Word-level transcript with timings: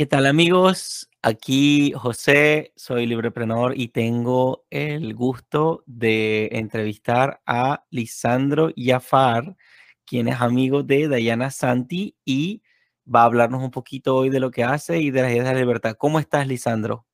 ¿Qué 0.00 0.06
tal 0.06 0.24
amigos? 0.24 1.10
Aquí 1.20 1.92
José, 1.94 2.72
soy 2.74 3.06
libreprenor 3.06 3.74
y 3.76 3.88
tengo 3.88 4.64
el 4.70 5.14
gusto 5.14 5.84
de 5.84 6.48
entrevistar 6.52 7.42
a 7.44 7.84
Lisandro 7.90 8.70
Yafar, 8.74 9.58
quien 10.06 10.28
es 10.28 10.40
amigo 10.40 10.82
de 10.82 11.06
Dayana 11.06 11.50
Santi 11.50 12.16
y 12.24 12.62
va 13.04 13.20
a 13.20 13.24
hablarnos 13.26 13.62
un 13.62 13.70
poquito 13.70 14.16
hoy 14.16 14.30
de 14.30 14.40
lo 14.40 14.50
que 14.50 14.64
hace 14.64 15.00
y 15.00 15.10
de 15.10 15.20
las 15.20 15.32
ideas 15.32 15.48
de 15.48 15.52
la 15.52 15.60
libertad. 15.60 15.96
¿Cómo 15.98 16.18
estás, 16.18 16.48
Lisandro? 16.48 17.04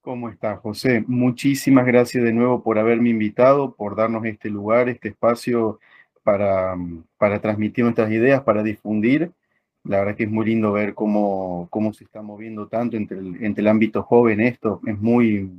¿Cómo 0.00 0.28
estás, 0.28 0.60
José? 0.60 1.02
Muchísimas 1.08 1.86
gracias 1.86 2.22
de 2.22 2.32
nuevo 2.32 2.62
por 2.62 2.78
haberme 2.78 3.10
invitado, 3.10 3.74
por 3.74 3.96
darnos 3.96 4.24
este 4.26 4.48
lugar, 4.48 4.88
este 4.88 5.08
espacio 5.08 5.80
para, 6.22 6.76
para 7.18 7.40
transmitir 7.40 7.82
nuestras 7.82 8.12
ideas, 8.12 8.42
para 8.42 8.62
difundir 8.62 9.32
la 9.84 10.00
verdad 10.00 10.16
que 10.16 10.24
es 10.24 10.30
muy 10.30 10.46
lindo 10.46 10.72
ver 10.72 10.94
cómo, 10.94 11.68
cómo 11.70 11.92
se 11.92 12.04
está 12.04 12.22
moviendo 12.22 12.68
tanto 12.68 12.96
entre 12.96 13.18
el, 13.18 13.42
entre 13.44 13.62
el 13.62 13.68
ámbito 13.68 14.02
joven 14.02 14.40
esto. 14.40 14.80
Es 14.86 14.98
muy, 14.98 15.50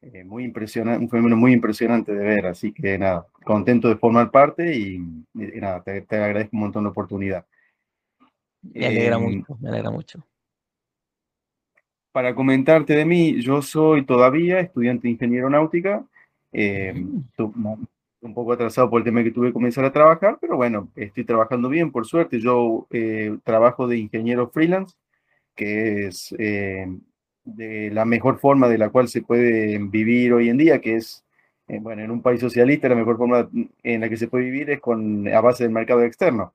eh, 0.00 0.24
muy 0.24 0.44
impresionante, 0.44 1.02
un 1.02 1.10
fenómeno 1.10 1.36
muy 1.36 1.52
impresionante 1.52 2.12
de 2.12 2.24
ver. 2.24 2.46
Así 2.46 2.72
que 2.72 2.98
nada, 2.98 3.26
contento 3.44 3.88
de 3.88 3.96
formar 3.96 4.30
parte 4.30 4.76
y, 4.76 4.98
nada, 5.34 5.82
te, 5.82 6.04
agradezco 6.10 6.50
un 6.52 6.60
montón 6.60 6.84
de 6.84 6.90
oportunidad. 6.90 7.44
Me 8.62 8.86
alegra 8.86 9.16
em, 9.16 9.22
mucho, 9.22 9.58
me 9.60 9.68
alegra 9.68 9.90
mucho. 9.90 10.24
Para 12.12 12.34
comentarte 12.34 12.94
de 12.94 13.04
mí, 13.04 13.40
yo 13.42 13.60
soy 13.60 14.04
todavía 14.04 14.60
estudiante 14.60 15.06
de 15.06 15.12
ingeniero 15.12 15.50
náutica. 15.50 16.04
Eh, 16.52 16.94
un 18.20 18.34
poco 18.34 18.52
atrasado 18.52 18.90
por 18.90 19.00
el 19.00 19.04
tema 19.04 19.22
que 19.22 19.30
tuve 19.30 19.48
que 19.48 19.52
comenzar 19.52 19.84
a 19.84 19.92
trabajar, 19.92 20.38
pero 20.40 20.56
bueno, 20.56 20.88
estoy 20.96 21.24
trabajando 21.24 21.68
bien, 21.68 21.92
por 21.92 22.06
suerte. 22.06 22.40
Yo 22.40 22.86
eh, 22.90 23.36
trabajo 23.44 23.86
de 23.86 23.98
ingeniero 23.98 24.50
freelance, 24.50 24.96
que 25.54 26.06
es 26.06 26.34
eh, 26.38 26.86
de 27.44 27.90
la 27.90 28.04
mejor 28.04 28.38
forma 28.38 28.68
de 28.68 28.78
la 28.78 28.90
cual 28.90 29.08
se 29.08 29.22
puede 29.22 29.78
vivir 29.78 30.32
hoy 30.32 30.48
en 30.48 30.58
día, 30.58 30.80
que 30.80 30.96
es, 30.96 31.24
eh, 31.68 31.78
bueno, 31.80 32.02
en 32.02 32.10
un 32.10 32.22
país 32.22 32.40
socialista 32.40 32.88
la 32.88 32.94
mejor 32.96 33.16
forma 33.18 33.48
en 33.82 34.00
la 34.00 34.08
que 34.08 34.16
se 34.16 34.28
puede 34.28 34.44
vivir 34.44 34.70
es 34.70 34.80
con, 34.80 35.28
a 35.28 35.40
base 35.40 35.64
del 35.64 35.72
mercado 35.72 36.02
externo. 36.02 36.54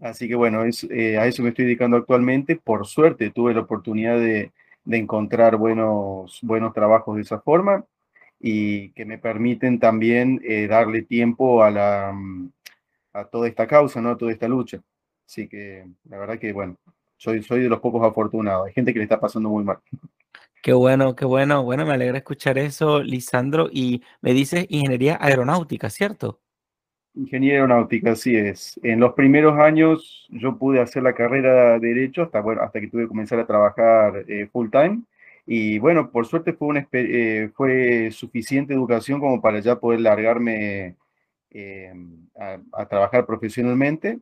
así 0.00 0.28
que 0.28 0.34
bueno, 0.34 0.64
es, 0.64 0.84
a 0.84 1.26
eso 1.26 1.42
me 1.42 1.50
estoy 1.50 1.64
dedicando 1.66 1.96
actualmente. 1.96 2.56
Por 2.56 2.86
suerte 2.86 3.30
tuve 3.30 3.54
la 3.54 3.60
oportunidad 3.60 4.18
de, 4.18 4.52
de 4.84 4.96
encontrar 4.98 5.56
buenos, 5.56 6.40
buenos 6.42 6.72
trabajos 6.74 7.16
de 7.16 7.22
esa 7.22 7.40
forma 7.40 7.84
y 8.40 8.90
que 8.90 9.04
me 9.04 9.18
permiten 9.18 9.78
también 9.78 10.40
eh, 10.44 10.66
darle 10.66 11.02
tiempo 11.02 11.62
a, 11.62 11.70
la, 11.70 12.12
mm, 12.12 12.50
a 13.14 13.24
toda 13.24 13.48
esta 13.48 13.66
causa, 13.66 14.00
¿no? 14.00 14.10
a 14.10 14.18
toda 14.18 14.32
esta 14.32 14.48
lucha. 14.48 14.80
Así 15.26 15.48
que 15.48 15.86
la 16.08 16.18
verdad 16.18 16.38
que, 16.38 16.52
bueno, 16.52 16.76
soy, 17.16 17.42
soy 17.42 17.62
de 17.62 17.68
los 17.68 17.80
pocos 17.80 18.06
afortunados. 18.06 18.66
Hay 18.66 18.72
gente 18.72 18.92
que 18.92 18.98
le 18.98 19.04
está 19.04 19.18
pasando 19.18 19.48
muy 19.48 19.64
mal. 19.64 19.78
Qué 20.62 20.72
bueno, 20.72 21.14
qué 21.14 21.24
bueno. 21.24 21.62
Bueno, 21.62 21.84
me 21.84 21.92
alegra 21.92 22.18
escuchar 22.18 22.58
eso, 22.58 23.02
Lisandro. 23.02 23.68
Y 23.70 24.02
me 24.22 24.32
dices 24.32 24.66
ingeniería 24.70 25.18
aeronáutica, 25.20 25.90
¿cierto? 25.90 26.40
Ingeniería 27.14 27.58
aeronáutica, 27.58 28.12
así 28.12 28.34
es. 28.34 28.80
En 28.82 28.98
los 28.98 29.12
primeros 29.12 29.58
años 29.58 30.26
yo 30.30 30.56
pude 30.58 30.80
hacer 30.80 31.02
la 31.02 31.14
carrera 31.14 31.78
de 31.78 31.88
Derecho 31.88 32.22
hasta, 32.22 32.40
bueno, 32.40 32.62
hasta 32.62 32.80
que 32.80 32.88
tuve 32.88 33.02
que 33.02 33.08
comenzar 33.08 33.38
a 33.38 33.46
trabajar 33.46 34.24
eh, 34.26 34.48
full 34.50 34.70
time. 34.70 35.02
Y 35.46 35.78
bueno, 35.78 36.10
por 36.10 36.26
suerte 36.26 36.54
fue, 36.54 36.68
una, 36.68 36.88
eh, 36.92 37.50
fue 37.54 38.10
suficiente 38.10 38.72
educación 38.72 39.20
como 39.20 39.40
para 39.42 39.60
ya 39.60 39.78
poder 39.78 40.00
largarme 40.00 40.96
eh, 41.50 41.92
a, 42.72 42.86
trabajar 42.86 43.26
profesionalmente. 43.26 44.20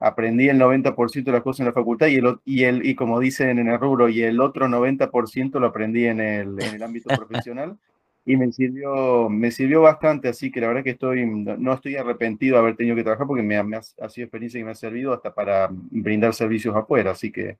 Aprendí 0.00 0.48
el 0.48 0.58
90% 0.58 1.24
de 1.24 1.32
las 1.32 1.42
cosas 1.42 1.60
en 1.60 1.66
la 1.66 1.72
facultad 1.72 2.06
y, 2.08 2.16
el, 2.16 2.38
y, 2.44 2.64
el, 2.64 2.86
y 2.86 2.94
como 2.94 3.20
dicen 3.20 3.58
en 3.58 3.68
el 3.68 3.78
rubro, 3.78 4.08
y 4.08 4.22
el 4.22 4.40
otro 4.40 4.66
90% 4.66 5.58
lo 5.58 5.66
aprendí 5.66 6.06
en 6.06 6.20
el, 6.20 6.60
en 6.62 6.74
el 6.74 6.82
ámbito 6.82 7.14
profesional 7.14 7.78
y 8.26 8.36
me 8.36 8.50
sirvió, 8.50 9.28
me 9.30 9.50
sirvió 9.50 9.82
bastante, 9.82 10.28
así 10.28 10.50
que 10.50 10.60
la 10.60 10.68
verdad 10.68 10.82
que 10.82 10.90
estoy, 10.90 11.24
no 11.24 11.72
estoy 11.72 11.96
arrepentido 11.96 12.56
de 12.56 12.60
haber 12.60 12.76
tenido 12.76 12.96
que 12.96 13.04
trabajar 13.04 13.26
porque 13.26 13.42
me, 13.42 13.62
me 13.62 13.76
ha, 13.76 13.80
ha, 13.80 14.08
sido 14.08 14.24
experiencia 14.24 14.60
que 14.60 14.64
me 14.64 14.72
ha 14.72 14.74
servido 14.74 15.14
hasta 15.14 15.32
para 15.32 15.68
brindar 15.70 16.34
servicios 16.34 16.74
afuera, 16.74 17.12
así 17.12 17.30
que 17.30 17.56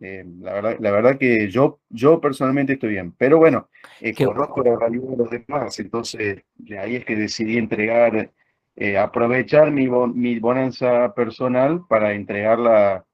eh, 0.00 0.24
la, 0.40 0.52
verdad, 0.54 0.76
la 0.80 0.90
verdad 0.90 1.18
que 1.18 1.50
yo, 1.50 1.80
yo 1.88 2.20
personalmente 2.20 2.74
estoy 2.74 2.90
bien, 2.90 3.12
pero 3.12 3.38
bueno, 3.38 3.68
eh, 4.00 4.14
conozco 4.14 4.62
la 4.62 4.76
realidad 4.76 5.08
de 5.10 5.16
los 5.16 5.30
demás, 5.30 5.78
entonces 5.80 6.42
de 6.56 6.78
ahí 6.78 6.96
es 6.96 7.04
que 7.04 7.16
decidí 7.16 7.58
entregar, 7.58 8.32
eh, 8.76 8.98
aprovechar 8.98 9.70
mi, 9.70 9.88
mi 9.88 10.38
bonanza 10.38 11.14
personal 11.14 11.82
para 11.88 12.12
entregarla 12.12 13.04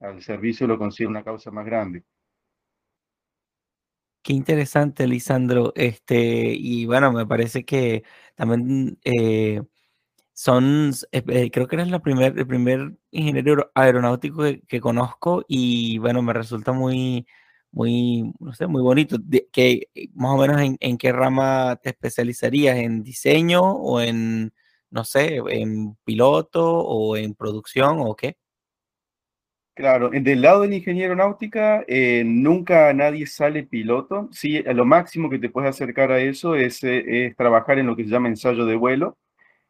al 0.00 0.20
servicio 0.20 0.66
lo 0.66 0.78
considero 0.78 1.10
una 1.10 1.22
causa 1.22 1.50
más 1.50 1.64
grande. 1.64 2.02
Qué 4.22 4.32
interesante, 4.34 5.06
Lisandro. 5.06 5.72
Este, 5.74 6.52
y 6.52 6.84
bueno, 6.86 7.12
me 7.12 7.24
parece 7.24 7.64
que 7.64 8.02
también 8.34 8.98
son, 10.38 10.92
eh, 11.10 11.22
eh, 11.26 11.50
creo 11.50 11.66
que 11.66 11.74
eres 11.74 11.88
la 11.88 11.98
primer, 11.98 12.38
el 12.38 12.46
primer 12.46 12.92
ingeniero 13.10 13.72
aeronáutico 13.74 14.44
que, 14.68 14.80
conozco 14.80 15.44
y 15.48 15.98
bueno, 15.98 16.22
me 16.22 16.32
resulta 16.32 16.70
muy, 16.70 17.26
muy, 17.72 18.32
no 18.38 18.52
sé, 18.52 18.68
muy 18.68 18.80
bonito. 18.80 19.16
que 19.50 19.88
eh, 19.96 20.08
más 20.14 20.34
o 20.34 20.36
menos 20.36 20.60
en, 20.78 20.96
qué 20.96 21.10
rama 21.10 21.80
te 21.82 21.90
especializarías, 21.90 22.76
en 22.76 23.02
diseño 23.02 23.62
o 23.62 24.00
en, 24.00 24.52
no 24.90 25.02
sé, 25.02 25.40
en 25.48 25.96
piloto 26.04 26.64
o 26.72 27.16
en 27.16 27.34
producción 27.34 27.96
o 27.98 28.14
qué? 28.14 28.36
Claro, 29.74 30.10
del 30.10 30.40
lado 30.40 30.62
del 30.62 30.74
ingeniero 30.74 31.16
náutica, 31.16 31.84
nunca 32.24 32.92
nadie 32.92 33.26
sale 33.26 33.64
piloto. 33.64 34.28
Sí, 34.30 34.62
lo 34.62 34.84
máximo 34.84 35.28
que 35.30 35.40
te 35.40 35.50
puedes 35.50 35.70
acercar 35.70 36.12
a 36.12 36.20
eso 36.20 36.54
es, 36.54 36.78
es 36.84 37.34
trabajar 37.34 37.80
en 37.80 37.86
lo 37.88 37.96
que 37.96 38.04
se 38.04 38.10
llama 38.10 38.28
ensayo 38.28 38.64
de 38.64 38.76
vuelo 38.76 39.18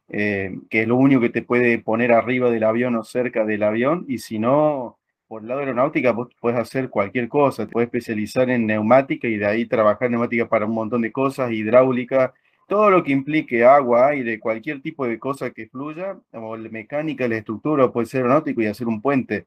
eh, 0.09 0.59
que 0.71 0.83
es 0.83 0.89
lo 0.89 0.97
único 0.97 1.21
que 1.21 1.31
te 1.31 1.43
puede 1.43 1.79
poner 1.79 2.13
arriba 2.13 2.51
del 2.51 2.65
avión 2.65 2.97
o 2.97 3.05
cerca 3.05 3.45
del 3.45 3.63
avión, 3.63 4.05
y 4.09 4.19
si 4.19 4.39
no, 4.39 4.99
por 5.27 5.43
el 5.43 5.49
lado 5.49 5.61
aeronáutica, 5.61 6.13
vos 6.13 6.29
puedes 6.41 6.59
hacer 6.59 6.89
cualquier 6.91 7.29
cosa, 7.29 7.67
te 7.67 7.73
puedes 7.73 7.89
especializar 7.89 8.51
en 8.51 8.67
neumática 8.67 9.29
y 9.29 9.37
de 9.37 9.47
ahí 9.47 9.67
trabajar 9.67 10.11
neumática 10.11 10.49
para 10.49 10.67
un 10.67 10.75
montón 10.75 11.03
de 11.03 11.13
cosas, 11.13 11.53
hidráulica, 11.53 12.35
todo 12.69 12.91
lo 12.91 13.03
que 13.05 13.13
implique 13.13 13.65
agua, 13.65 14.09
aire, 14.09 14.41
cualquier 14.41 14.83
tipo 14.83 15.07
de 15.07 15.19
cosa 15.19 15.51
que 15.53 15.69
fluya, 15.69 16.19
o 16.33 16.57
mecánica, 16.57 17.29
la 17.29 17.37
estructura, 17.37 17.93
puede 17.93 18.07
ser 18.07 18.23
aeronáutico 18.23 18.63
y 18.63 18.67
hacer 18.67 18.87
un 18.89 19.01
puente. 19.03 19.47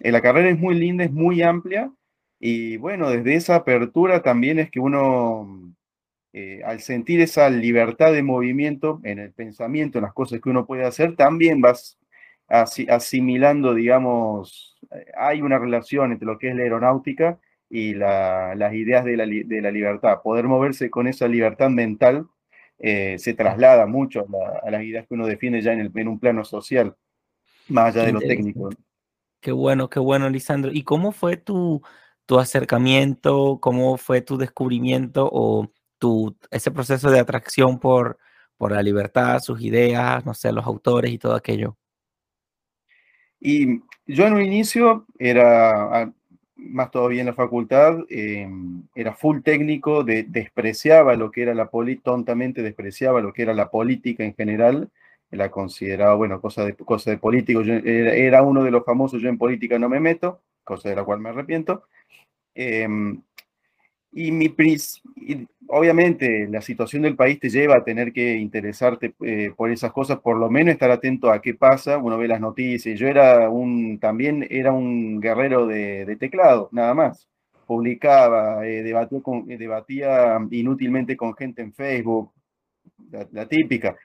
Eh, 0.00 0.12
la 0.12 0.20
carrera 0.22 0.50
es 0.50 0.58
muy 0.58 0.74
linda, 0.74 1.04
es 1.04 1.12
muy 1.12 1.42
amplia, 1.42 1.90
y 2.40 2.76
bueno, 2.78 3.10
desde 3.10 3.34
esa 3.34 3.56
apertura 3.56 4.22
también 4.22 4.58
es 4.58 4.70
que 4.70 4.80
uno 4.80 5.74
eh, 6.32 6.60
al 6.64 6.80
sentir 6.80 7.20
esa 7.20 7.48
libertad 7.48 8.12
de 8.12 8.22
movimiento 8.22 9.00
en 9.02 9.18
el 9.18 9.32
pensamiento, 9.32 9.98
en 9.98 10.04
las 10.04 10.12
cosas 10.12 10.40
que 10.40 10.50
uno 10.50 10.66
puede 10.66 10.84
hacer, 10.84 11.16
también 11.16 11.60
vas 11.60 11.98
asimilando, 12.48 13.74
digamos, 13.74 14.78
eh, 14.90 15.06
hay 15.16 15.42
una 15.42 15.58
relación 15.58 16.12
entre 16.12 16.26
lo 16.26 16.38
que 16.38 16.50
es 16.50 16.56
la 16.56 16.62
aeronáutica 16.62 17.38
y 17.70 17.94
las 17.94 18.72
ideas 18.74 19.04
de 19.04 19.16
la, 19.16 19.70
libertad. 19.70 20.20
Poder 20.22 20.46
moverse 20.46 20.90
con 20.90 21.06
esa 21.06 21.28
libertad 21.28 21.70
mental 21.70 22.26
eh, 22.78 23.16
se 23.18 23.34
traslada 23.34 23.86
mucho 23.86 24.26
a, 24.62 24.70
las 24.70 24.82
ideas 24.82 25.06
que 25.06 25.14
uno 25.14 25.26
defiende 25.26 25.60
ya 25.60 25.72
en, 25.72 25.80
el, 25.80 25.90
en 25.94 26.08
un 26.08 26.18
plano 26.18 26.44
social, 26.44 26.94
más 27.68 27.94
allá 27.94 28.06
de 28.06 28.12
lo 28.12 28.20
técnico. 28.20 28.70
Qué 29.40 29.52
bueno, 29.52 29.88
qué 29.88 30.00
bueno, 30.00 30.28
Lisandro. 30.28 30.72
¿Y 30.72 30.82
cómo 30.82 31.12
fue 31.12 31.36
tu, 31.36 31.82
tu 32.26 32.38
acercamiento? 32.38 33.58
¿Cómo 33.60 33.96
fue 33.96 34.20
tu 34.20 34.36
descubrimiento 34.36 35.28
o 35.30 35.70
tu, 35.98 36.36
ese 36.50 36.70
proceso 36.70 37.10
de 37.10 37.20
atracción 37.20 37.78
por, 37.78 38.18
por 38.56 38.72
la 38.72 38.82
libertad, 38.82 39.40
sus 39.40 39.60
ideas, 39.60 40.24
no 40.24 40.34
sé, 40.34 40.52
los 40.52 40.66
autores 40.66 41.12
y 41.12 41.18
todo 41.18 41.34
aquello? 41.34 41.76
Y 43.40 43.80
yo 44.06 44.26
en 44.26 44.34
un 44.34 44.42
inicio 44.42 45.06
era, 45.18 46.02
ah, 46.02 46.12
más 46.56 46.90
todavía 46.90 47.20
en 47.20 47.26
la 47.26 47.34
facultad, 47.34 47.98
em, 48.08 48.82
era 48.94 49.14
full 49.14 49.42
técnico, 49.42 50.02
de, 50.02 50.24
despreciaba 50.24 51.14
lo 51.14 51.30
que 51.30 51.42
era 51.42 51.54
la 51.54 51.70
política, 51.70 52.10
tontamente 52.10 52.62
despreciaba 52.62 53.20
lo 53.20 53.32
que 53.32 53.42
era 53.42 53.54
la 53.54 53.70
política 53.70 54.24
en 54.24 54.34
general, 54.34 54.90
la 55.30 55.50
consideraba, 55.50 56.14
bueno, 56.14 56.40
cosa 56.40 56.64
de, 56.64 56.74
cosa 56.74 57.10
de 57.10 57.18
político, 57.18 57.60
era, 57.62 58.42
uno 58.42 58.64
de 58.64 58.70
los 58.70 58.84
famosos, 58.84 59.22
yo 59.22 59.28
en 59.28 59.38
política 59.38 59.78
no 59.78 59.88
me 59.88 60.00
meto, 60.00 60.40
cosa 60.64 60.88
de 60.88 60.96
la 60.96 61.04
cual 61.04 61.20
me 61.20 61.28
arrepiento. 61.28 61.84
Em, 62.54 63.22
y 64.18 64.32
mi 64.32 64.48
obviamente 65.68 66.48
la 66.50 66.60
situación 66.60 67.02
del 67.02 67.14
país 67.14 67.38
te 67.38 67.50
lleva 67.50 67.76
a 67.76 67.84
tener 67.84 68.12
que 68.12 68.34
interesarte 68.34 69.14
eh, 69.20 69.52
por 69.56 69.70
esas 69.70 69.92
cosas, 69.92 70.18
por 70.18 70.36
lo 70.36 70.50
menos 70.50 70.72
estar 70.72 70.90
atento 70.90 71.30
a 71.30 71.40
qué 71.40 71.54
pasa, 71.54 71.98
uno 71.98 72.18
ve 72.18 72.26
las 72.26 72.40
noticias. 72.40 72.98
Yo 72.98 73.06
era 73.06 73.48
un, 73.48 74.00
también 74.00 74.44
era 74.50 74.72
un 74.72 75.20
guerrero 75.20 75.66
de, 75.68 76.16
teclado, 76.18 76.68
nada 76.72 76.94
más. 76.94 77.28
Publicaba, 77.66 78.66
eh, 78.66 78.80
eh, 78.80 79.56
debatía 79.56 80.38
inútilmente 80.50 81.16
con 81.16 81.34
gente 81.34 81.62
en 81.62 81.72
Facebook, 81.72 82.32
la, 83.30 83.46
típica. 83.46 83.96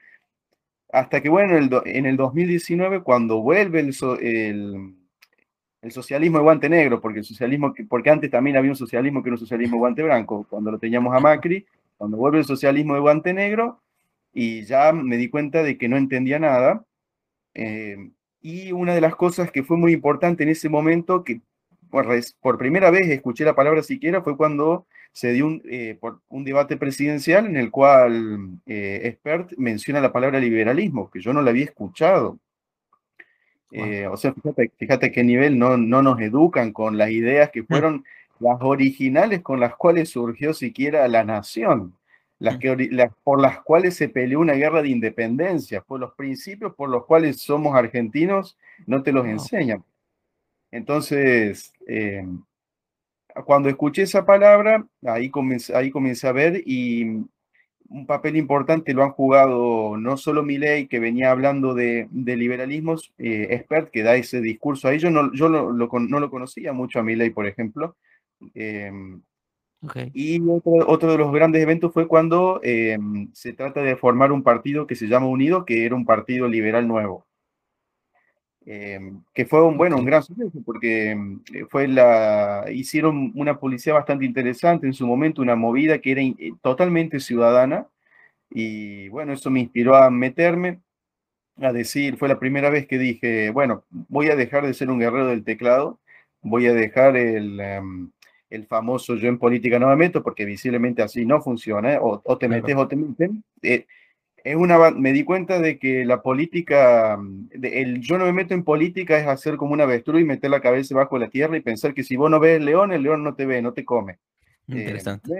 Hasta 0.92 1.20
que, 1.20 1.28
bueno, 1.28 1.56
en 1.56 1.64
el, 1.64 1.70
en 1.86 2.06
el 2.06 2.16
2019, 2.16 3.02
cuando 3.02 3.42
vuelve 3.42 3.80
el 3.80 3.92
el 4.20 4.94
socialismo 5.92 6.38
de 6.38 6.44
guante 6.44 6.68
negro, 6.68 7.00
porque 7.00 7.20
el 7.20 7.24
socialismo, 7.24 7.74
porque 7.88 8.10
antes 8.10 8.30
también 8.30 8.56
había 8.56 8.70
un 8.70 8.76
socialismo 8.76 9.22
que 9.22 9.28
era 9.28 9.34
un 9.34 9.40
socialismo 9.40 9.76
de 9.76 9.80
guante 9.80 10.02
blanco, 10.02 10.46
cuando 10.48 10.70
lo 10.70 10.78
teníamos 10.78 11.14
a 11.14 11.20
Macri, 11.20 11.66
cuando 11.96 12.16
vuelve 12.16 12.38
el 12.38 12.44
socialismo 12.44 12.94
de 12.94 13.00
guante 13.00 13.32
negro, 13.32 13.80
y 14.32 14.64
ya 14.64 14.92
me 14.92 15.16
di 15.16 15.28
cuenta 15.28 15.62
de 15.62 15.78
que 15.78 15.88
no 15.88 15.96
entendía 15.96 16.38
nada. 16.38 16.84
Eh, 17.54 18.10
y 18.40 18.72
una 18.72 18.94
de 18.94 19.00
las 19.00 19.14
cosas 19.16 19.50
que 19.50 19.62
fue 19.62 19.76
muy 19.76 19.92
importante 19.92 20.42
en 20.42 20.50
ese 20.50 20.68
momento, 20.68 21.24
que 21.24 21.40
por, 22.40 22.58
primera 22.58 22.90
vez 22.90 23.08
escuché 23.08 23.44
la 23.44 23.54
palabra 23.54 23.82
siquiera, 23.82 24.22
fue 24.22 24.36
cuando 24.36 24.86
se 25.12 25.32
dio 25.32 25.46
un, 25.46 25.62
eh, 25.70 25.98
debate 26.30 26.76
presidencial 26.76 27.46
en 27.46 27.56
el 27.56 27.70
cual 27.70 28.58
eh, 28.66 29.00
Expert 29.04 29.52
menciona 29.56 30.00
la 30.00 30.12
palabra 30.12 30.40
liberalismo, 30.40 31.08
que 31.10 31.20
yo 31.20 31.32
no 31.32 31.40
la 31.40 31.50
había 31.50 31.64
escuchado. 31.64 32.38
Eh, 33.76 34.06
o 34.06 34.16
sea, 34.16 34.32
fíjate, 34.32 34.70
fíjate 34.76 35.10
qué 35.10 35.24
nivel 35.24 35.58
no, 35.58 35.76
no 35.76 36.00
nos 36.00 36.20
educan 36.20 36.72
con 36.72 36.96
las 36.96 37.10
ideas 37.10 37.50
que 37.50 37.62
mm. 37.62 37.66
fueron 37.66 38.04
las 38.38 38.58
originales 38.60 39.42
con 39.42 39.58
las 39.58 39.74
cuales 39.74 40.10
surgió 40.10 40.54
siquiera 40.54 41.08
la 41.08 41.24
nación, 41.24 41.92
las, 42.38 42.54
mm. 42.56 42.58
que, 42.60 43.10
por 43.24 43.40
las 43.40 43.62
cuales 43.62 43.96
se 43.96 44.08
peleó 44.08 44.38
una 44.38 44.52
guerra 44.52 44.80
de 44.80 44.90
independencia, 44.90 45.80
por 45.80 45.98
los 45.98 46.14
principios 46.14 46.72
por 46.76 46.88
los 46.88 47.04
cuales 47.04 47.40
somos 47.40 47.74
argentinos, 47.74 48.56
no 48.86 49.02
te 49.02 49.10
los 49.10 49.26
enseñan. 49.26 49.82
Entonces, 50.70 51.72
eh, 51.88 52.24
cuando 53.44 53.68
escuché 53.68 54.02
esa 54.02 54.24
palabra, 54.24 54.86
ahí 55.04 55.30
comencé, 55.30 55.74
ahí 55.74 55.90
comencé 55.90 56.28
a 56.28 56.32
ver 56.32 56.62
y 56.64 57.24
un 57.88 58.06
papel 58.06 58.36
importante 58.36 58.94
lo 58.94 59.04
han 59.04 59.10
jugado 59.10 59.96
no 59.96 60.16
solo 60.16 60.42
Milley, 60.42 60.88
que 60.88 60.98
venía 60.98 61.30
hablando 61.30 61.74
de, 61.74 62.08
de 62.10 62.36
liberalismos, 62.36 63.12
eh, 63.18 63.48
expert, 63.50 63.90
que 63.90 64.02
da 64.02 64.16
ese 64.16 64.40
discurso 64.40 64.88
ahí. 64.88 64.98
Yo 64.98 65.10
no, 65.10 65.32
yo 65.32 65.48
no, 65.48 65.70
lo, 65.70 65.88
no 65.88 66.20
lo 66.20 66.30
conocía 66.30 66.72
mucho 66.72 66.98
a 66.98 67.02
Milley, 67.02 67.30
por 67.30 67.46
ejemplo. 67.46 67.96
Em, 68.54 69.22
y 70.14 70.40
otro, 70.48 70.72
otro, 70.88 71.12
de 71.12 71.18
los 71.18 71.32
grandes 71.32 71.62
eventos 71.62 71.92
fue 71.92 72.08
cuando 72.08 72.58
em, 72.62 73.30
se 73.34 73.52
trata 73.52 73.82
de 73.82 73.96
formar 73.96 74.32
un 74.32 74.42
partido 74.42 74.86
que 74.86 74.96
se 74.96 75.08
llama 75.08 75.26
Unido, 75.26 75.64
que 75.66 75.84
era 75.84 75.94
un 75.94 76.06
partido 76.06 76.48
liberal 76.48 76.88
nuevo. 76.88 77.26
Em, 78.66 79.22
que 79.34 79.44
fue 79.44 79.62
un, 79.62 79.76
bueno, 79.76 79.98
un 79.98 80.06
gran 80.06 80.22
suceso 80.22 80.58
porque 80.64 81.14
fue 81.68 81.86
la, 81.86 82.64
hicieron 82.72 83.30
una 83.34 83.58
policía 83.58 83.92
bastante 83.92 84.24
interesante 84.24 84.86
en 84.86 84.94
su 84.94 85.06
momento, 85.06 85.42
una 85.42 85.54
movida 85.54 85.98
que 85.98 86.12
era 86.12 86.22
eh, 86.22 86.52
totalmente 86.62 87.20
ciudadana 87.20 87.86
y 88.48 89.08
bueno, 89.08 89.34
eso 89.34 89.50
me 89.50 89.60
inspiró 89.60 89.96
a 89.96 90.08
meterme, 90.10 90.80
a 91.60 91.72
decir, 91.72 92.16
fue 92.16 92.28
la 92.28 92.38
primera 92.38 92.70
vez 92.70 92.86
que 92.86 92.98
dije, 92.98 93.50
bueno, 93.50 93.84
voy 93.90 94.30
a 94.30 94.36
dejar 94.36 94.66
de 94.66 94.72
ser 94.72 94.90
un 94.90 94.98
guerrero 94.98 95.26
del 95.26 95.44
teclado, 95.44 96.00
voy 96.40 96.66
a 96.66 96.72
dejar 96.72 97.18
el, 97.18 97.60
em, 97.60 98.10
el 98.48 98.66
famoso 98.66 99.16
yo 99.16 99.28
en 99.28 99.38
política 99.38 99.78
no 99.78 99.88
me 99.88 99.96
meto 99.96 100.22
porque 100.22 100.46
visiblemente 100.46 101.02
así 101.02 101.26
no 101.26 101.42
funciona, 101.42 101.98
o, 102.00 102.38
te 102.38 102.48
metes 102.48 102.76
o 102.76 102.88
te 102.88 102.96
meten. 102.96 103.44
Eh, 103.62 103.86
es 104.44 104.56
una, 104.56 104.90
me 104.90 105.12
di 105.14 105.24
cuenta 105.24 105.58
de 105.58 105.78
que 105.78 106.04
la 106.04 106.20
política, 106.20 107.18
el 107.50 108.00
yo 108.02 108.18
no 108.18 108.26
me 108.26 108.32
meto 108.34 108.52
en 108.52 108.62
política 108.62 109.18
es 109.18 109.26
hacer 109.26 109.56
como 109.56 109.72
una 109.72 109.84
avestruz 109.84 110.20
y 110.20 110.24
meter 110.24 110.50
la 110.50 110.60
cabeza 110.60 110.94
bajo 110.94 111.18
la 111.18 111.30
tierra 111.30 111.56
y 111.56 111.62
pensar 111.62 111.94
que 111.94 112.04
si 112.04 112.16
vos 112.16 112.30
no 112.30 112.38
ves 112.38 112.58
el 112.58 112.66
león, 112.66 112.92
el 112.92 113.02
león 113.02 113.24
no 113.24 113.34
te 113.34 113.46
ve, 113.46 113.62
no 113.62 113.72
te 113.72 113.86
come. 113.86 114.18
Eh, 114.68 114.80
Interesante. 114.80 115.32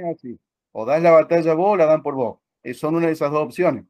O 0.72 0.86
das 0.86 1.02
la 1.02 1.10
batalla 1.10 1.52
vos 1.52 1.74
o 1.74 1.76
la 1.76 1.84
dan 1.84 2.02
por 2.02 2.14
vos. 2.14 2.38
Eh, 2.62 2.72
son 2.72 2.94
una 2.94 3.08
de 3.08 3.12
esas 3.12 3.30
dos 3.30 3.44
opciones. 3.44 3.84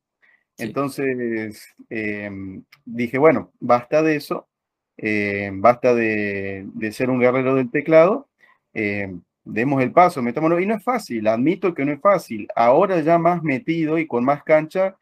Entonces 0.59 1.65
em, 1.89 2.65
dije, 2.85 3.17
bueno, 3.17 3.53
basta 3.61 4.03
de 4.03 4.17
eso, 4.17 4.49
em, 4.97 5.61
basta 5.61 5.95
de, 5.95 6.67
de, 6.75 6.93
ser 6.93 7.09
un 7.09 7.21
guerrero 7.21 7.55
del 7.55 7.71
teclado, 7.71 8.29
em, 8.73 9.21
demos 9.45 9.81
el 9.81 9.93
paso, 9.93 10.23
metámonos. 10.23 10.61
Y 10.61 10.67
no 10.67 10.75
es 10.75 10.83
fácil, 10.83 11.29
admito 11.29 11.73
que 11.73 11.85
no 11.85 11.93
es 11.93 12.01
fácil. 12.01 12.49
Ahora 12.57 13.01
ya 13.01 13.17
más 13.17 13.45
metido 13.45 13.99
y 13.99 14.09
con 14.09 14.25
más 14.25 14.43
cancha, 14.43 14.97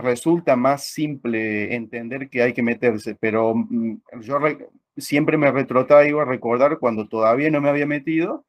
resulta 0.00 0.56
más 0.56 0.84
simple 0.86 1.74
entender 1.74 2.30
que 2.30 2.42
hay 2.42 2.52
que 2.52 2.62
meterse, 2.62 3.14
pero 3.14 3.54
mm, 3.54 4.00
yo 4.20 4.38
siempre 4.96 5.36
me 5.36 5.52
retrotraigo 5.52 6.20
a 6.20 6.24
recordar 6.24 6.78
cuando 6.78 7.08
todavía 7.08 7.50
no 7.50 7.60
me 7.60 7.68
había 7.68 7.86
metido 7.86 8.46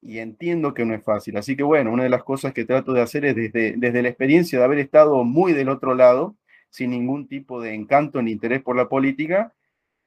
y 0.00 0.18
entiendo 0.18 0.74
que 0.74 0.84
no 0.84 0.94
es 0.94 1.02
fácil. 1.02 1.36
Así 1.36 1.56
que 1.56 1.62
bueno, 1.62 1.90
una 1.90 2.04
de 2.04 2.10
las 2.10 2.24
cosas 2.24 2.52
que 2.52 2.64
trato 2.64 2.92
de 2.92 3.00
hacer 3.00 3.24
es 3.24 3.34
desde, 3.34 3.74
desde 3.76 4.02
la 4.02 4.08
experiencia 4.08 4.58
de 4.58 4.64
haber 4.64 4.78
estado 4.78 5.24
muy 5.24 5.52
del 5.52 5.68
otro 5.68 5.94
lado, 5.94 6.36
sin 6.70 6.90
ningún 6.90 7.26
tipo 7.26 7.60
de 7.60 7.74
encanto 7.74 8.20
ni 8.22 8.32
interés 8.32 8.62
por 8.62 8.76
la 8.76 8.88
política, 8.88 9.52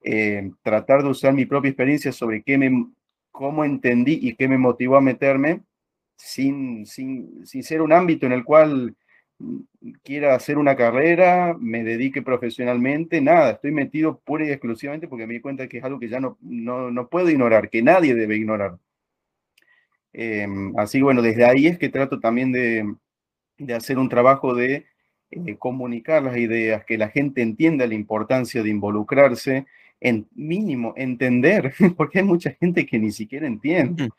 eh, 0.01 0.51
tratar 0.63 1.03
de 1.03 1.09
usar 1.09 1.33
mi 1.33 1.45
propia 1.45 1.69
experiencia 1.69 2.11
sobre 2.11 2.43
qué 2.43 2.57
me, 2.57 2.87
cómo 3.31 3.65
entendí 3.65 4.19
y 4.21 4.35
qué 4.35 4.47
me 4.47 4.57
motivó 4.57 4.97
a 4.97 5.01
meterme, 5.01 5.61
sin, 6.15 6.85
sin, 6.85 7.45
sin 7.45 7.63
ser 7.63 7.81
un 7.81 7.93
ámbito 7.93 8.25
en 8.25 8.31
el 8.33 8.43
cual 8.43 8.95
quiera 10.03 10.35
hacer 10.35 10.57
una 10.57 10.75
carrera, 10.75 11.55
me 11.59 11.83
dedique 11.83 12.21
profesionalmente, 12.21 13.21
nada, 13.21 13.51
estoy 13.51 13.71
metido 13.71 14.19
pura 14.19 14.45
y 14.45 14.51
exclusivamente 14.51 15.07
porque 15.07 15.27
me 15.27 15.33
di 15.33 15.41
cuenta 15.41 15.67
que 15.67 15.77
es 15.77 15.83
algo 15.83 15.99
que 15.99 16.09
ya 16.09 16.19
no, 16.19 16.37
no, 16.41 17.07
puedo 17.09 17.29
ignorar, 17.29 17.69
que 17.69 17.83
nadie 17.83 18.15
debe 18.15 18.35
ignorar. 18.37 18.77
Em, 20.13 20.73
así 20.77 21.01
bueno, 21.01 21.21
desde 21.21 21.45
ahí 21.45 21.67
es 21.67 21.77
que 21.77 21.89
trato 21.89 22.19
también 22.19 22.51
de, 22.51 22.95
hacer 23.75 23.99
un 23.99 24.09
trabajo 24.09 24.55
de 24.55 24.85
eh, 25.29 25.55
comunicar 25.57 26.23
las 26.23 26.37
ideas, 26.37 26.83
que 26.85 26.97
la 26.97 27.09
gente 27.09 27.41
entienda 27.41 27.85
la 27.85 27.93
importancia 27.93 28.63
de 28.63 28.69
involucrarse, 28.69 29.65
en 29.99 30.27
mínimo 30.35 30.93
entender, 30.95 31.73
porque 31.97 32.19
hay 32.19 32.25
mucha 32.25 32.51
gente 32.51 32.85
que 32.85 32.99
ni 32.99 33.11
siquiera 33.11 33.47
entiende. 33.47 34.09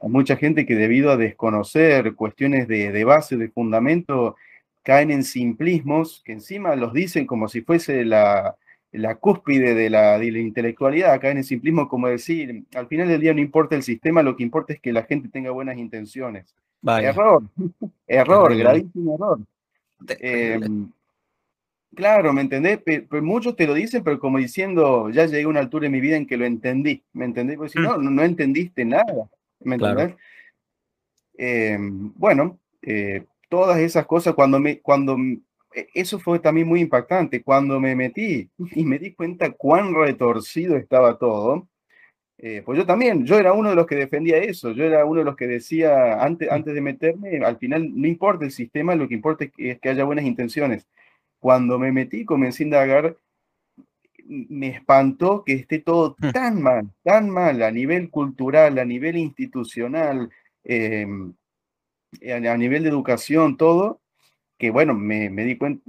Hay 0.00 0.08
mucha 0.08 0.36
gente 0.36 0.64
que 0.66 0.76
debido 0.76 1.10
a 1.10 1.16
desconocer 1.16 2.14
cuestiones 2.14 2.68
de, 2.68 2.92
de 2.92 3.04
base, 3.04 3.36
de 3.36 3.48
fundamento, 3.48 4.36
caen 4.88 5.10
en 5.10 5.22
simplismos 5.22 6.22
que 6.24 6.32
encima 6.32 6.74
los 6.74 6.94
dicen 6.94 7.26
como 7.26 7.46
si 7.48 7.60
fuese 7.60 8.06
la, 8.06 8.56
la 8.90 9.16
cúspide 9.16 9.74
de 9.74 9.90
la, 9.90 10.18
de 10.18 10.32
la, 10.32 10.38
intelectualidad, 10.38 11.20
caen 11.20 11.36
en 11.36 11.44
simplismo 11.44 11.86
como 11.90 12.08
decir, 12.08 12.64
al 12.74 12.86
final 12.86 13.06
del 13.06 13.20
día 13.20 13.34
no 13.34 13.40
importa 13.42 13.76
el 13.76 13.82
sistema, 13.82 14.22
lo 14.22 14.34
que 14.34 14.44
importa 14.44 14.72
es 14.72 14.80
que 14.80 14.94
la 14.94 15.02
gente 15.02 15.28
tenga 15.28 15.50
buenas 15.50 15.76
intenciones. 15.76 16.54
Error, 16.82 17.42
error, 18.06 18.56
gravísimo 18.56 19.16
error. 19.16 19.40
Em, 20.20 20.90
claro, 21.94 22.32
¿me 22.32 22.40
entendés? 22.40 22.80
Pero, 22.82 23.22
muchos 23.22 23.56
te 23.56 23.66
lo 23.66 23.74
dicen, 23.74 24.02
pero 24.02 24.18
como 24.18 24.38
diciendo, 24.38 25.10
ya 25.10 25.26
llegué 25.26 25.42
a 25.42 25.48
una 25.48 25.60
altura 25.60 25.84
en 25.84 25.92
mi 25.92 26.00
vida 26.00 26.16
en 26.16 26.26
que 26.26 26.38
lo 26.38 26.46
entendí, 26.46 27.02
¿me 27.12 27.26
entendés? 27.26 27.58
Porque 27.58 27.72
si 27.72 27.78
no, 27.78 27.98
no, 27.98 28.22
entendiste 28.22 28.86
nada, 28.86 29.28
¿me 29.60 29.74
entendés? 29.74 30.14
Em, 31.36 32.10
bueno, 32.14 32.58
eh, 32.80 33.26
todas 33.48 33.78
esas 33.78 34.06
cosas 34.06 34.34
cuando 34.34 34.58
me, 34.60 34.80
cuando, 34.80 35.16
e, 35.74 35.88
eso 35.94 36.18
fue 36.18 36.38
también 36.38 36.68
muy 36.68 36.80
impactante, 36.80 37.42
cuando 37.42 37.80
me 37.80 37.94
metí 37.94 38.50
y 38.72 38.84
me 38.84 38.98
di 38.98 39.14
cuenta 39.14 39.50
cuán 39.52 39.94
retorcido 39.94 40.76
estaba 40.76 41.18
todo, 41.18 41.68
eh, 42.40 42.62
pues 42.64 42.78
yo 42.78 42.86
también, 42.86 43.26
yo 43.26 43.36
era 43.36 43.52
uno 43.52 43.70
de 43.70 43.74
los 43.74 43.86
que 43.86 43.96
defendía 43.96 44.38
eso, 44.38 44.70
yo 44.70 44.84
era 44.84 45.04
uno 45.04 45.20
de 45.20 45.24
los 45.24 45.34
que 45.36 45.48
decía 45.48 46.22
antes, 46.22 46.48
antes 46.50 46.72
de 46.72 46.80
meterme, 46.80 47.38
al 47.44 47.58
final 47.58 47.90
no 48.00 48.06
importa 48.06 48.44
el 48.44 48.52
sistema, 48.52 48.94
lo 48.94 49.08
que 49.08 49.14
importa 49.14 49.44
es 49.44 49.80
que, 49.80 49.88
haya 49.88 50.04
buenas 50.04 50.24
intenciones. 50.24 50.86
Cuando 51.40 51.78
me 51.78 51.92
metí, 51.92 52.24
comencé 52.24 52.62
a 52.62 52.66
indagar, 52.66 53.16
me 54.24 54.68
espantó 54.68 55.44
que 55.44 55.54
esté 55.54 55.80
todo 55.80 56.16
hmm. 56.18 56.30
tan 56.32 56.62
mal, 56.62 56.90
tan 57.02 57.28
mal 57.30 57.62
a 57.62 57.70
nivel 57.72 58.10
cultural, 58.10 58.78
a 58.78 58.84
nivel 58.84 59.16
institucional, 59.16 60.30
eh, 60.64 61.06
a, 62.32 62.56
nivel 62.56 62.82
de 62.82 62.88
educación, 62.88 63.56
todo, 63.56 64.00
que 64.58 64.70
bueno, 64.70 64.94
me, 64.94 65.30
me 65.30 65.44
di 65.44 65.56
cuenta, 65.56 65.82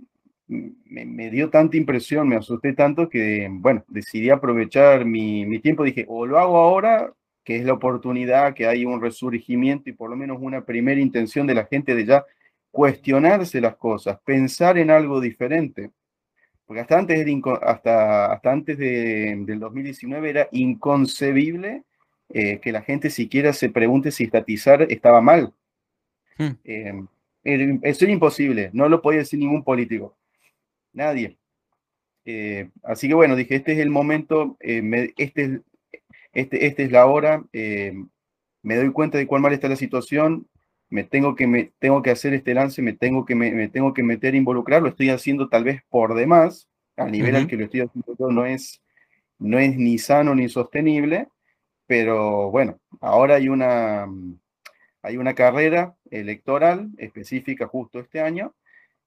me, 0.50 1.30
dio 1.30 1.50
tanta 1.50 1.78
impresión, 1.78 2.28
me 2.28 2.36
asusté 2.36 2.74
tanto 2.74 3.10
que, 3.10 3.48
bueno, 3.52 3.84
decidí 3.88 4.30
aprovechar 4.30 5.06
mi, 5.06 5.46
mi, 5.46 5.60
tiempo. 5.60 5.84
Dije, 5.84 6.06
o 6.08 6.26
lo 6.26 6.40
hago 6.40 6.58
ahora, 6.58 7.14
que 7.44 7.58
es 7.58 7.66
la 7.66 7.74
oportunidad, 7.74 8.54
que 8.54 8.68
hay 8.68 8.86
un 8.86 9.02
resurgimiento 9.02 9.90
y 9.90 9.94
por 9.94 10.10
lo 10.10 10.16
menos 10.16 10.38
una 10.42 10.66
primera 10.66 11.00
intención 11.00 11.48
de 11.48 11.56
la 11.56 11.66
gente 11.66 11.96
de 11.96 12.06
ya 12.06 12.26
cuestionarse 12.72 13.62
las 13.62 13.76
cosas, 13.78 14.20
pensar 14.26 14.78
en 14.78 14.92
algo 14.92 15.22
diferente. 15.22 15.92
Porque 16.66 16.82
hasta 16.82 17.00
antes, 17.00 17.26
hasta, 17.62 18.32
hasta 18.32 18.52
antes 18.52 18.78
de, 18.78 19.36
del 19.46 19.60
2019 19.60 20.30
era 20.30 20.48
inconcebible 20.52 21.84
eh, 22.30 22.60
que 22.60 22.72
la 22.72 22.84
gente 22.84 23.10
siquiera 23.10 23.54
se 23.54 23.70
pregunte 23.70 24.12
si 24.12 24.26
estatizar 24.26 24.84
estaba 24.84 25.20
mal. 25.22 25.54
Hmm. 26.40 26.52
Eh, 26.64 26.94
eso 27.84 28.06
es 28.06 28.12
imposible, 28.12 28.70
no 28.74 28.88
lo 28.88 29.02
podía 29.02 29.20
decir 29.20 29.40
ningún 29.40 29.64
político, 29.64 30.18
nadie. 30.94 31.38
Eh, 32.26 32.70
así 32.84 33.08
que 33.08 33.14
bueno, 33.14 33.36
dije, 33.36 33.56
este 33.56 33.74
es 33.74 33.80
el 33.80 33.90
momento, 33.90 34.58
eh, 34.62 35.14
este, 35.18 35.62
este, 36.34 36.66
este 36.66 36.84
es 36.84 36.92
la 36.92 37.06
hora, 37.06 37.44
me 37.52 38.76
doy 38.76 38.92
cuenta 38.92 39.18
de 39.18 39.28
cuán 39.28 39.42
mal 39.42 39.54
está 39.54 39.68
la 39.68 39.76
situación, 39.76 40.48
me 40.90 41.04
tengo 41.04 41.36
que, 41.36 41.46
me, 41.46 41.72
tengo 41.80 42.02
que 42.02 42.12
hacer 42.12 42.34
este 42.34 42.54
lance, 42.54 42.82
me 42.82 42.94
tengo 42.94 43.26
que, 43.26 43.36
me, 43.36 43.68
tengo 43.68 43.94
que 43.94 44.04
meter, 44.04 44.34
involucrar, 44.34 44.82
lo 44.82 44.90
estoy 44.90 45.10
haciendo 45.10 45.50
tal 45.50 45.66
vez 45.66 45.82
por 45.90 46.16
demás, 46.16 46.70
al 46.96 47.12
nivel 47.12 47.36
al 47.36 47.48
que 47.48 47.58
lo 47.58 47.66
estoy 47.66 47.82
haciendo 47.82 48.32
no 48.32 48.46
es 48.46 48.82
no 49.40 49.58
es 49.58 49.78
ni 49.78 49.98
sano 49.98 50.36
ni 50.36 50.50
sostenible, 50.50 51.30
pero 51.88 52.52
bueno, 52.52 52.80
ahora 53.00 53.36
hay 53.36 53.50
una, 53.50 54.08
hay 55.02 55.18
una 55.18 55.34
carrera 55.34 55.96
electoral 56.12 56.90
específica 56.98 57.68
justo 57.68 58.00
este 58.00 58.22
año, 58.22 58.54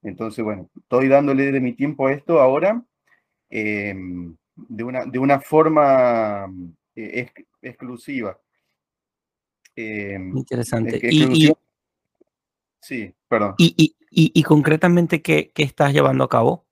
entonces 0.02 0.44
bueno, 0.44 0.70
estoy 0.80 1.08
dándole 1.08 1.52
de 1.52 1.60
mi 1.60 1.74
tiempo 1.74 2.06
a 2.06 2.12
esto 2.12 2.40
ahora 2.40 2.82
em, 3.50 4.36
de, 4.54 4.84
una, 4.84 5.04
de 5.04 5.18
una 5.18 5.40
forma 5.40 6.52
eh, 6.94 7.30
exclusiva. 7.60 8.38
Em, 9.74 10.36
Interesante. 10.36 11.00
y, 11.02 11.52
sí, 12.80 13.14
perdón. 13.28 13.54
Y, 13.58 13.94
y 14.10 14.42
concretamente, 14.42 15.22
¿qué, 15.22 15.50
¿qué 15.54 15.62
estás 15.62 15.92
llevando 15.92 16.24
a 16.24 16.28
cabo? 16.28 16.66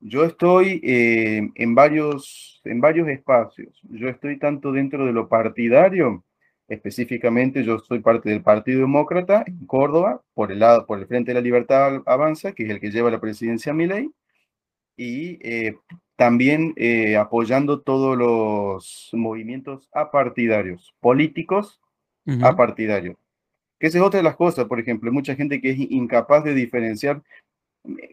Yo 0.00 0.24
estoy 0.24 0.80
eh, 0.82 1.50
en, 1.54 1.74
varios, 1.74 2.60
en 2.64 2.80
varios 2.80 3.06
espacios. 3.08 3.78
Yo 3.82 4.08
estoy 4.08 4.38
tanto 4.38 4.72
dentro 4.72 5.04
de 5.04 5.12
lo 5.12 5.28
partidario, 5.28 6.24
específicamente 6.70 7.64
yo 7.64 7.80
soy 7.80 7.98
parte 7.98 8.30
del 8.30 8.42
Partido 8.42 8.80
Demócrata 8.80 9.44
en 9.46 9.66
Córdoba, 9.66 10.22
por 10.34 10.52
el, 10.52 10.60
lado, 10.60 10.86
por 10.86 11.00
el 11.00 11.06
Frente 11.06 11.32
de 11.32 11.34
la 11.34 11.40
Libertad 11.40 12.02
Avanza, 12.06 12.52
que 12.52 12.64
es 12.64 12.70
el 12.70 12.80
que 12.80 12.90
lleva 12.90 13.10
la 13.10 13.20
presidencia 13.20 13.72
a 13.72 13.74
mi 13.74 13.86
ley, 13.86 14.10
y 14.96 15.38
eh, 15.42 15.76
también 16.16 16.72
eh, 16.76 17.16
apoyando 17.16 17.80
todos 17.80 18.16
los 18.16 19.10
movimientos 19.12 19.88
apartidarios, 19.92 20.94
políticos 21.00 21.80
apartidarios. 22.42 23.16
Que 23.80 23.88
esa 23.88 23.98
es 23.98 24.04
otra 24.04 24.18
de 24.18 24.24
las 24.24 24.36
cosas, 24.36 24.66
por 24.66 24.78
ejemplo, 24.78 25.10
mucha 25.10 25.34
gente 25.34 25.60
que 25.60 25.70
es 25.70 25.78
incapaz 25.78 26.44
de 26.44 26.54
diferenciar 26.54 27.22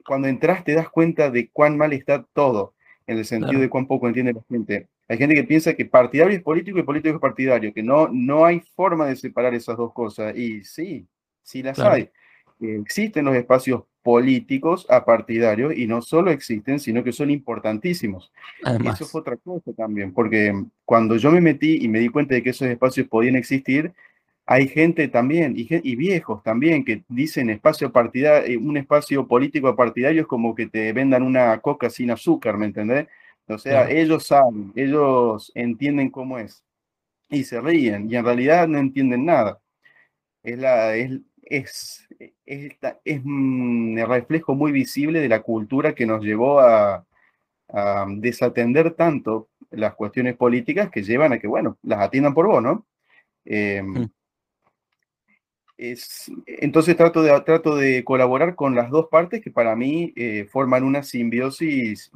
cuando 0.04 0.28
entras 0.28 0.64
te 0.64 0.74
das 0.74 0.90
cuenta 0.90 1.30
de 1.30 1.50
cuán 1.52 1.78
mal 1.78 1.94
está 1.94 2.24
todo, 2.34 2.74
en 3.06 3.20
el 3.20 3.26
sentido 3.26 3.62
de 3.62 3.70
cuán 3.70 3.86
poco 3.86 4.08
entiende 4.08 4.34
la 4.34 4.42
gente. 4.50 4.88
Hay 5.08 5.18
gente 5.18 5.36
que 5.36 5.44
piensa 5.44 5.74
que 5.74 5.86
partidario 5.86 6.36
es 6.36 6.44
político 6.44 6.80
y 6.80 6.84
político 6.84 7.16
es 7.16 7.22
partidario, 7.22 7.74
que 7.74 7.84
no, 7.84 8.10
no 8.12 8.46
hay 8.46 8.62
forma 8.76 9.06
de 9.06 9.16
separar 9.16 9.54
esas 9.54 9.78
dos 9.78 9.94
cosas. 9.94 10.36
Y 10.36 10.64
sí, 10.64 11.08
sí 11.44 11.64
las 11.64 11.80
hay. 11.80 12.10
Existen 12.60 13.26
los 13.26 13.36
espacios 13.36 13.84
políticos 14.04 14.86
a 14.90 15.06
partidarios 15.06 15.76
y 15.76 15.86
no 15.86 16.02
solo 16.02 16.32
existen, 16.32 16.80
sino 16.80 17.04
que 17.04 17.12
son 17.12 17.30
importantísimos. 17.30 18.32
Y 18.82 18.88
eso 18.88 19.06
fue 19.06 19.22
otra 19.22 19.38
cosa 19.38 19.74
también, 19.74 20.14
porque 20.14 20.54
cuando 20.86 21.18
yo 21.18 21.32
me 21.32 21.42
metí 21.42 21.84
y 21.84 21.88
me 21.88 22.00
di 22.00 22.10
cuenta 22.10 22.36
de 22.36 22.44
que 22.44 22.52
esos 22.52 22.68
espacios 22.68 23.08
podían 23.08 23.36
existir, 23.36 23.94
hay 24.46 24.70
gente 24.70 25.10
también, 25.10 25.56
y, 25.58 25.96
viejos 25.98 26.42
también, 26.42 26.86
que 26.86 27.04
dicen 27.10 27.50
espacio 27.50 27.92
partidario, 27.92 28.48
eh, 28.48 28.58
un 28.58 28.78
espacio 28.78 29.28
político 29.28 29.76
partidario 29.76 30.22
es 30.22 30.28
como 30.28 30.56
que 30.56 30.68
te 30.68 30.94
vendan 30.94 31.22
una 31.22 31.60
coca 31.60 31.90
sin 31.90 32.12
azúcar, 32.12 32.58
¿me 32.58 32.68
entendés? 32.68 33.08
O 33.48 33.58
sea, 33.58 33.90
ellos 33.90 34.28
saben, 34.28 34.74
ellos 34.76 35.52
entienden 35.56 36.10
cómo 36.10 36.38
es. 36.38 36.64
Y 37.30 37.44
se 37.44 37.60
ríen, 37.62 38.10
y 38.10 38.16
en 38.16 38.26
realidad 38.26 38.68
no 38.68 38.78
entienden 38.78 39.26
nada. 39.26 39.60
Es, 40.44 40.58
la, 40.58 40.96
es, 40.96 41.20
es, 41.44 42.08
es, 42.46 43.26
un 43.26 43.98
reflejo 44.08 44.56
muy 44.56 44.72
visible 44.72 45.20
de 45.20 45.30
la 45.30 45.42
cultura 45.42 45.94
que 45.94 46.06
nos 46.06 46.24
llevó 46.24 46.60
a, 46.60 47.04
desatender 48.20 48.94
tanto 48.94 49.50
las 49.72 49.94
cuestiones 49.96 50.38
políticas 50.38 50.90
que 50.90 51.04
llevan 51.04 51.34
a 51.34 51.40
que, 51.40 51.48
bueno, 51.48 51.78
las 51.84 52.00
atiendan 52.00 52.34
por 52.34 52.48
vos, 52.48 52.64
¿no? 52.64 52.86
Em, 53.44 53.86
mm 53.86 54.10
entonces 55.78 56.98
trato 56.98 57.22
de, 57.22 57.40
trato 57.42 57.76
de 57.76 58.04
colaborar 58.04 58.56
con 58.56 58.76
las 58.76 58.90
dos 58.90 59.08
partes 59.10 59.42
que 59.42 59.52
para 59.52 59.76
mí 59.76 60.12
eh, 60.16 60.48
forman 60.50 60.84
una 60.84 61.04
simbiosis 61.04 62.10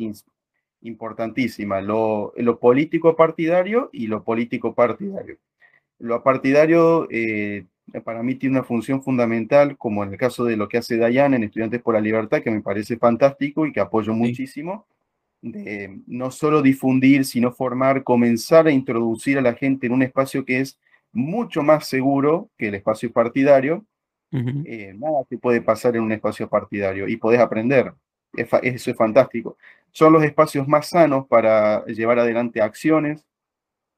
importantísima, 0.82 1.82
lo, 1.82 2.34
político 2.60 3.16
partidario 3.16 3.90
y 3.94 4.08
lo 4.08 4.24
político 4.24 4.74
partidario. 4.74 5.38
Lo 6.00 6.24
partidario 6.24 7.08
eh, 7.12 7.66
para 8.04 8.24
mí 8.24 8.36
tiene 8.36 8.58
una 8.58 8.64
función 8.64 9.04
fundamental, 9.04 9.78
como 9.78 10.04
en 10.04 10.12
el 10.12 10.18
caso 10.18 10.46
de 10.46 10.58
lo 10.58 10.68
que 10.68 10.78
hace 10.78 10.98
Dayan 10.98 11.34
en 11.34 11.44
Estudiantes 11.44 11.82
por 11.82 11.94
la 11.94 12.02
Libertad, 12.02 12.42
que 12.42 12.52
me 12.52 12.62
parece 12.62 12.98
fantástico 12.98 13.66
y 13.66 13.74
que 13.74 13.80
apoyo 13.80 14.14
muchísimo, 14.14 14.88
de 15.42 16.00
no 16.08 16.32
solo 16.32 16.62
difundir, 16.62 17.26
sino 17.26 17.52
formar, 17.52 18.04
comenzar 18.04 18.68
a 18.68 18.72
introducir 18.72 19.38
a 19.38 19.42
la 19.42 19.54
gente 19.54 19.88
en 19.88 19.94
un 19.94 20.04
espacio 20.04 20.46
que 20.46 20.62
es 20.62 20.80
mucho 21.12 21.62
más 21.64 21.88
seguro 21.88 22.50
que 22.58 22.70
el 22.70 22.76
espacio 22.76 23.12
partidario. 23.12 23.86
Eh, 24.32 24.94
nada 24.98 25.26
te 25.28 25.38
puede 25.38 25.62
pasar 25.62 25.98
en 25.98 26.04
un 26.04 26.12
espacio 26.14 26.48
partidario 26.48 27.08
y 27.08 27.18
podés 27.18 27.42
aprender. 27.42 27.94
eso 28.34 28.92
es 28.92 28.98
fantástico. 28.98 29.58
Son 29.92 30.14
los 30.14 30.24
espacios 30.24 30.68
más 30.68 30.90
sanos 30.90 31.28
para 31.28 31.86
llevar 31.86 32.20
adelante 32.20 32.62
acciones, 32.62 33.26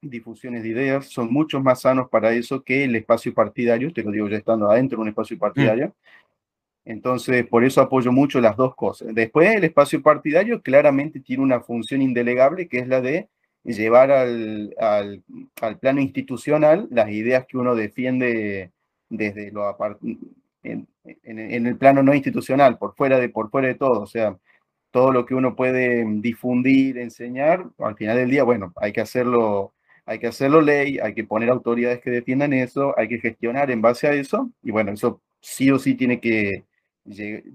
difusiones 0.00 0.62
de 0.62 0.68
ideas, 0.70 1.06
son 1.06 1.32
muchos 1.32 1.62
más 1.62 1.82
sanos 1.82 2.08
para 2.08 2.32
eso 2.32 2.62
que 2.62 2.84
el 2.84 2.94
espacio 2.96 3.32
partidario, 3.32 3.92
te 3.92 4.02
lo 4.02 4.10
digo 4.10 4.28
ya 4.28 4.36
estando 4.36 4.70
adentro 4.70 4.98
de 4.98 5.02
un 5.02 5.08
espacio 5.08 5.38
partidario. 5.38 5.94
Entonces, 6.84 7.46
por 7.46 7.64
eso 7.64 7.80
apoyo 7.80 8.12
mucho 8.12 8.40
las 8.40 8.56
dos 8.56 8.74
cosas. 8.74 9.08
Después, 9.14 9.54
el 9.56 9.64
espacio 9.64 10.02
partidario 10.02 10.60
claramente 10.60 11.20
tiene 11.20 11.42
una 11.42 11.60
función 11.60 12.02
indelegable, 12.02 12.68
que 12.68 12.78
es 12.78 12.88
la 12.88 13.00
de 13.00 13.28
llevar 13.64 14.10
al, 14.10 14.74
al, 14.78 15.22
al, 15.62 15.78
plano 15.78 16.00
institucional 16.02 16.86
las 16.90 17.08
ideas 17.08 17.46
que 17.46 17.56
uno 17.56 17.74
defiende 17.74 18.70
desde 19.08 19.50
lo 19.50 19.74
en, 20.62 20.86
en, 21.04 21.66
el 21.66 21.76
plano 21.76 22.02
no 22.02 22.14
institucional, 22.14 22.78
por 22.78 22.94
fuera, 22.94 23.18
de, 23.18 23.28
por 23.28 23.50
fuera 23.50 23.68
de 23.68 23.74
todo, 23.74 24.00
o 24.00 24.06
sea, 24.06 24.36
todo 24.94 25.10
lo 25.10 25.26
que 25.26 25.34
uno 25.34 25.56
puede 25.56 26.04
difundir, 26.20 26.98
enseñar, 26.98 27.66
al 27.78 27.96
final 27.96 28.16
del 28.16 28.30
día, 28.30 28.44
bueno, 28.44 28.72
hay 28.76 28.92
que 28.92 29.00
hacerlo, 29.00 29.74
hay 30.06 30.20
que 30.20 30.28
hacerlo 30.28 30.60
ley, 30.60 31.00
hay 31.00 31.14
que 31.14 31.24
poner 31.24 31.50
autoridades 31.50 32.00
que 32.00 32.12
defiendan 32.12 32.52
eso, 32.52 32.96
hay 32.96 33.08
que 33.08 33.18
gestionar 33.18 33.72
en 33.72 33.82
base 33.82 34.06
a 34.06 34.12
eso, 34.12 34.52
y 34.62 34.70
bueno, 34.70 34.92
eso 34.92 35.20
sí 35.40 35.68
o 35.72 35.80
sí 35.80 35.96
tiene 35.96 36.20
que, 36.20 36.62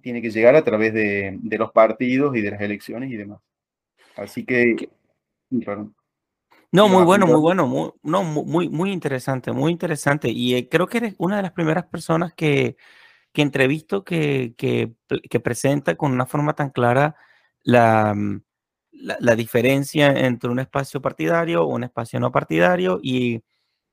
tiene 0.01 0.21
que 0.21 0.31
llegar 0.31 0.57
a 0.57 0.65
través 0.65 0.93
de, 0.93 1.37
de 1.39 1.57
los 1.57 1.71
partidos 1.71 2.35
y 2.35 2.41
de 2.41 2.51
las 2.51 2.59
elecciones 2.59 3.09
y 3.09 3.15
demás. 3.15 3.39
Así 4.17 4.43
que, 4.43 4.89
no, 5.49 6.89
muy 6.89 7.03
bueno, 7.05 7.25
muy 7.25 7.39
bueno, 7.39 7.67
muy, 7.67 7.91
no, 8.03 8.21
muy, 8.25 8.67
muy 8.67 8.91
interesante, 8.91 9.53
muy 9.53 9.71
interesante. 9.71 10.27
Y 10.27 10.55
eh, 10.55 10.67
creo 10.67 10.87
que 10.87 10.97
eres 10.97 11.15
una 11.17 11.37
de 11.37 11.43
las 11.43 11.53
primeras 11.53 11.85
personas 11.85 12.33
que, 12.33 12.75
que 13.31 13.41
entrevisto 13.43 14.03
que, 14.03 14.55
que, 14.57 14.91
que 15.29 15.39
presenta 15.39 15.95
con 15.95 16.11
una 16.11 16.25
forma 16.25 16.53
tan 16.53 16.71
clara 16.71 17.15
la, 17.63 18.13
mm, 18.15 18.41
la, 18.91 19.17
la, 19.19 19.35
diferencia 19.35 20.11
entre 20.11 20.49
un 20.49 20.59
espacio 20.59 21.01
partidario 21.01 21.63
o 21.63 21.73
un 21.73 21.83
espacio 21.83 22.19
no 22.19 22.31
partidario 22.31 22.99
y 23.01 23.41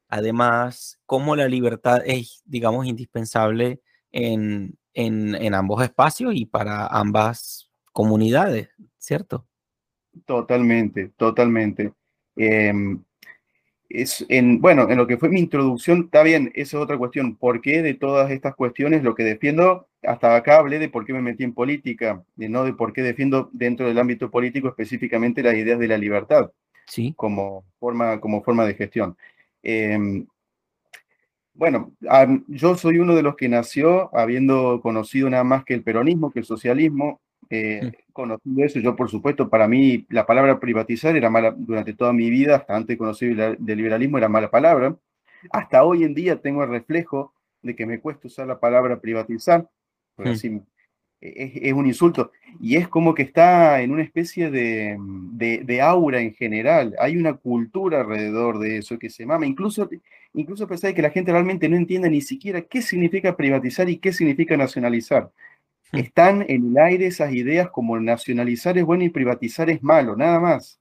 además 0.09 1.01
cómo 1.07 1.37
la 1.37 1.49
libertad 1.49 2.03
es, 2.05 2.43
digamos, 2.45 2.87
indispensable 2.87 3.81
en, 4.13 4.79
en, 4.95 5.35
en 5.35 5.55
ambos 5.55 5.83
espacios 5.83 6.35
y 6.35 6.47
para 6.47 6.87
ambas 6.87 7.71
comunidades, 7.93 8.69
¿cierto? 8.99 9.47
Totalmente, 10.25 11.11
totalmente. 11.17 11.93
Em, 12.37 13.03
es 14.03 14.25
en, 14.29 14.61
bueno, 14.61 14.91
en 14.91 14.99
lo 14.99 15.07
que 15.07 15.17
fue 15.17 15.29
mi 15.29 15.41
introducción, 15.41 16.05
está 16.05 16.23
bien, 16.23 16.53
esa 16.55 16.77
es 16.77 16.83
otra 16.83 16.99
cuestión. 16.99 17.37
¿Por 17.37 17.61
qué 17.61 17.83
de 17.83 17.95
todas 17.95 18.31
estas 18.31 18.55
cuestiones 18.55 19.03
lo 19.03 19.15
que 19.15 19.25
defiendo? 19.25 19.89
Hasta 20.03 20.37
acá 20.37 20.59
hablé 20.59 20.79
de 20.79 20.89
por 20.89 21.05
qué 21.05 21.13
me 21.13 21.23
metí 21.23 21.45
en 21.45 21.55
política, 21.55 22.23
de 22.37 22.49
no 22.49 22.65
de 22.65 22.73
por 22.75 22.93
qué 22.93 23.03
defiendo 23.03 23.51
dentro 23.53 23.89
del 23.89 23.99
ámbito 23.99 24.31
político 24.31 24.69
específicamente 24.69 25.43
las 25.43 25.55
ideas 25.55 25.79
de 25.79 25.89
la 25.89 25.99
libertad 25.99 26.51
sí. 26.87 27.15
como, 27.17 27.65
forma, 27.79 28.21
como 28.21 28.43
forma 28.43 28.65
de 28.65 28.75
gestión. 28.75 29.17
Em, 29.63 30.27
bueno, 31.55 31.93
yo 32.49 32.77
soy 32.77 32.99
uno 32.99 33.15
de 33.15 33.23
los 33.23 33.35
que 33.37 33.49
nació 33.49 34.15
habiendo 34.15 34.81
conocido 34.83 35.31
nada 35.31 35.45
más 35.45 35.65
que 35.65 35.75
el 35.75 35.83
peronismo, 35.83 36.31
que 36.31 36.41
el 36.41 36.45
socialismo, 36.45 37.21
eh, 37.51 37.93
conocido 38.13 38.65
eso, 38.65 38.81
yo 38.81 38.97
por 38.97 39.11
supuesto, 39.11 39.49
para 39.49 39.69
mí 39.69 40.07
la 40.11 40.27
palabra 40.27 40.59
privatizar 40.59 41.17
era 41.17 41.31
mala 41.31 41.55
durante 41.57 41.95
toda 41.95 42.13
mi 42.13 42.31
vida, 42.31 42.57
hasta 42.57 42.77
antes 42.77 42.89
de 42.89 42.99
conocer 42.99 43.39
el 43.39 43.77
liberalismo 43.77 44.19
era 44.19 44.29
mala 44.29 44.51
palabra. 44.51 44.97
Hasta 45.51 45.85
hoy 45.85 46.05
en 46.05 46.15
día 46.15 46.41
tengo 46.41 46.65
el 46.65 46.71
reflejo 46.71 47.33
de 47.63 47.77
que 47.77 47.87
me 47.87 48.01
cuesta 48.01 48.29
usar 48.29 48.47
la 48.47 48.59
palabra 48.59 49.01
privatizar, 49.01 49.69
porque 50.15 50.33
así 50.33 50.61
es, 51.21 51.73
un 51.73 51.87
insulto. 51.87 52.33
Y 52.61 52.77
es 52.77 52.89
como 52.89 53.15
que 53.15 53.23
está 53.23 53.81
en 53.83 53.91
una 53.91 54.03
especie 54.03 54.51
de, 54.51 54.97
de, 55.33 55.81
aura 55.81 56.21
en 56.21 56.35
general. 56.35 56.95
Hay 56.99 57.17
una 57.17 57.35
cultura 57.35 58.01
alrededor 58.01 58.59
de 58.59 58.79
eso 58.79 58.99
que 58.99 59.11
se 59.11 59.27
mama. 59.27 59.47
Incluso, 59.47 59.89
incluso 60.35 60.67
pensáis 60.67 60.95
que 60.95 61.03
la 61.03 61.11
gente 61.11 61.33
realmente 61.33 61.69
no 61.69 61.77
entiende 61.77 62.11
ni 62.11 62.21
siquiera 62.21 62.63
qué 62.63 62.83
significa 62.83 63.37
privatizar 63.37 63.89
y 63.89 63.99
qué 63.99 64.13
significa 64.13 64.57
nacionalizar. 64.57 65.31
Hmm. 65.93 65.99
Están 65.99 66.45
en 66.49 66.71
el 66.71 66.79
aire 66.79 67.07
esas 67.07 67.33
ideas 67.33 67.71
como 67.71 67.99
nacionalizar 67.99 68.77
es 68.79 68.85
bueno 68.85 69.05
y 69.05 69.09
privatizar 69.09 69.71
es 69.71 69.83
malo, 69.83 70.17
nada 70.17 70.41
más. 70.41 70.81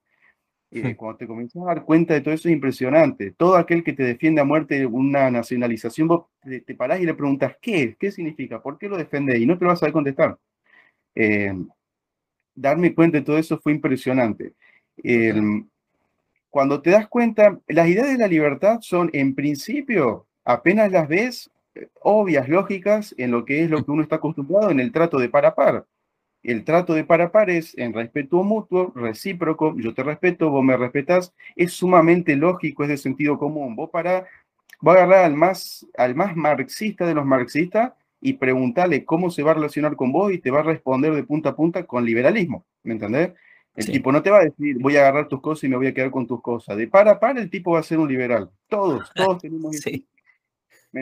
Eh, 0.71 0.93
hmm. 0.93 0.95
cuando 0.95 1.17
te 1.17 1.27
comienzas 1.27 1.61
a 1.63 1.65
dar 1.67 1.85
cuenta 1.85 2.13
de 2.13 2.21
todo 2.21 2.33
eso 2.33 2.49
es 2.49 2.53
impresionante. 2.53 3.31
Todo 3.31 3.55
aquel 3.55 3.83
que 3.83 3.93
te 3.93 4.03
defiende 4.03 4.41
a 4.41 4.45
muerte 4.45 4.85
una 4.85 5.29
nacionalización, 5.29 6.07
vos 6.07 6.25
te, 6.41 6.75
parás 6.75 6.99
y 6.99 7.05
le 7.05 7.13
preguntas, 7.13 7.55
¿qué? 7.61 7.95
¿Qué 7.99 8.11
significa? 8.11 8.61
¿Por 8.61 8.77
qué 8.77 8.89
lo 8.89 8.97
defiende? 8.97 9.37
Y 9.37 9.45
no 9.45 9.57
te 9.57 9.65
lo 9.65 9.71
vas 9.71 9.83
a 9.83 9.91
contestar. 9.91 10.37
Eh, 11.13 11.53
darme 12.55 12.93
cuenta 12.93 13.19
de 13.19 13.23
todo 13.23 13.37
eso 13.37 13.59
fue 13.59 13.73
impresionante. 13.73 14.53
cuando 16.49 16.81
te 16.81 16.89
das 16.89 17.07
cuenta, 17.09 17.59
las 17.67 17.87
ideas 17.87 18.07
de 18.07 18.17
la 18.17 18.27
libertad 18.27 18.79
son, 18.81 19.09
en 19.13 19.35
principio, 19.35 20.25
apenas 20.45 20.91
las 20.91 21.07
ves, 21.07 21.51
obvias, 22.01 22.49
lógicas, 22.49 23.15
en 23.17 23.31
lo 23.31 23.45
que 23.45 23.63
es 23.63 23.69
lo 23.69 23.83
que 23.83 23.91
uno 23.91 24.03
está 24.03 24.17
acostumbrado 24.17 24.71
en 24.71 24.79
el 24.79 24.91
trato 24.91 25.19
de 25.19 25.29
par 25.29 25.45
a 25.45 25.55
par. 25.55 25.85
El 26.43 26.63
trato 26.63 26.93
de 26.93 27.03
par 27.03 27.21
a 27.21 27.31
par 27.31 27.49
es 27.49 27.75
en 27.77 27.93
respeto 27.93 28.43
mutuo, 28.43 28.93
recíproco, 28.95 29.75
yo 29.77 29.93
te 29.93 30.03
respeto, 30.03 30.49
vos 30.51 30.63
me 30.63 30.77
respetás, 30.77 31.33
es 31.55 31.73
sumamente 31.73 32.35
lógico, 32.35 32.83
es 32.83 32.89
de 32.89 32.97
sentido 32.97 33.37
común. 33.37 33.75
Vos 33.75 33.89
para, 33.89 34.27
voy 34.79 34.97
a 34.97 35.03
agarrar 35.03 35.25
al 35.25 35.35
más, 35.35 35.87
al 35.97 36.13
más 36.13 36.35
marxista 36.35 37.07
de 37.07 37.15
los 37.15 37.25
marxistas 37.25 37.93
y 38.21 38.33
preguntarle 38.33 39.05
cómo 39.05 39.31
se 39.31 39.43
va 39.43 39.51
a 39.51 39.55
relacionar 39.55 39.95
con 39.95 40.11
vos 40.11 40.31
y 40.31 40.37
te 40.37 40.51
va 40.51 40.59
a 40.59 40.63
responder 40.63 41.13
de 41.13 41.23
punta 41.23 41.49
a 41.49 41.55
punta 41.55 41.83
con 41.85 42.05
liberalismo, 42.05 42.65
¿me 42.83 42.93
entendés? 42.93 43.33
El 43.75 43.87
tipo 43.87 44.11
no 44.11 44.21
te 44.21 44.29
va 44.29 44.39
a 44.39 44.43
decir, 44.45 44.77
voy 44.79 44.95
a 44.95 45.01
agarrar 45.01 45.27
tus 45.27 45.41
cosas 45.41 45.65
y 45.65 45.67
me 45.67 45.75
voy 45.75 45.87
a 45.87 45.93
quedar 45.93 46.09
con 46.09 46.25
tus 46.25 46.41
cosas. 46.41 46.77
De 46.77 46.87
par 46.87 47.09
a 47.09 47.19
par, 47.19 47.37
el 47.37 47.49
tipo 47.49 47.71
va 47.71 47.79
a 47.79 47.83
ser 47.83 47.99
un 47.99 48.07
liberal. 48.07 48.49
Todos, 48.69 49.11
todos 49.13 49.37
tenemos 49.41 49.75
sí. 49.75 50.07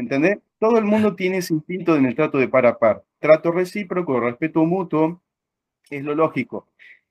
¿Me? 0.01 0.41
Todo 0.57 0.79
el 0.79 0.85
mundo 0.85 1.15
tiene 1.15 1.37
ese 1.37 1.53
instinto 1.53 1.95
en 1.95 2.05
el 2.05 2.15
trato 2.15 2.39
de 2.39 2.47
par 2.47 2.65
a 2.65 2.79
par. 2.79 3.03
Trato 3.19 3.51
recíproco, 3.51 4.19
respeto 4.19 4.65
mutuo, 4.65 5.21
es 5.89 6.03
lo 6.03 6.15
lógico. 6.15 6.67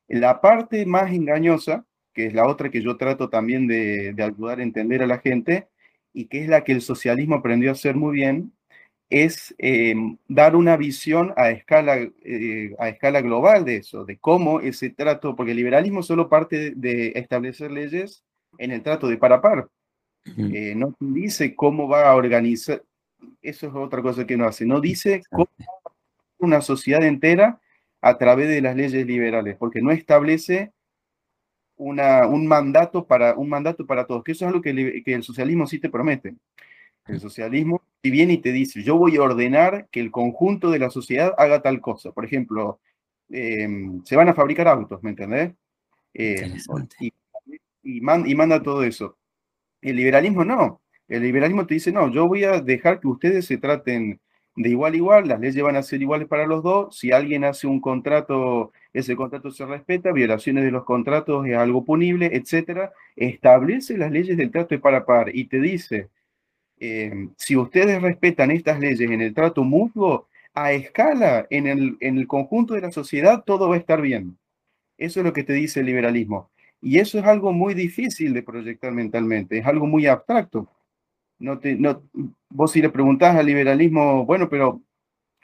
La 0.08 0.40
parte 0.40 0.84
más 0.84 1.12
engañosa, 1.12 1.86
que 2.12 2.26
es 2.26 2.34
la 2.34 2.48
otra 2.48 2.70
que 2.70 2.82
yo 2.82 2.96
trato 2.96 3.28
también 3.30 3.68
de, 3.68 4.12
de 4.14 4.22
ayudar 4.24 4.58
a 4.58 4.64
entender 4.64 5.00
a 5.02 5.06
la 5.06 5.18
gente, 5.18 5.68
y 6.12 6.26
que 6.26 6.42
es 6.42 6.48
la 6.48 6.64
que 6.64 6.72
el 6.72 6.82
socialismo 6.82 7.36
aprendió 7.36 7.70
a 7.70 7.74
hacer 7.74 7.94
muy 7.94 8.14
bien, 8.14 8.52
es 9.10 9.54
em, 9.58 10.16
dar 10.26 10.56
una 10.56 10.76
visión 10.76 11.34
a 11.36 11.50
escala, 11.50 11.98
eh, 12.24 12.74
a 12.78 12.88
escala 12.88 13.20
global 13.20 13.64
de 13.64 13.76
eso, 13.76 14.04
de 14.04 14.18
cómo 14.18 14.60
ese 14.60 14.90
trato, 14.90 15.36
porque 15.36 15.52
el 15.52 15.58
liberalismo 15.58 16.02
solo 16.02 16.28
parte 16.28 16.72
de 16.74 17.12
establecer 17.14 17.70
leyes 17.70 18.24
en 18.58 18.72
el 18.72 18.82
trato 18.82 19.08
de 19.08 19.18
par 19.18 19.32
a 19.34 19.40
par. 19.40 19.68
Eh, 20.25 20.75
no 20.76 20.95
dice 21.00 21.55
cómo 21.55 21.88
va 21.88 22.09
a 22.09 22.14
organizar, 22.14 22.83
eso 23.41 23.67
es 23.67 23.75
otra 23.75 24.02
cosa 24.02 24.26
que 24.26 24.37
no 24.37 24.47
hace, 24.47 24.64
no 24.64 24.81
dice 24.81 25.23
cómo 25.31 25.49
una 26.38 26.61
sociedad 26.61 27.02
entera 27.02 27.61
a 28.00 28.19
través 28.19 28.49
de 28.49 28.61
las 28.61 28.76
leyes 28.76 29.07
liberales, 29.07 29.57
porque 29.57 29.83
no 29.83 29.91
establece 29.91 30.73
una, 31.76 32.26
un, 32.26 32.47
mandato 32.47 33.07
para, 33.07 33.35
un 33.35 33.49
mandato 33.49 33.87
para 33.87 34.07
todos, 34.07 34.23
que 34.25 34.33
eso 34.33 34.45
es 34.45 34.49
algo 34.49 34.62
que, 34.62 35.02
que 35.05 35.14
el 35.14 35.23
socialismo 35.23 35.67
sí 35.67 35.79
te 35.79 35.91
promete. 35.91 36.35
El 37.07 37.19
socialismo 37.19 37.83
y 38.02 38.11
viene 38.11 38.35
y 38.35 38.38
te 38.38 38.52
dice, 38.52 38.83
yo 38.83 38.97
voy 38.97 39.17
a 39.17 39.23
ordenar 39.23 39.88
que 39.91 40.00
el 40.00 40.11
conjunto 40.11 40.71
de 40.71 40.79
la 40.79 40.91
sociedad 40.91 41.35
haga 41.37 41.62
tal 41.62 41.81
cosa. 41.81 42.12
Por 42.12 42.25
ejemplo, 42.25 42.81
em, 43.29 44.05
se 44.05 44.17
van 44.17 44.29
a 44.29 44.35
fabricar 44.35 44.69
autos, 44.69 45.02
¿me 45.02 45.11
entendés? 45.11 45.52
Em, 46.14 46.57
y, 47.00 47.12
y, 47.83 48.00
manda 48.00 48.62
todo 48.62 48.85
eso. 48.85 49.17
El 49.82 49.96
liberalismo 49.96 50.44
no. 50.44 50.80
El 51.08 51.22
liberalismo 51.22 51.66
te 51.66 51.74
dice, 51.74 51.92
no, 51.92 52.10
yo 52.10 52.26
voy 52.26 52.44
a 52.44 52.60
dejar 52.60 53.00
que 53.00 53.08
ustedes 53.08 53.44
se 53.46 53.58
traten 53.58 54.20
de 54.56 54.68
igual 54.70 54.92
a 54.92 54.96
igual, 54.96 55.28
las 55.28 55.40
leyes 55.40 55.62
van 55.62 55.76
a 55.76 55.82
ser 55.82 56.02
iguales 56.02 56.28
para 56.28 56.46
los 56.46 56.62
dos. 56.62 56.96
Si 56.96 57.12
alguien 57.12 57.44
hace 57.44 57.66
un 57.66 57.80
contrato, 57.80 58.72
ese 58.92 59.16
contrato 59.16 59.50
se 59.50 59.66
respeta, 59.66 60.12
violaciones 60.12 60.64
de 60.64 60.70
los 60.70 60.84
contratos 60.84 61.46
es 61.46 61.56
algo 61.56 61.84
punible, 61.84 62.30
etcétera. 62.32 62.92
Establece 63.16 63.98
las 63.98 64.12
leyes 64.12 64.36
del 64.36 64.50
trato 64.50 64.74
de 64.74 64.80
par 64.80 64.94
a 64.94 65.04
par 65.04 65.34
y 65.34 65.46
te 65.46 65.60
dice, 65.60 66.10
eh, 66.78 67.28
si 67.36 67.56
ustedes 67.56 68.00
respetan 68.02 68.50
estas 68.50 68.78
leyes 68.80 69.00
en 69.00 69.20
el 69.20 69.34
trato 69.34 69.64
mutuo, 69.64 70.28
a 70.54 70.72
escala, 70.72 71.47
en 71.50 71.66
el, 71.66 71.97
en 72.00 72.18
el 72.18 72.26
conjunto 72.26 72.75
de 72.75 72.82
la 72.82 72.92
sociedad, 72.92 73.42
todo 73.45 73.68
va 73.71 73.76
a 73.76 73.78
estar 73.78 74.00
bien. 74.02 74.38
Eso 74.99 75.21
es 75.21 75.26
lo 75.26 75.32
que 75.32 75.45
te 75.45 75.54
dice 75.54 75.80
el 75.80 75.86
liberalismo. 75.86 76.51
Y 76.82 76.99
eso 76.99 77.18
es 77.18 77.25
algo 77.25 77.52
muy 77.52 77.75
difícil 77.75 78.34
de 78.34 78.42
proyectar 78.42 78.92
mentalmente, 78.92 79.58
es 79.58 79.66
algo 79.66 79.86
muy 79.86 80.06
abstracto. 80.06 80.68
No 81.38 81.58
te, 81.58 81.76
no, 81.76 82.02
vos 82.50 82.73
si 82.73 82.82
le 82.82 82.90
preguntás 82.90 83.36
al 83.36 83.47
liberalismo, 83.47 84.26
bueno, 84.26 84.49
pero 84.49 84.82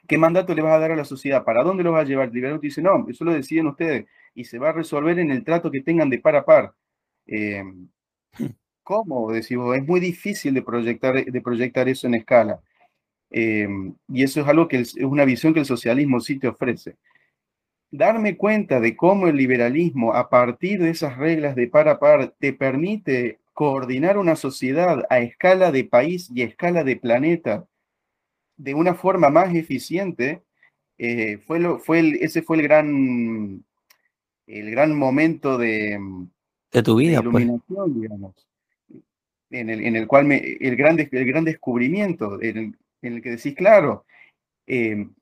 ¿qué 0.08 0.18
mandato 0.18 0.54
le 0.54 0.62
vas 0.62 0.74
a 0.74 0.80
dar 0.80 0.92
a 0.92 0.96
la 0.96 1.04
sociedad? 1.04 1.44
¿Para 1.44 1.64
dónde 1.64 1.84
lo 1.84 1.92
vas 1.92 2.04
a 2.04 2.08
llevar? 2.08 2.28
El 2.28 2.34
liberalismo 2.34 2.62
dice, 2.62 2.82
no, 2.82 3.06
eso 3.08 3.24
lo 3.24 3.32
deciden 3.32 3.68
ustedes 3.68 4.06
y 4.34 4.44
se 4.44 4.58
va 4.58 4.70
a 4.70 4.72
resolver 4.72 5.18
en 5.18 5.30
el 5.30 5.44
trato 5.44 5.70
que 5.70 5.82
tengan 5.82 6.10
de 6.10 6.18
par 6.20 6.36
a 6.36 6.44
par. 6.44 6.74
Eh, 7.26 7.62
¿Cómo? 8.82 9.32
Decimos, 9.32 9.76
es 9.76 9.84
muy 9.86 10.00
difícil 10.00 10.54
de 10.54 10.62
proyectar, 10.62 11.24
de 11.24 11.40
proyectar 11.42 11.88
eso 11.88 12.06
en 12.06 12.14
escala. 12.14 12.60
Em, 13.30 13.94
y 14.08 14.22
eso 14.22 14.40
es 14.40 14.48
algo 14.48 14.68
que 14.68 14.78
es 14.78 14.94
una 14.96 15.24
visión 15.24 15.52
que 15.52 15.60
el 15.60 15.66
socialismo 15.66 16.20
sí 16.20 16.38
te 16.38 16.48
ofrece. 16.48 16.96
Darme 17.90 18.36
cuenta 18.36 18.80
de 18.80 18.96
cómo 18.96 19.28
el 19.28 19.36
liberalismo, 19.36 20.14
a 20.14 20.28
partir 20.28 20.82
de 20.82 20.90
esas 20.90 21.16
reglas 21.16 21.56
de 21.56 21.68
par 21.68 21.88
a 21.88 21.98
par, 21.98 22.34
te 22.38 22.52
permite 22.52 23.38
coordinar 23.54 24.18
una 24.18 24.36
sociedad 24.36 25.04
a 25.10 25.18
escala 25.20 25.72
de 25.72 25.84
país 25.84 26.30
y 26.34 26.42
a 26.42 26.46
escala 26.46 26.84
de 26.84 26.96
planeta 26.96 27.66
de 28.56 28.74
una 28.74 28.94
forma 28.94 29.30
más 29.30 29.54
eficiente, 29.54 30.42
eh, 30.98 31.38
fue 31.38 31.60
lo, 31.60 31.78
fue 31.78 32.00
el, 32.00 32.14
ese 32.16 32.42
fue 32.42 32.56
el 32.56 32.62
gran, 32.64 33.64
el 34.46 34.70
gran 34.70 34.94
momento 34.94 35.56
de, 35.56 35.98
de 36.72 36.82
tu 36.82 36.96
vida, 36.96 37.22
pues. 37.22 37.44
iluminación, 37.44 38.00
digamos 38.00 38.48
en 39.50 39.70
el, 39.70 39.84
en 39.84 39.96
el 39.96 40.06
cual 40.06 40.26
me, 40.26 40.36
el, 40.60 40.76
gran, 40.76 40.98
el 40.98 41.24
gran 41.26 41.44
descubrimiento, 41.44 42.40
en 42.40 42.76
el, 43.02 43.22
que 43.22 43.30
decís, 43.30 43.54
claro, 43.54 44.04
em, 44.66 45.14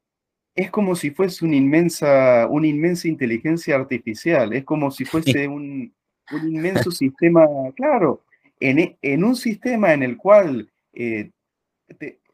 es 0.56 0.70
como 0.70 0.96
si 0.96 1.10
fuese 1.10 1.44
una 1.44 1.56
inmensa, 1.56 2.46
una 2.50 2.66
inmensa 2.66 3.08
inteligencia 3.08 3.76
artificial, 3.76 4.52
es 4.52 4.64
como 4.64 4.90
si 4.90 5.04
fuese 5.04 5.46
un, 5.46 5.94
un 6.32 6.48
inmenso 6.52 6.90
sistema, 6.90 7.46
claro, 7.76 8.24
en, 8.58 8.96
en, 9.00 9.24
un 9.24 9.36
sistema 9.36 9.92
en 9.92 10.02
el 10.02 10.16
cual, 10.16 10.70
eh, 10.94 11.30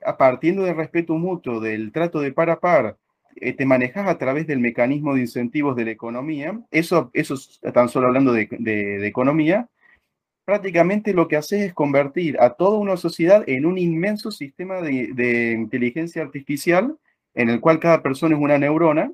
a 0.04 0.16
partiendo 0.16 0.62
del 0.62 0.76
respeto 0.76 1.14
mutuo, 1.14 1.60
del 1.60 1.92
trato 1.92 2.20
de 2.20 2.32
par 2.32 2.50
a 2.50 2.60
par, 2.60 2.96
eh, 3.36 3.52
te 3.52 3.66
manejas 3.66 4.08
a 4.08 4.18
través 4.18 4.46
del 4.46 4.60
mecanismo 4.60 5.14
de 5.14 5.22
incentivos 5.22 5.74
de 5.74 5.86
la 5.86 5.90
economía, 5.90 6.58
eso, 6.70 7.10
eso 7.12 7.34
tan 7.74 7.88
solo 7.88 8.06
hablando 8.06 8.32
de, 8.32 8.48
de, 8.50 8.98
de 8.98 9.06
economía, 9.06 9.68
prácticamente 10.44 11.14
lo 11.14 11.28
que 11.28 11.36
haces 11.36 11.62
es 11.62 11.74
convertir 11.74 12.40
a 12.40 12.50
toda 12.50 12.78
una 12.78 12.96
sociedad 12.96 13.44
en 13.46 13.66
un 13.66 13.78
inmenso 13.78 14.30
sistema 14.30 14.80
de, 14.80 15.52
inteligencia 15.52 16.22
artificial 16.22 16.96
en 17.34 17.48
el 17.48 17.60
cual 17.60 17.78
cada 17.80 18.02
persona 18.02 18.36
es 18.36 18.42
una 18.42 18.58
neurona 18.58 19.12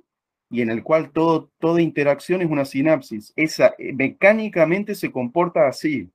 y 0.50 0.62
en 0.62 0.70
el 0.70 0.83
cual 0.83 1.11
todo, 1.11 1.50
toda 1.59 1.83
interacción 1.83 2.42
es 2.42 2.50
una 2.50 2.64
sinapsis. 2.64 3.33
Esa 3.37 3.74
eh, 3.78 3.92
mecánicamente 3.92 4.94
se 4.94 5.11
comporta 5.11 5.68
así. 5.68 6.11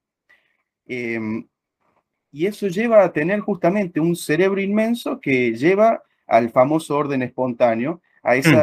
Em, 0.87 1.47
y 2.31 2.47
eso 2.47 2.67
lleva 2.67 3.03
a 3.03 3.13
tener 3.13 3.39
justamente 3.41 3.99
un 3.99 4.15
cerebro 4.15 4.59
inmenso 4.59 5.19
que 5.21 5.53
lleva 5.53 6.01
al 6.25 6.49
famoso 6.49 6.97
orden 6.97 7.21
espontáneo, 7.21 8.01
a, 8.23 8.35
mm. 8.35 8.55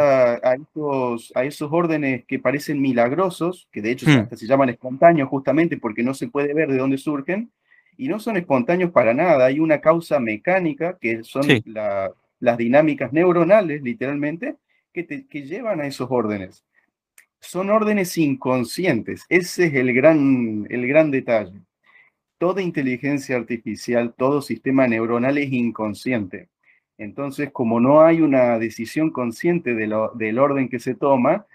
a, 0.43 0.55
esos, 0.55 1.33
a 1.37 1.45
esos 1.45 1.71
órdenes 1.73 2.25
que 2.27 2.39
parecen 2.39 2.81
milagrosos, 2.81 3.69
que 3.71 3.81
de 3.81 3.93
hecho 3.93 4.07
mm. 4.11 4.35
se 4.35 4.47
llaman 4.47 4.71
espontáneos 4.71 5.29
justamente 5.29 5.77
porque 5.77 6.03
no 6.03 6.15
se 6.15 6.29
puede 6.29 6.53
ver 6.53 6.69
de 6.69 6.79
dónde 6.79 6.99
surgen, 6.99 7.53
y 7.97 8.09
no 8.09 8.19
son 8.19 8.39
espontáneos 8.39 8.91
para 8.91 9.13
nada, 9.13 9.45
hay 9.45 9.61
una 9.61 9.81
causa 9.81 10.19
mecánica, 10.19 10.97
que 10.99 11.23
son 11.23 11.43
las 12.41 12.59
dinámicas 12.59 13.13
neuronales, 13.13 13.83
literalmente, 13.83 14.57
que, 14.93 15.05
llevan 15.45 15.81
a 15.81 15.87
esos 15.87 16.11
órdenes. 16.11 16.65
Son 17.41 17.71
órdenes 17.71 18.19
inconscientes, 18.19 19.25
ese 19.29 19.67
es 19.67 19.75
el 19.75 19.95
gran, 19.95 20.67
el 20.69 20.87
gran 20.87 21.11
detalle. 21.11 21.61
Toda 22.39 22.63
inteligencia 22.63 23.37
artificial, 23.37 24.15
todo 24.17 24.43
sistema 24.43 24.87
neuronal 24.89 25.39
es 25.39 25.53
inconsciente. 25.53 26.49
Entonces, 26.99 27.51
como 27.51 27.81
no 27.81 28.03
hay 28.03 28.21
una 28.21 28.59
decisión 28.59 29.11
consciente 29.11 29.75
del 29.75 30.39
orden 30.39 30.69
que 30.69 30.81
se 30.81 30.95
toma, 30.95 31.47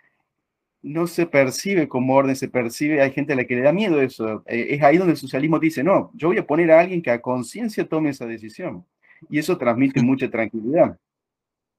no 0.81 1.07
se 1.07 1.25
percibe 1.25 1.87
como 1.87 2.15
orden, 2.15 2.35
se 2.35 2.47
percibe, 2.47 3.01
hay 3.01 3.11
gente 3.11 3.33
a 3.33 3.35
la 3.35 3.45
que 3.45 3.55
le 3.55 3.61
da 3.61 3.71
miedo 3.71 4.01
eso. 4.01 4.43
Eh, 4.45 4.67
es 4.69 4.83
ahí 4.83 4.97
donde 4.97 5.13
el 5.13 5.17
socialismo 5.17 5.57
dice, 5.57 5.83
no, 5.83 6.11
yo 6.13 6.27
voy 6.27 6.37
a 6.37 6.45
poner 6.45 6.71
a 6.71 6.79
alguien 6.79 7.01
que 7.01 7.09
a 7.09 7.21
conciencia 7.21 7.87
tome 7.87 8.11
esa 8.11 8.27
decisión. 8.27 8.85
Y 9.29 9.39
eso 9.39 9.57
transmite 9.57 10.01
mucha 10.03 10.29
tranquilidad. 10.29 10.97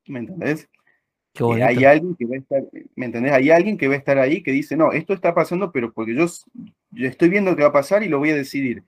¿Me 0.07 0.21
entendés? 0.21 0.69
Eh, 1.35 1.63
hay 1.63 1.85
alguien 1.85 2.15
que 2.15 2.25
va 2.25 2.37
a 2.37 2.39
estar, 2.39 2.63
¿me 2.95 3.07
entendés? 3.07 3.33
Hay 3.33 3.51
alguien 3.51 3.77
que 3.77 3.89
va 3.89 3.95
a 3.95 3.99
estar 3.99 4.19
ahí 4.19 4.43
que 4.43 4.53
dice, 4.53 4.77
no, 4.77 4.93
esto 4.93 5.13
está 5.13 5.35
pasando, 5.35 5.71
pero 5.71 5.93
porque 5.93 6.15
yo, 6.15 6.27
yo 6.91 7.09
estoy 7.09 7.29
viendo 7.29 7.55
qué 7.55 7.63
va 7.63 7.69
a 7.69 7.73
pasar 7.73 8.03
y 8.03 8.09
lo 8.09 8.19
voy 8.19 8.31
a 8.31 8.37
decidir 8.37 8.85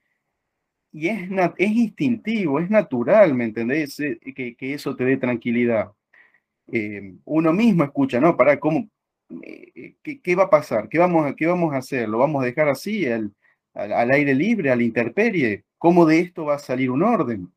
y 0.92 1.08
es, 1.08 1.28
es 1.58 1.70
instintivo, 1.70 2.60
es 2.60 2.70
natural, 2.70 3.34
¿me 3.34 3.44
entendés? 3.44 3.98
Eh, 4.00 4.18
que, 4.34 4.56
que 4.56 4.74
eso 4.74 4.96
te 4.96 5.04
dé 5.04 5.16
tranquilidad. 5.16 5.92
Eh, 6.72 7.14
uno 7.24 7.52
mismo 7.52 7.84
escucha, 7.84 8.20
¿no? 8.20 8.36
Para, 8.36 8.58
¿cómo, 8.58 8.88
eh, 9.42 9.94
qué, 10.02 10.20
qué, 10.20 10.34
va 10.34 10.44
a 10.44 10.50
pasar? 10.50 10.88
¿Qué 10.88 10.98
vamos, 10.98 11.26
a, 11.26 11.34
¿Qué 11.36 11.46
vamos 11.46 11.74
a 11.74 11.78
hacer? 11.78 12.08
¿Lo 12.08 12.18
vamos 12.18 12.42
a 12.42 12.46
dejar 12.46 12.68
así, 12.68 13.06
al, 13.06 13.32
al, 13.74 14.10
aire 14.10 14.34
libre, 14.34 14.70
a 14.70 14.76
la 14.76 14.82
intemperie? 14.82 15.64
¿Cómo 15.78 16.06
de 16.06 16.20
esto 16.20 16.46
va 16.46 16.56
a 16.56 16.58
salir 16.58 16.90
un 16.90 17.02
orden? 17.02 17.52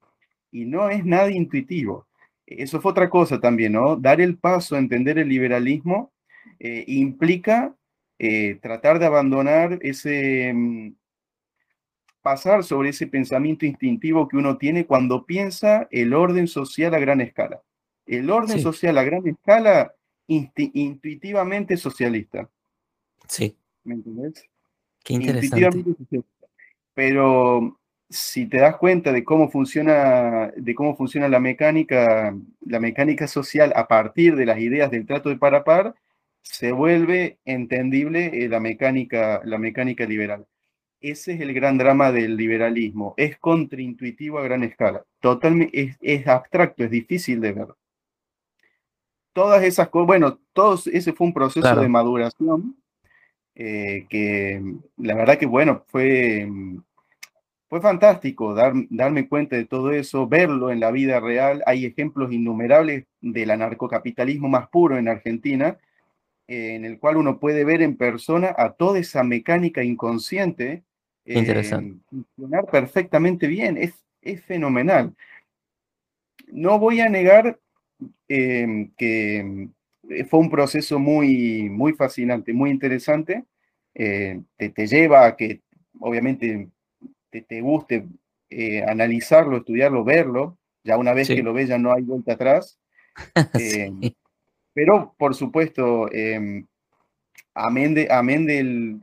Y 0.51 0.65
no 0.65 0.89
es 0.89 1.05
nada 1.05 1.31
intuitivo. 1.31 2.07
Eso 2.45 2.81
fue 2.81 2.91
otra 2.91 3.09
cosa 3.09 3.39
también, 3.39 3.73
¿no? 3.73 3.95
Dar 3.95 4.19
el 4.19 4.37
paso 4.37 4.75
a 4.75 4.79
entender 4.79 5.17
el 5.17 5.29
liberalismo 5.29 6.11
implica 6.59 7.75
eh, 8.23 8.59
tratar 8.61 8.99
de 8.99 9.07
abandonar 9.07 9.79
ese, 9.81 10.53
mm, 10.53 10.93
pasar 12.21 12.63
sobre 12.63 12.89
ese 12.89 13.07
pensamiento 13.07 13.65
instintivo 13.65 14.27
que 14.27 14.37
uno 14.37 14.59
tiene 14.59 14.85
cuando 14.85 15.25
piensa 15.25 15.87
el 15.89 16.13
orden 16.13 16.47
social 16.47 16.93
a 16.93 16.99
gran 16.99 17.19
escala. 17.19 17.63
El 18.05 18.29
orden 18.29 18.59
social 18.59 18.95
a 18.99 19.03
gran 19.03 19.25
escala 19.27 19.95
intuitivamente 20.27 21.75
socialista. 21.77 22.47
Sí. 23.27 23.57
¿Me 23.83 23.95
entendés? 23.95 24.45
Qué 25.03 25.15
interesante. 25.15 25.95
Pero 26.93 27.79
si 28.11 28.45
te 28.45 28.59
das 28.59 28.75
cuenta 28.75 29.13
de 29.13 29.23
cómo 29.23 29.49
funciona, 29.49 30.51
de 30.55 30.75
cómo 30.75 30.95
funciona 30.97 31.29
la 31.29 31.39
mecánica, 31.39 32.35
la 32.65 32.79
mecánica 32.79 33.27
social 33.27 33.71
a 33.75 33.87
partir 33.87 34.35
de 34.35 34.45
las 34.45 34.59
ideas 34.59 34.91
del 34.91 35.05
trato 35.05 35.29
de 35.29 35.37
par 35.37 35.55
a 35.55 35.63
par, 35.63 35.95
se 36.41 36.73
vuelve 36.73 37.39
entendible 37.45 38.43
eh, 38.43 38.49
la, 38.49 38.59
mecánica, 38.59 39.41
la 39.45 39.57
mecánica 39.57 40.05
liberal. 40.05 40.45
Ese 40.99 41.33
es 41.33 41.41
el 41.41 41.53
gran 41.53 41.77
drama 41.77 42.11
del 42.11 42.35
liberalismo. 42.35 43.13
Es 43.17 43.37
contraintuitivo 43.39 44.39
a 44.39 44.43
gran 44.43 44.63
escala. 44.63 45.03
Totalmente, 45.19 45.95
es, 46.01 46.27
abstracto, 46.27 46.83
es 46.83 46.91
difícil 46.91 47.39
de 47.39 47.53
ver. 47.53 47.67
Todas 49.33 49.63
esas 49.63 49.87
cosas, 49.89 50.07
bueno, 50.07 50.39
todo 50.51 50.77
ese 50.91 51.13
fue 51.13 51.27
un 51.27 51.33
proceso 51.33 51.75
de 51.75 51.87
maduración 51.87 52.75
eh, 53.55 54.05
que 54.09 54.61
la 54.97 55.15
verdad 55.15 55.37
que, 55.37 55.45
bueno, 55.45 55.85
fue, 55.87 56.47
fue 57.71 57.79
fantástico 57.79 58.53
dar, 58.53 58.73
darme 58.89 59.29
cuenta 59.29 59.55
de 59.55 59.63
todo 59.63 59.93
eso, 59.93 60.27
verlo 60.27 60.71
en 60.71 60.81
la 60.81 60.91
vida 60.91 61.21
real. 61.21 61.63
Hay 61.65 61.85
ejemplos 61.85 62.33
innumerables 62.33 63.05
del 63.21 63.49
anarcocapitalismo 63.49 64.49
más 64.49 64.67
puro 64.67 64.97
en 64.97 65.07
Argentina, 65.07 65.77
eh, 66.49 66.75
en 66.75 66.83
el 66.83 66.99
cual 66.99 67.15
uno 67.15 67.39
puede 67.39 67.63
ver 67.63 67.81
en 67.81 67.95
persona 67.95 68.53
a 68.57 68.73
toda 68.73 68.99
esa 68.99 69.23
mecánica 69.23 69.85
inconsciente 69.85 70.83
Interesante. 71.23 71.95
Eh, 71.95 72.23
funcionar 72.35 72.65
perfectamente 72.65 73.47
bien, 73.47 73.77
es, 73.77 73.93
es 74.21 74.43
fenomenal. 74.43 75.15
No 76.47 76.77
voy 76.77 76.99
a 76.99 77.07
negar 77.07 77.57
em, 78.27 78.91
que 78.97 79.69
eh, 80.09 80.25
fue 80.25 80.41
un 80.41 80.49
proceso 80.49 80.99
muy, 80.99 81.69
muy 81.69 81.93
fascinante, 81.93 82.51
muy 82.51 82.69
interesante. 82.69 83.45
Eh, 83.93 84.41
te, 84.57 84.87
lleva 84.87 85.25
a 85.25 85.37
que, 85.37 85.61
obviamente, 86.01 86.67
te, 87.31 87.41
te 87.41 87.61
guste 87.61 88.07
analizarlo, 88.87 89.57
estudiarlo, 89.57 90.03
verlo. 90.03 90.57
Ya 90.83 90.97
una 90.97 91.13
vez 91.13 91.27
que 91.27 91.43
lo 91.43 91.53
ves 91.53 91.69
ya 91.69 91.77
no 91.77 91.93
hay 91.93 92.01
vuelta 92.01 92.33
atrás. 92.33 92.79
Pero, 94.73 95.13
por 95.17 95.35
supuesto, 95.35 96.11
em, 96.11 96.65
amén, 97.53 97.93
de, 97.93 98.07
amén 98.09 98.45
del, 98.45 99.01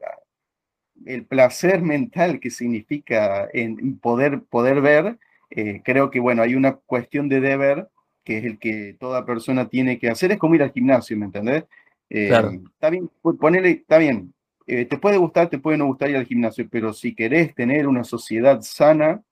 el 1.07 1.25
placer 1.25 1.83
mental 1.83 2.41
que 2.41 2.51
significa 2.51 3.49
en 3.53 3.99
poder, 3.99 4.43
poder 4.43 4.81
ver, 4.81 5.19
eh, 5.51 5.83
creo 5.85 6.11
que, 6.11 6.21
bueno, 6.21 6.43
hay 6.43 6.55
una 6.55 6.77
cuestión 6.77 7.29
de 7.29 7.41
deber 7.41 7.89
que 8.25 8.39
es 8.39 8.45
el 8.45 8.59
que 8.59 8.95
toda 8.99 9.25
persona 9.25 9.69
tiene 9.69 9.99
que 9.99 10.11
hacer, 10.11 10.33
es 10.33 10.39
como 10.39 10.55
ir 10.55 10.63
al 10.63 10.73
gimnasio, 10.73 11.17
¿me 11.17 11.27
entendés? 11.27 11.65
Eh, 12.11 12.31
está 12.75 12.91
bien, 12.91 13.11
ponele, 13.41 13.71
está 13.71 13.97
bien, 13.97 14.35
eh, 14.69 14.85
te 14.85 14.99
puede 14.99 15.17
gustar, 15.17 15.49
te 15.51 15.59
puede 15.59 15.79
no 15.79 15.87
gustar 15.87 16.11
ir 16.11 16.17
al 16.17 16.27
gimnasio, 16.27 16.69
pero 16.71 16.93
si 16.93 17.15
querés 17.15 17.55
tener 17.55 17.89
una 17.89 18.05
sociedad 18.05 18.61
sana, 18.63 19.23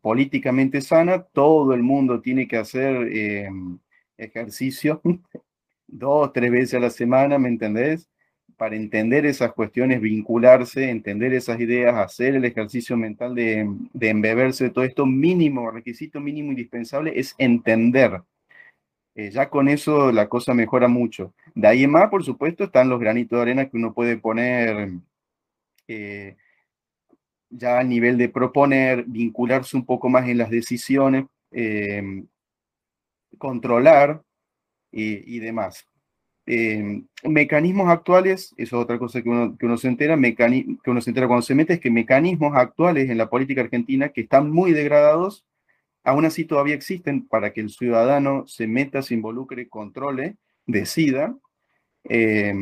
políticamente 0.00 0.80
sana, 0.80 1.22
todo 1.24 1.74
el 1.74 1.82
mundo 1.82 2.20
tiene 2.20 2.46
que 2.46 2.56
hacer 2.58 3.10
ejercicio 4.16 5.00
dos, 5.88 6.32
tres 6.32 6.50
veces 6.50 6.74
a 6.74 6.80
la 6.80 6.90
semana, 6.90 7.38
¿me 7.38 7.48
entendés? 7.48 8.08
para 8.62 8.76
entender 8.76 9.26
esas 9.26 9.52
cuestiones, 9.54 10.00
vincularse, 10.00 10.88
entender 10.88 11.34
esas 11.34 11.58
ideas, 11.58 11.96
hacer 11.96 12.36
el 12.36 12.44
ejercicio 12.44 12.96
mental 12.96 13.34
de, 13.34 13.68
embeberse 14.00 14.62
de 14.62 14.70
todo 14.70 14.84
esto, 14.84 15.04
mínimo, 15.04 15.68
requisito 15.68 16.20
mínimo 16.20 16.50
indispensable 16.50 17.12
es 17.18 17.34
entender. 17.38 18.22
Eh, 19.16 19.30
ya 19.32 19.50
con 19.50 19.68
eso 19.68 20.12
la 20.12 20.28
cosa 20.28 20.54
mejora 20.54 20.86
mucho. 20.86 21.34
De 21.54 21.68
ahí 21.68 21.84
en 21.84 21.90
más, 21.90 22.08
por 22.10 22.24
supuesto, 22.24 22.64
están 22.64 22.88
los 22.88 23.00
granitos 23.00 23.36
de 23.36 23.42
arena 23.42 23.68
que 23.68 23.76
uno 23.76 23.94
puede 23.94 24.16
poner 24.16 24.92
eh, 25.88 26.36
ya 27.50 27.78
a 27.78 27.84
nivel 27.84 28.18
de 28.18 28.28
proponer, 28.28 29.04
vincularse 29.06 29.76
un 29.76 29.84
poco 29.84 30.08
más 30.08 30.28
en 30.28 30.38
las 30.38 30.50
decisiones, 30.50 31.26
eh, 31.50 32.24
controlar 33.38 34.22
y 34.90 35.38
demás. 35.38 35.86
Eh, 36.44 37.04
mecanismos 37.22 37.88
actuales, 37.88 38.52
eso 38.56 38.76
es 38.76 38.82
otra 38.82 38.98
cosa 38.98 39.22
que 39.22 39.28
uno, 39.28 39.76
se 39.76 39.88
entera, 39.88 40.18
que 40.20 40.90
uno 40.90 41.00
se 41.00 41.10
entera 41.10 41.28
cuando 41.28 41.42
se 41.42 41.54
mete, 41.54 41.74
es 41.74 41.80
que 41.80 41.90
mecanismos 41.90 42.56
actuales 42.56 43.08
en 43.10 43.18
la 43.18 43.30
política 43.30 43.60
argentina 43.60 44.08
que 44.08 44.22
están 44.22 44.50
muy 44.50 44.72
degradados, 44.72 45.46
aún 46.02 46.24
así 46.24 46.44
todavía 46.44 46.74
existen 46.74 47.26
para 47.28 47.52
que 47.52 47.60
el 47.60 47.70
ciudadano 47.70 48.44
se 48.48 48.66
meta, 48.66 49.02
se 49.02 49.14
involucre, 49.14 49.68
controle, 49.68 50.36
decida. 50.66 51.36
Eh, 52.04 52.54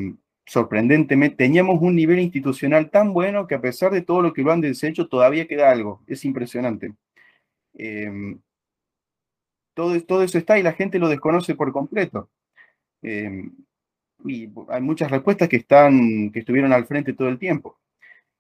sorprendentemente, 0.47 1.37
teníamos 1.37 1.81
un 1.81 1.97
nivel 1.97 2.21
institucional 2.21 2.91
tan 2.91 3.13
bueno 3.13 3.47
que 3.47 3.55
a 3.55 3.61
pesar 3.61 3.93
de 3.93 4.03
todo 4.03 4.23
lo 4.23 4.33
que 4.33 4.43
lo 4.43 4.53
han 4.53 4.61
deshecho, 4.61 5.09
todavía 5.09 5.47
queda 5.47 5.71
algo. 5.71 6.03
Es 6.07 6.25
impresionante. 6.25 6.95
Eh, 7.75 8.37
todo, 9.75 10.01
todo 10.03 10.23
eso 10.23 10.39
está 10.39 10.59
y 10.59 10.63
la 10.63 10.73
gente 10.73 10.99
lo 10.99 11.09
desconoce 11.09 11.55
por 11.55 11.73
completo 11.73 12.29
y 14.25 14.49
hay 14.69 14.81
muchas 14.81 15.11
respuestas 15.11 15.49
que, 15.49 15.57
están, 15.57 16.31
que 16.31 16.41
estuvieron 16.41 16.73
al 16.73 16.87
frente 16.87 17.13
todo 17.13 17.29
el 17.29 17.39
tiempo. 17.39 17.79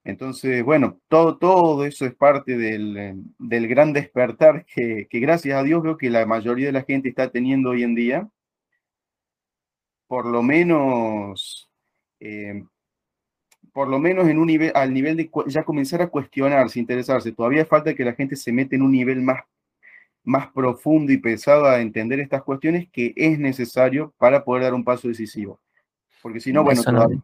Entonces, 0.04 0.64
bueno, 0.64 0.98
todo, 1.08 1.36
todo 1.38 1.84
eso 1.84 2.06
es 2.06 2.14
parte 2.14 2.56
del, 2.56 3.22
del 3.38 3.68
gran 3.68 3.92
despertar 3.92 4.64
que, 4.64 5.06
que, 5.10 5.20
gracias 5.20 5.58
a 5.58 5.62
Dios 5.62 5.82
veo 5.82 5.98
que 5.98 6.08
la 6.08 6.24
mayoría 6.24 6.66
de 6.66 6.72
la 6.72 6.82
gente 6.82 7.10
está 7.10 7.30
teniendo 7.30 7.70
hoy 7.70 7.82
en 7.82 7.94
día. 7.94 8.28
Por 10.10 10.26
lo 10.26 10.42
menos, 10.42 11.70
eh, 12.18 12.64
por 13.72 13.86
lo 13.86 14.00
menos 14.00 14.26
en 14.26 14.40
un 14.40 14.48
nivel, 14.48 14.72
al 14.74 14.92
nivel 14.92 15.16
de 15.16 15.30
ya 15.46 15.62
comenzar 15.62 16.02
a 16.02 16.08
cuestionarse, 16.08 16.80
interesarse. 16.80 17.30
Todavía 17.30 17.64
falta 17.64 17.94
que 17.94 18.04
la 18.04 18.14
gente 18.14 18.34
se 18.34 18.50
mete 18.50 18.74
en 18.74 18.82
un 18.82 18.90
nivel 18.90 19.20
más 19.20 19.44
más 20.24 20.48
profundo 20.48 21.12
y 21.12 21.18
pesado 21.18 21.66
a 21.66 21.80
entender 21.80 22.18
estas 22.18 22.42
cuestiones 22.42 22.88
que 22.90 23.12
es 23.14 23.38
necesario 23.38 24.12
para 24.18 24.44
poder 24.44 24.64
dar 24.64 24.74
un 24.74 24.82
paso 24.82 25.06
decisivo. 25.06 25.60
Porque 26.22 26.40
si 26.40 26.52
no, 26.52 26.64
bueno, 26.64 26.82
todavía, 26.82 27.22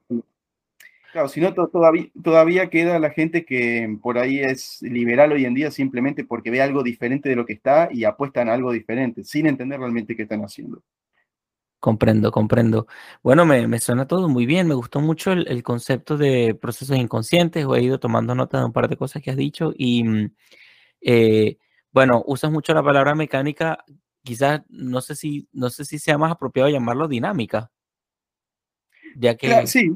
claro, 1.11 1.29
si 1.29 1.41
no, 1.41 1.53
todavía, 1.53 2.07
todavía 2.23 2.71
queda 2.71 3.01
la 3.01 3.11
gente 3.11 3.45
que 3.45 3.99
por 4.01 4.17
ahí 4.17 4.39
es 4.39 4.81
liberal 4.81 5.33
hoy 5.33 5.45
en 5.45 5.55
día 5.55 5.73
simplemente 5.73 6.25
porque 6.25 6.53
ve 6.53 6.63
algo 6.63 6.85
diferente 6.85 7.29
de 7.29 7.35
lo 7.35 7.45
que 7.45 7.55
está 7.55 7.89
y 7.91 8.05
apuestan 8.05 8.49
a 8.49 8.55
algo 8.55 8.71
diferente, 8.71 9.25
sin 9.25 9.49
entender 9.49 9.81
realmente 9.81 10.15
qué 10.15 10.23
están 10.23 10.45
haciendo. 10.45 10.81
Comprendo, 11.87 12.33
comprendo. 12.33 12.89
Bueno, 13.23 13.47
me, 13.47 13.79
suena 13.79 14.09
todo 14.09 14.29
muy 14.29 14.45
bien. 14.45 14.67
Me 14.67 14.75
gustó 14.75 14.99
mucho 14.99 15.31
el, 15.31 15.63
concepto 15.63 16.17
de 16.17 16.57
procesos 16.61 16.97
inconscientes. 16.97 17.65
He 17.65 17.81
ido 17.81 18.01
tomando 18.01 18.35
nota 18.35 18.59
de 18.59 18.65
un 18.65 18.73
par 18.73 18.89
de 18.89 18.97
cosas 18.97 19.23
que 19.23 19.31
has 19.31 19.37
dicho 19.37 19.73
y 19.73 20.03
mm, 20.03 20.35
eh, 21.03 21.59
bueno, 21.93 22.25
usas 22.27 22.51
mucho 22.51 22.75
la 22.75 22.83
palabra 22.83 23.15
mecánica. 23.15 23.85
Quizás 24.25 24.63
no 24.69 25.01
sé 25.01 25.15
si 25.15 25.49
no 25.53 25.71
sé 25.71 25.85
si 25.85 26.01
sea 26.01 26.19
más 26.19 26.33
apropiado 26.33 26.69
llamarlo 26.69 27.07
dinámica 27.07 27.71
ya 29.15 29.37
que... 29.37 29.65
sí, 29.69 29.93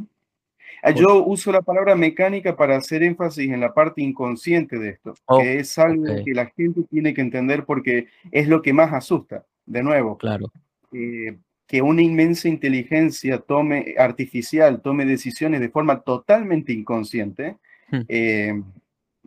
ah, 0.85 0.93
yo 0.93 1.25
uso 1.25 1.51
la 1.51 1.63
palabra 1.63 1.97
mecánica 1.97 2.55
para 2.55 2.77
hacer 2.77 3.03
énfasis 3.03 3.51
en 3.51 3.59
la 3.59 3.75
parte 3.75 4.01
inconsciente 4.01 4.79
de 4.79 4.91
esto, 4.91 5.15
que 5.41 5.59
es 5.59 5.77
algo 5.77 6.05
que 6.25 6.35
la 6.35 6.47
gente 6.57 6.85
tiene 6.89 7.15
que 7.15 7.21
entender 7.21 7.65
porque 7.65 8.07
es 8.31 8.47
lo 8.47 8.63
que 8.63 8.73
más 8.73 8.93
asusta. 8.93 9.45
De 9.67 9.83
nuevo, 9.83 10.17
claro. 10.17 10.53
Eh, 10.93 11.37
que 11.71 11.83
una 11.83 12.03
inmensa 12.03 12.49
inteligencia 12.49 13.39
tome 13.39 13.95
artificial, 13.97 14.83
tome 14.83 15.07
decisiones 15.07 15.61
de 15.61 15.69
forma 15.69 16.01
totalmente 16.01 16.73
inconsciente, 16.73 17.59
hmm. 17.93 18.01
eh, 18.09 18.61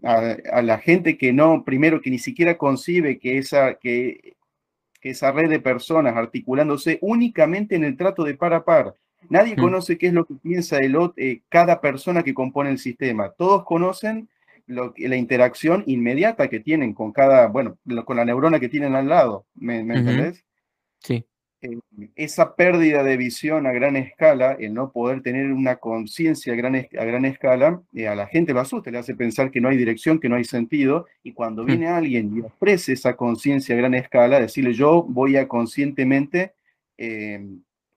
a, 0.03 0.61
la 0.61 0.77
gente 0.79 1.17
que 1.17 1.31
no, 1.31 1.63
primero 1.63 2.01
que 2.01 2.09
ni 2.09 2.19
siquiera 2.19 2.57
concibe 2.57 3.17
que 3.17 3.37
esa, 3.37 3.75
que, 3.75 4.35
que 4.99 5.11
esa 5.11 5.31
red 5.31 5.49
de 5.49 5.61
personas 5.61 6.17
articulándose 6.17 6.99
únicamente 7.01 7.77
en 7.77 7.85
el 7.85 7.95
trato 7.95 8.25
de 8.25 8.35
par 8.35 8.53
a 8.53 8.65
par, 8.65 8.93
Nadie 9.29 9.55
mm. 9.55 9.59
conoce 9.61 9.97
qué 9.97 10.07
es 10.07 10.13
lo 10.13 10.25
que 10.25 10.35
piensa 10.35 10.79
el, 10.79 10.97
eh, 11.15 11.43
cada 11.47 11.79
persona 11.79 12.23
que 12.23 12.33
compone 12.33 12.71
el 12.71 12.77
sistema. 12.77 13.29
Todos 13.29 13.63
conocen 13.63 14.27
lo, 14.67 14.93
la 14.97 15.15
interacción 15.15 15.85
inmediata 15.87 16.49
que 16.49 16.59
tienen 16.59 16.93
con 16.93 17.13
cada, 17.13 17.47
bueno, 17.47 17.77
con 18.03 18.17
la 18.17 18.25
neurona 18.25 18.59
que 18.59 18.67
tienen 18.67 18.95
al 18.95 19.07
lado. 19.07 19.45
¿Me, 19.55 19.79
entendés? 19.79 20.43
Sí. 20.99 21.25
Eh, 21.63 21.79
esa 22.15 22.55
pérdida 22.55 23.03
de 23.03 23.15
visión 23.15 23.65
a 23.65 23.71
gran 23.71 23.95
escala, 23.95 24.51
el 24.59 24.73
no 24.73 24.91
poder 24.91 25.21
tener 25.21 25.51
una 25.53 25.77
conciencia 25.77 26.51
a 26.51 26.55
gran, 26.57 26.75
a 26.75 27.05
gran 27.05 27.23
escala, 27.23 27.81
eh, 27.93 28.07
a 28.07 28.15
la 28.15 28.27
gente 28.27 28.53
lo 28.53 28.59
asusta, 28.59 28.91
le 28.91 28.97
hace 28.97 29.15
pensar 29.15 29.49
que 29.49 29.61
no 29.61 29.69
hay 29.69 29.77
dirección, 29.77 30.19
que 30.19 30.27
no 30.27 30.35
hay 30.35 30.43
sentido, 30.43 31.05
y 31.23 31.31
cuando 31.31 31.63
mm. 31.63 31.65
viene 31.65 31.87
alguien 31.87 32.35
y 32.35 32.41
ofrece 32.41 32.93
esa 32.93 33.15
conciencia 33.15 33.75
a 33.75 33.77
gran 33.77 33.93
escala, 33.93 34.41
decirle 34.41 34.73
yo 34.73 35.03
voy 35.03 35.37
a 35.37 35.47
conscientemente 35.47 36.53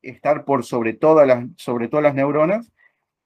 estar 0.03 0.45
por 0.45 0.65
sobre 0.65 0.95
todas 0.95 1.27
las, 1.27 1.45
sobre 1.57 1.89
todas 1.89 2.03
las 2.03 2.15
neuronas, 2.15 2.73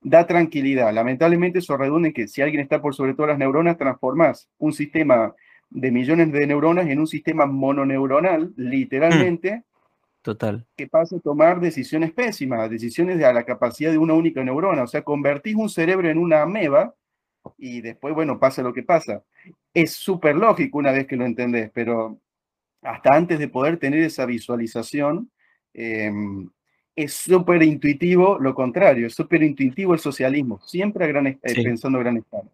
da 0.00 0.26
tranquilidad. 0.26 0.92
Lamentablemente 0.92 1.58
eso 1.58 1.76
redunda 1.76 2.08
en 2.08 2.14
que 2.14 2.28
si 2.28 2.42
alguien 2.42 2.60
está 2.60 2.80
por 2.80 2.94
sobre 2.94 3.14
todas 3.14 3.30
las 3.30 3.38
neuronas, 3.38 3.76
transformas 3.76 4.48
un 4.58 4.72
sistema 4.72 5.34
de 5.70 5.90
millones 5.90 6.32
de 6.32 6.46
neuronas 6.46 6.88
en 6.88 6.98
un 6.98 7.06
sistema 7.06 7.46
mononeuronal, 7.46 8.52
literalmente. 8.56 9.64
Total. 10.22 10.66
Que 10.76 10.86
pasa 10.86 11.16
a 11.16 11.20
tomar 11.20 11.60
decisiones 11.60 12.12
pésimas, 12.12 12.68
decisiones 12.68 13.18
de 13.18 13.24
a 13.24 13.32
la 13.32 13.44
capacidad 13.44 13.90
de 13.90 13.98
una 13.98 14.14
única 14.14 14.44
neurona. 14.44 14.82
O 14.82 14.86
sea, 14.86 15.02
convertís 15.02 15.54
un 15.54 15.70
cerebro 15.70 16.10
en 16.10 16.18
una 16.18 16.42
ameba 16.42 16.94
y 17.56 17.80
después, 17.80 18.14
bueno, 18.14 18.38
pasa 18.38 18.62
lo 18.62 18.74
que 18.74 18.82
pasa. 18.82 19.22
Es 19.72 19.92
súper 19.92 20.36
lógico 20.36 20.78
una 20.78 20.92
vez 20.92 21.06
que 21.06 21.16
lo 21.16 21.24
entendés, 21.24 21.70
pero 21.72 22.20
hasta 22.82 23.14
antes 23.14 23.38
de 23.38 23.48
poder 23.48 23.78
tener 23.78 24.00
esa 24.00 24.26
visualización, 24.26 25.30
em, 25.72 26.50
es 26.94 27.14
súper 27.14 27.62
intuitivo 27.62 28.38
lo 28.38 28.54
contrario, 28.54 29.06
es 29.06 29.14
súper 29.14 29.42
intuitivo 29.42 29.94
el 29.94 30.00
socialismo, 30.00 30.60
siempre 30.66 31.04
a 31.04 31.08
gran, 31.08 31.26
eh, 31.28 31.38
pensando 31.42 31.98
a 31.98 32.02
gran 32.02 32.18
escala. 32.18 32.50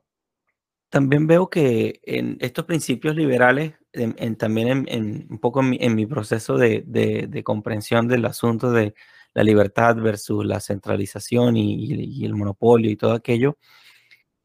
También 0.89 1.27
veo 1.27 1.51
que 1.51 2.01
en 2.05 2.37
estos 2.41 2.65
principios 2.65 3.17
liberales, 3.17 3.75
en, 3.97 4.37
también 4.37 4.87
en, 4.89 5.27
un 5.31 5.39
poco 5.39 5.61
en 5.61 5.95
mi, 5.95 6.07
proceso 6.07 6.57
de, 6.57 6.85
de, 6.87 7.43
comprensión 7.45 8.09
del 8.09 8.25
asunto 8.25 8.71
de 8.71 8.95
la 9.35 9.43
libertad 9.43 9.97
versus 9.97 10.45
la 10.45 10.61
centralización 10.61 11.57
y, 11.57 11.75
y, 11.77 12.25
el 12.25 12.35
monopolio 12.35 12.91
y 12.91 12.97
todo 12.97 13.13
aquello, 13.13 13.59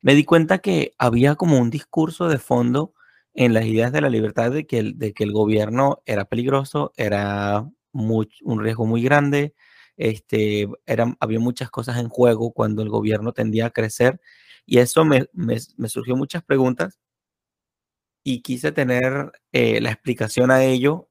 me 0.01 0.15
di 0.15 0.25
cuenta 0.25 0.59
que 0.59 0.93
había 0.97 1.35
como 1.35 1.59
un 1.59 1.69
discurso 1.69 2.27
de 2.27 2.39
fondo 2.39 2.93
en 3.33 3.53
las 3.53 3.65
ideas 3.65 3.91
de 3.91 4.01
la 4.01 4.09
libertad 4.09 4.51
de 4.51 4.65
que 4.65 4.79
el, 4.79 4.97
de 4.97 5.13
que 5.13 5.23
el 5.23 5.31
gobierno 5.31 6.01
era 6.05 6.25
peligroso, 6.25 6.91
era 6.97 7.67
un 7.93 8.59
riesgo 8.59 8.85
muy 8.85 9.01
grande, 9.03 9.53
este, 9.97 10.67
había 11.19 11.39
muchas 11.39 11.69
cosas 11.69 11.97
en 11.99 12.09
juego 12.09 12.51
cuando 12.53 12.81
el 12.81 12.89
gobierno 12.89 13.33
tendía 13.33 13.67
a 13.67 13.69
crecer 13.69 14.19
y 14.65 14.79
eso 14.79 15.05
me, 15.05 15.25
me, 15.33 15.59
surgió 15.89 16.15
muchas 16.15 16.43
preguntas 16.43 16.99
y 18.23 18.41
quise 18.41 18.71
tener 18.71 19.31
eh, 19.51 19.81
la 19.81 19.91
explicación 19.91 20.51
a 20.51 20.63
ello. 20.63 21.09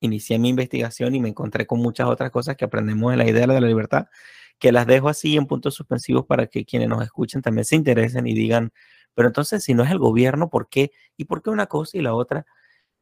Inicié 0.00 0.38
mi 0.38 0.50
investigación 0.50 1.14
y 1.14 1.20
me 1.20 1.28
encontré 1.28 1.66
con 1.66 1.80
muchas 1.80 2.08
otras 2.08 2.30
cosas 2.30 2.56
que 2.56 2.64
aprendemos 2.64 3.12
en 3.12 3.18
la 3.18 3.28
idea 3.28 3.46
de 3.46 3.60
la 3.60 3.66
libertad, 3.66 4.06
que 4.58 4.72
las 4.72 4.86
dejo 4.86 5.08
así 5.08 5.36
en 5.36 5.46
puntos 5.46 5.74
suspensivos 5.74 6.26
para 6.26 6.46
que 6.46 6.64
quienes 6.64 6.88
nos 6.88 7.02
escuchen 7.02 7.42
también 7.42 7.64
se 7.64 7.76
interesen 7.76 8.26
y 8.26 8.34
digan, 8.34 8.72
pero 9.14 9.28
entonces 9.28 9.64
si 9.64 9.74
no 9.74 9.82
es 9.84 9.90
el 9.90 9.98
gobierno, 9.98 10.50
¿por 10.50 10.68
qué? 10.68 10.92
¿Y 11.16 11.24
por 11.26 11.42
qué 11.42 11.50
una 11.50 11.66
cosa 11.66 11.98
y 11.98 12.02
la 12.02 12.14
otra? 12.14 12.46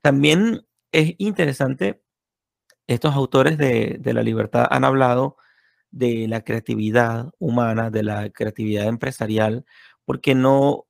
También 0.00 0.66
es 0.92 1.14
interesante, 1.18 2.02
estos 2.86 3.14
autores 3.14 3.58
de, 3.58 3.96
de 4.00 4.14
la 4.14 4.22
libertad 4.22 4.66
han 4.70 4.84
hablado 4.84 5.36
de 5.90 6.28
la 6.28 6.42
creatividad 6.42 7.32
humana, 7.38 7.90
de 7.90 8.02
la 8.02 8.30
creatividad 8.30 8.86
empresarial, 8.88 9.64
porque 10.04 10.34
no, 10.34 10.86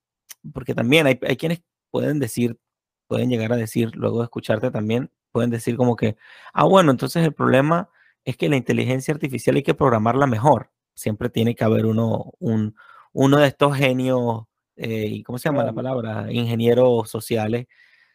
porque 0.53 0.75
también 0.75 1.07
hay, 1.07 1.19
hay 1.23 1.37
quienes 1.37 1.62
pueden 1.95 2.19
decir, 2.19 2.59
pueden 3.07 3.31
llegar 3.31 3.53
a 3.53 3.57
decir, 3.57 3.95
luego 3.95 4.19
de 4.19 4.25
escucharte 4.25 4.71
también, 4.73 5.11
pueden 5.31 5.51
decir 5.51 5.77
como 5.77 5.95
que, 5.95 6.17
ah, 6.53 6.65
bueno, 6.65 6.91
entonces 6.91 7.25
el 7.25 7.33
problema 7.33 7.89
es 8.25 8.37
que 8.37 8.49
la 8.49 8.57
inteligencia 8.57 9.15
artificial 9.15 9.55
hay 9.55 9.63
que 9.63 9.75
programarla 9.75 10.27
mejor. 10.27 10.73
Siempre 10.95 11.29
tiene 11.29 11.55
que 11.55 11.63
haber 11.63 11.87
uno, 11.87 12.33
un, 12.41 12.75
uno 13.13 13.39
de 13.39 13.47
estos 13.47 13.77
genios, 13.77 14.45
eh, 14.77 15.23
¿cómo 15.25 15.39
se 15.39 15.49
llama 15.49 15.63
la 15.63 15.73
palabra? 15.73 16.33
Ingenieros 16.33 17.09
sociales 17.09 17.67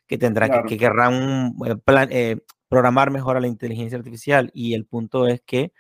que 0.08 0.18
tendrán 0.18 0.66
que, 0.66 0.78
querrán 0.78 1.56
eh, 1.66 1.76
eh, 2.10 2.38
programar 2.68 3.12
mejor 3.12 3.38
a 3.38 3.40
la 3.40 3.48
inteligencia 3.48 3.98
artificial. 3.98 4.52
Y 4.54 4.74
el 4.74 4.86
punto 4.86 5.28
es 5.28 5.42
que 5.46 5.72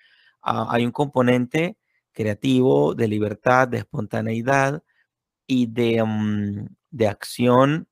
Ah, 0.42 0.68
hay 0.70 0.86
un 0.86 0.92
componente 0.92 1.78
creativo, 2.14 2.96
de 2.96 3.08
libertad, 3.08 3.68
de 3.68 3.80
espontaneidad 3.80 4.84
y 5.48 5.68
de, 5.68 6.04
mm, 6.04 6.68
de 6.92 7.08
acción, 7.08 7.89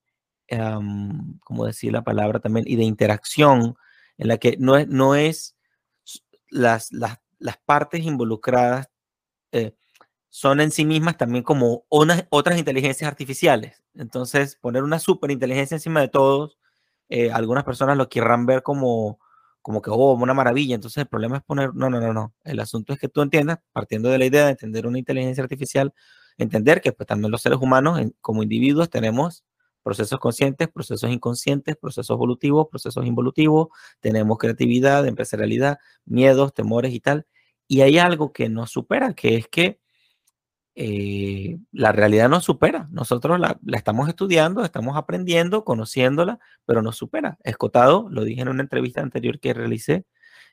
como 0.50 1.66
decir 1.66 1.92
la 1.92 2.04
palabra 2.04 2.40
también, 2.40 2.66
y 2.68 2.76
de 2.76 2.84
interacción, 2.84 3.76
en 4.18 4.28
la 4.28 4.38
que 4.38 4.58
no 4.60 4.78
es, 4.78 4.88
no 4.88 5.16
es 5.16 5.56
las, 6.50 6.92
las, 6.92 7.20
las 7.40 7.58
partes 7.58 8.04
involucradas 8.04 8.90
eh, 9.52 9.76
son 10.30 10.62
en 10.62 10.72
sí 10.72 10.86
mismas 10.86 11.18
también 11.18 11.44
como 11.44 11.86
unas, 11.90 12.26
otras 12.30 12.60
inteligencias 12.60 13.08
artificiales. 13.08 13.84
Entonces, 13.96 14.58
poner 14.58 14.84
una 14.84 15.00
superinteligencia 15.00 15.76
encima 15.76 16.02
de 16.02 16.10
todos, 16.10 16.58
eh, 17.10 17.32
algunas 17.32 17.64
personas 17.64 17.98
lo 17.98 18.10
querrán 18.10 18.46
ver 18.46 18.64
como 18.64 19.20
como 19.68 19.82
que, 19.82 19.90
oh, 19.92 20.14
una 20.14 20.34
maravilla. 20.34 20.76
Entonces 20.76 21.02
el 21.02 21.08
problema 21.08 21.38
es 21.38 21.44
poner, 21.44 21.76
no, 21.76 21.90
no, 21.90 22.00
no, 22.00 22.14
no. 22.14 22.34
El 22.46 22.62
asunto 22.62 22.94
es 22.94 23.00
que 23.00 23.10
tú 23.10 23.22
entiendas, 23.22 23.60
partiendo 23.74 24.08
de 24.08 24.18
la 24.18 24.26
idea 24.26 24.46
de 24.46 24.52
entender 24.52 24.88
una 24.88 24.98
inteligencia 24.98 25.44
artificial, 25.44 25.94
entender 26.38 26.80
que 26.80 26.94
pues 26.94 27.06
también 27.06 27.32
los 27.32 27.42
seres 27.42 27.60
humanos 27.60 28.00
como 28.22 28.44
individuos 28.44 28.90
tenemos 28.90 29.44
procesos 29.88 30.20
conscientes, 30.20 30.68
procesos 30.68 31.10
inconscientes, 31.10 31.78
procesos 31.78 32.14
evolutivos, 32.14 32.68
procesos 32.70 33.06
involutivos, 33.06 33.70
tenemos 34.02 34.38
creatividad, 34.38 35.08
empresarialidad, 35.08 35.78
miedos, 36.04 36.54
temores 36.54 36.94
y 36.94 37.00
tal. 37.00 37.26
Y 37.70 37.80
hay 37.82 37.98
algo 37.98 38.34
que 38.34 38.50
nos 38.50 38.70
supera, 38.70 39.14
que 39.14 39.38
es 39.38 39.48
que 39.48 39.80
eh, 40.76 41.58
la 41.72 41.94
realidad 41.94 42.28
nos 42.28 42.44
supera. 42.44 42.90
Nosotros 42.92 43.40
la, 43.40 43.58
estamos 43.72 44.10
estudiando, 44.10 44.66
estamos 44.66 44.98
aprendiendo, 44.98 45.64
conociéndola, 45.64 46.38
pero 46.66 46.82
nos 46.82 46.98
supera. 46.98 47.38
Escotado, 47.46 48.10
lo 48.12 48.26
dije 48.26 48.42
en 48.42 48.50
una 48.50 48.64
entrevista 48.64 49.00
anterior 49.02 49.40
que 49.40 49.54
realicé, 49.54 50.06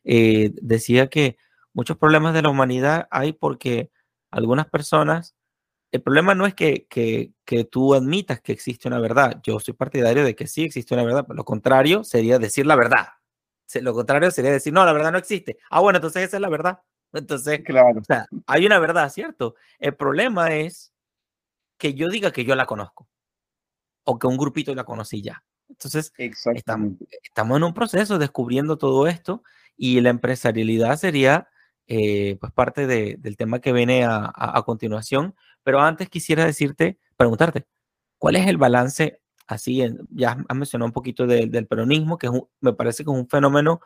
eh, 0.04 0.52
decía 0.62 1.08
que 1.08 1.38
muchos 1.72 1.96
problemas 1.96 2.34
de 2.34 2.42
la 2.42 2.50
humanidad 2.50 3.08
hay 3.10 3.32
porque 3.32 3.90
algunas 4.30 4.66
personas, 4.66 5.34
el 5.94 6.02
problema 6.02 6.34
no 6.34 6.44
es 6.44 6.54
que, 6.54 6.88
que, 6.88 7.30
que 7.44 7.62
tú 7.62 7.94
admitas 7.94 8.40
que 8.40 8.50
existe 8.50 8.88
una 8.88 8.98
verdad. 8.98 9.40
Yo 9.44 9.60
soy 9.60 9.74
partidario 9.74 10.24
de 10.24 10.34
que 10.34 10.48
sí 10.48 10.64
existe 10.64 10.92
una 10.92 11.04
verdad, 11.04 11.24
pero 11.24 11.36
lo 11.36 11.44
contrario 11.44 12.02
sería 12.02 12.40
decir 12.40 12.66
la 12.66 12.74
verdad. 12.74 13.10
Lo 13.80 13.94
contrario 13.94 14.32
sería 14.32 14.50
decir, 14.50 14.72
no, 14.72 14.84
la 14.84 14.92
verdad 14.92 15.12
no 15.12 15.18
existe. 15.18 15.56
Ah, 15.70 15.78
bueno, 15.78 15.98
entonces 15.98 16.24
esa 16.24 16.38
es 16.38 16.40
la 16.40 16.48
verdad. 16.48 16.80
Entonces, 17.12 17.60
claro. 17.64 18.00
o 18.00 18.02
sea, 18.02 18.26
hay 18.48 18.66
una 18.66 18.80
verdad, 18.80 19.08
¿cierto? 19.08 19.54
El 19.78 19.94
problema 19.94 20.52
es 20.56 20.92
que 21.78 21.94
yo 21.94 22.08
diga 22.08 22.32
que 22.32 22.44
yo 22.44 22.56
la 22.56 22.66
conozco 22.66 23.08
o 24.02 24.18
que 24.18 24.26
un 24.26 24.36
grupito 24.36 24.74
la 24.74 24.82
conocí 24.82 25.22
ya. 25.22 25.44
Entonces, 25.68 26.12
estamos, 26.18 26.94
estamos, 27.22 27.56
en 27.56 27.62
un 27.62 27.72
proceso 27.72 28.18
descubriendo 28.18 28.78
todo 28.78 29.06
esto 29.06 29.44
y 29.76 30.00
la 30.00 30.10
empresarialidad 30.10 30.96
sería 30.96 31.48
eh, 31.86 32.36
pues 32.40 32.50
parte 32.52 32.86
de, 32.86 33.16
del 33.18 33.36
tema 33.36 33.60
que 33.60 33.72
viene 33.72 34.04
a, 34.04 34.32
a, 34.34 34.62
continuación. 34.62 35.34
Pero 35.64 35.80
antes 35.80 36.08
quisiera 36.08 36.44
decirte, 36.44 36.98
preguntarte, 37.16 37.66
¿cuál 38.18 38.36
es 38.36 38.46
el 38.46 38.56
balance? 38.56 39.20
Así, 39.46 39.82
ya 40.10 40.38
has 40.48 40.56
mencionado 40.56 40.86
un 40.86 40.92
poquito 40.92 41.26
del 41.26 41.66
peronismo, 41.66 42.18
que 42.18 42.30
me 42.60 42.72
parece 42.72 43.04
que 43.04 43.10
es 43.10 43.16
un 43.16 43.28
fenómeno 43.28 43.80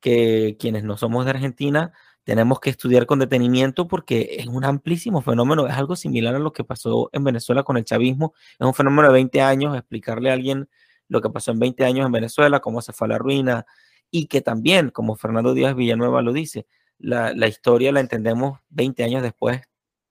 que 0.00 0.56
quienes 0.58 0.82
no 0.84 0.96
somos 0.96 1.24
de 1.26 1.32
Argentina 1.32 1.92
tenemos 2.24 2.60
que 2.60 2.70
estudiar 2.70 3.06
con 3.06 3.18
detenimiento 3.18 3.88
porque 3.88 4.36
es 4.38 4.46
un 4.46 4.64
amplísimo 4.64 5.22
fenómeno, 5.22 5.66
es 5.66 5.74
algo 5.74 5.96
similar 5.96 6.34
a 6.34 6.38
lo 6.38 6.52
que 6.52 6.64
pasó 6.64 7.10
en 7.12 7.24
Venezuela 7.24 7.62
con 7.62 7.76
el 7.76 7.84
chavismo, 7.84 8.34
es 8.58 8.66
un 8.66 8.74
fenómeno 8.74 9.08
de 9.08 9.14
20 9.14 9.40
años, 9.40 9.76
explicarle 9.76 10.30
a 10.30 10.34
alguien 10.34 10.68
lo 11.08 11.20
que 11.20 11.30
pasó 11.30 11.50
en 11.50 11.58
20 11.58 11.84
años 11.84 12.06
en 12.06 12.12
Venezuela, 12.12 12.60
cómo 12.60 12.82
se 12.82 12.92
fue 12.92 13.06
a 13.06 13.10
la 13.10 13.18
ruina, 13.18 13.66
y 14.10 14.26
que 14.26 14.42
también, 14.42 14.90
como 14.90 15.16
Fernando 15.16 15.54
Díaz 15.54 15.74
Villanueva 15.74 16.22
lo 16.22 16.32
dice, 16.32 16.66
la, 16.98 17.32
la 17.32 17.48
historia 17.48 17.90
la 17.90 18.00
entendemos 18.00 18.60
20 18.68 19.02
años 19.02 19.22
después, 19.22 19.62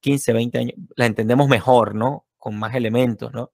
15, 0.01 0.33
20 0.33 0.57
años, 0.57 0.73
la 0.95 1.05
entendemos 1.05 1.47
mejor, 1.47 1.95
¿no? 1.95 2.25
Con 2.37 2.57
más 2.57 2.75
elementos, 2.75 3.33
¿no? 3.33 3.51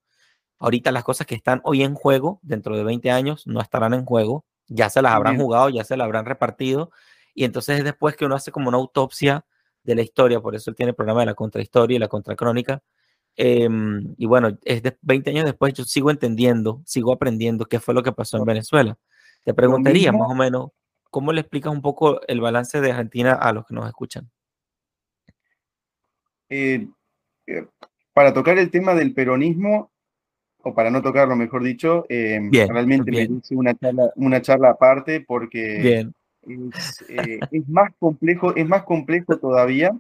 Ahorita 0.60 0.92
las 0.92 1.04
cosas 1.04 1.28
que 1.28 1.36
están 1.36 1.62
hoy 1.64 1.84
en 1.84 1.96
juego, 1.96 2.40
dentro 2.42 2.78
de 2.78 2.84
20 2.84 3.12
años, 3.12 3.46
no 3.46 3.62
estarán 3.62 3.94
en 3.94 4.06
juego, 4.06 4.46
ya 4.68 4.90
se 4.90 5.02
las 5.02 5.14
habrán 5.14 5.38
jugado, 5.38 5.70
ya 5.70 5.84
se 5.84 5.98
las 5.98 6.06
habrán 6.06 6.26
repartido, 6.26 6.92
y 7.34 7.44
entonces 7.44 7.78
es 7.80 7.84
después 7.84 8.16
que 8.16 8.26
uno 8.26 8.36
hace 8.36 8.52
como 8.52 8.70
una 8.70 8.78
autopsia 8.78 9.46
de 9.84 9.96
la 9.96 10.02
historia, 10.02 10.40
por 10.40 10.56
eso 10.56 10.70
él 10.70 10.76
tiene 10.76 10.92
el 10.92 10.96
programa 10.96 11.20
de 11.22 11.28
la 11.28 11.36
contrahistoria 11.36 11.96
y 11.96 12.00
la 12.00 12.08
contracrónica. 12.08 12.82
Em, 13.36 14.16
y 14.18 14.26
bueno, 14.26 14.58
es 14.64 14.82
de 14.82 14.98
20 15.02 15.30
años 15.32 15.46
después 15.46 15.74
yo 15.74 15.84
sigo 15.84 16.10
entendiendo, 16.10 16.82
sigo 16.86 17.14
aprendiendo 17.14 17.66
qué 17.66 17.80
fue 17.80 17.94
lo 17.94 18.02
que 18.02 18.14
pasó 18.14 18.38
en 18.38 18.46
Venezuela. 18.46 18.98
Te 19.44 19.54
preguntaría 19.54 20.12
más 20.12 20.32
o 20.32 20.36
menos, 20.36 20.70
¿cómo 21.12 21.34
le 21.34 21.42
explicas 21.42 21.72
un 21.72 21.82
poco 21.82 22.22
el 22.28 22.42
balance 22.42 22.82
de 22.82 22.92
Argentina 22.92 23.34
a 23.34 23.54
los 23.54 23.66
que 23.66 23.76
nos 23.76 23.86
escuchan? 23.88 24.32
Eh, 26.50 26.88
eh, 27.48 27.66
para 28.14 28.34
tocar 28.34 28.58
el 28.58 28.72
tema 28.72 28.94
del 28.94 29.14
peronismo, 29.14 29.92
o 30.64 30.74
para 30.74 30.90
no 30.90 31.02
tocarlo, 31.02 31.36
mejor 31.36 31.64
dicho, 31.64 32.06
em, 32.10 32.52
realmente 32.52 33.12
me 33.12 33.24
hice 33.24 33.56
una 33.56 33.76
charla, 33.76 34.12
una 34.16 34.42
charla 34.42 34.70
aparte 34.72 35.22
porque 35.22 35.80
bien. 35.82 36.14
Eh, 37.10 37.40
es, 37.52 37.70
más 37.70 37.92
complejo, 38.00 38.56
es 38.56 38.68
más 38.68 38.84
complejo 38.84 39.38
todavía 39.38 39.96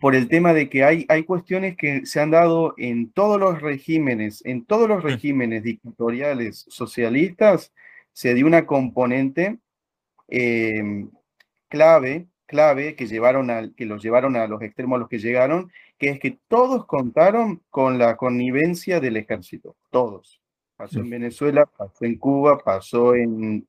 por 0.00 0.16
el 0.16 0.26
tema 0.28 0.52
de 0.54 0.68
que 0.68 0.82
hay, 0.82 1.04
hay 1.08 1.22
cuestiones 1.22 1.76
que 1.76 2.04
se 2.06 2.18
han 2.18 2.30
dado 2.32 2.74
en 2.78 3.12
todos 3.12 3.38
los 3.38 3.60
regímenes, 3.60 4.42
en 4.44 4.64
todos 4.64 4.88
los 4.88 5.04
mm. 5.04 5.06
regímenes 5.06 5.62
dictatoriales 5.62 6.64
socialistas, 6.68 7.72
se 8.12 8.34
dio 8.34 8.46
una 8.46 8.66
componente 8.66 9.58
clave, 11.68 12.26
clave 12.52 12.94
que, 12.94 13.06
llevaron 13.06 13.50
a, 13.50 13.70
que 13.74 13.86
los 13.86 14.02
llevaron 14.02 14.36
a 14.36 14.46
los 14.46 14.60
extremos 14.60 14.96
a 14.96 15.00
los 15.00 15.08
que 15.08 15.18
llegaron, 15.18 15.72
que 15.98 16.10
es 16.10 16.20
que 16.20 16.38
todos 16.48 16.84
contaron 16.84 17.62
con 17.70 17.98
la 17.98 18.16
connivencia 18.16 19.00
del 19.00 19.16
ejército, 19.16 19.74
todos. 19.90 20.40
Pasó 20.76 21.00
en 21.00 21.08
Venezuela, 21.08 21.64
pasó 21.64 22.04
en 22.04 22.18
Cuba, 22.18 22.58
pasó 22.58 23.14
en, 23.14 23.66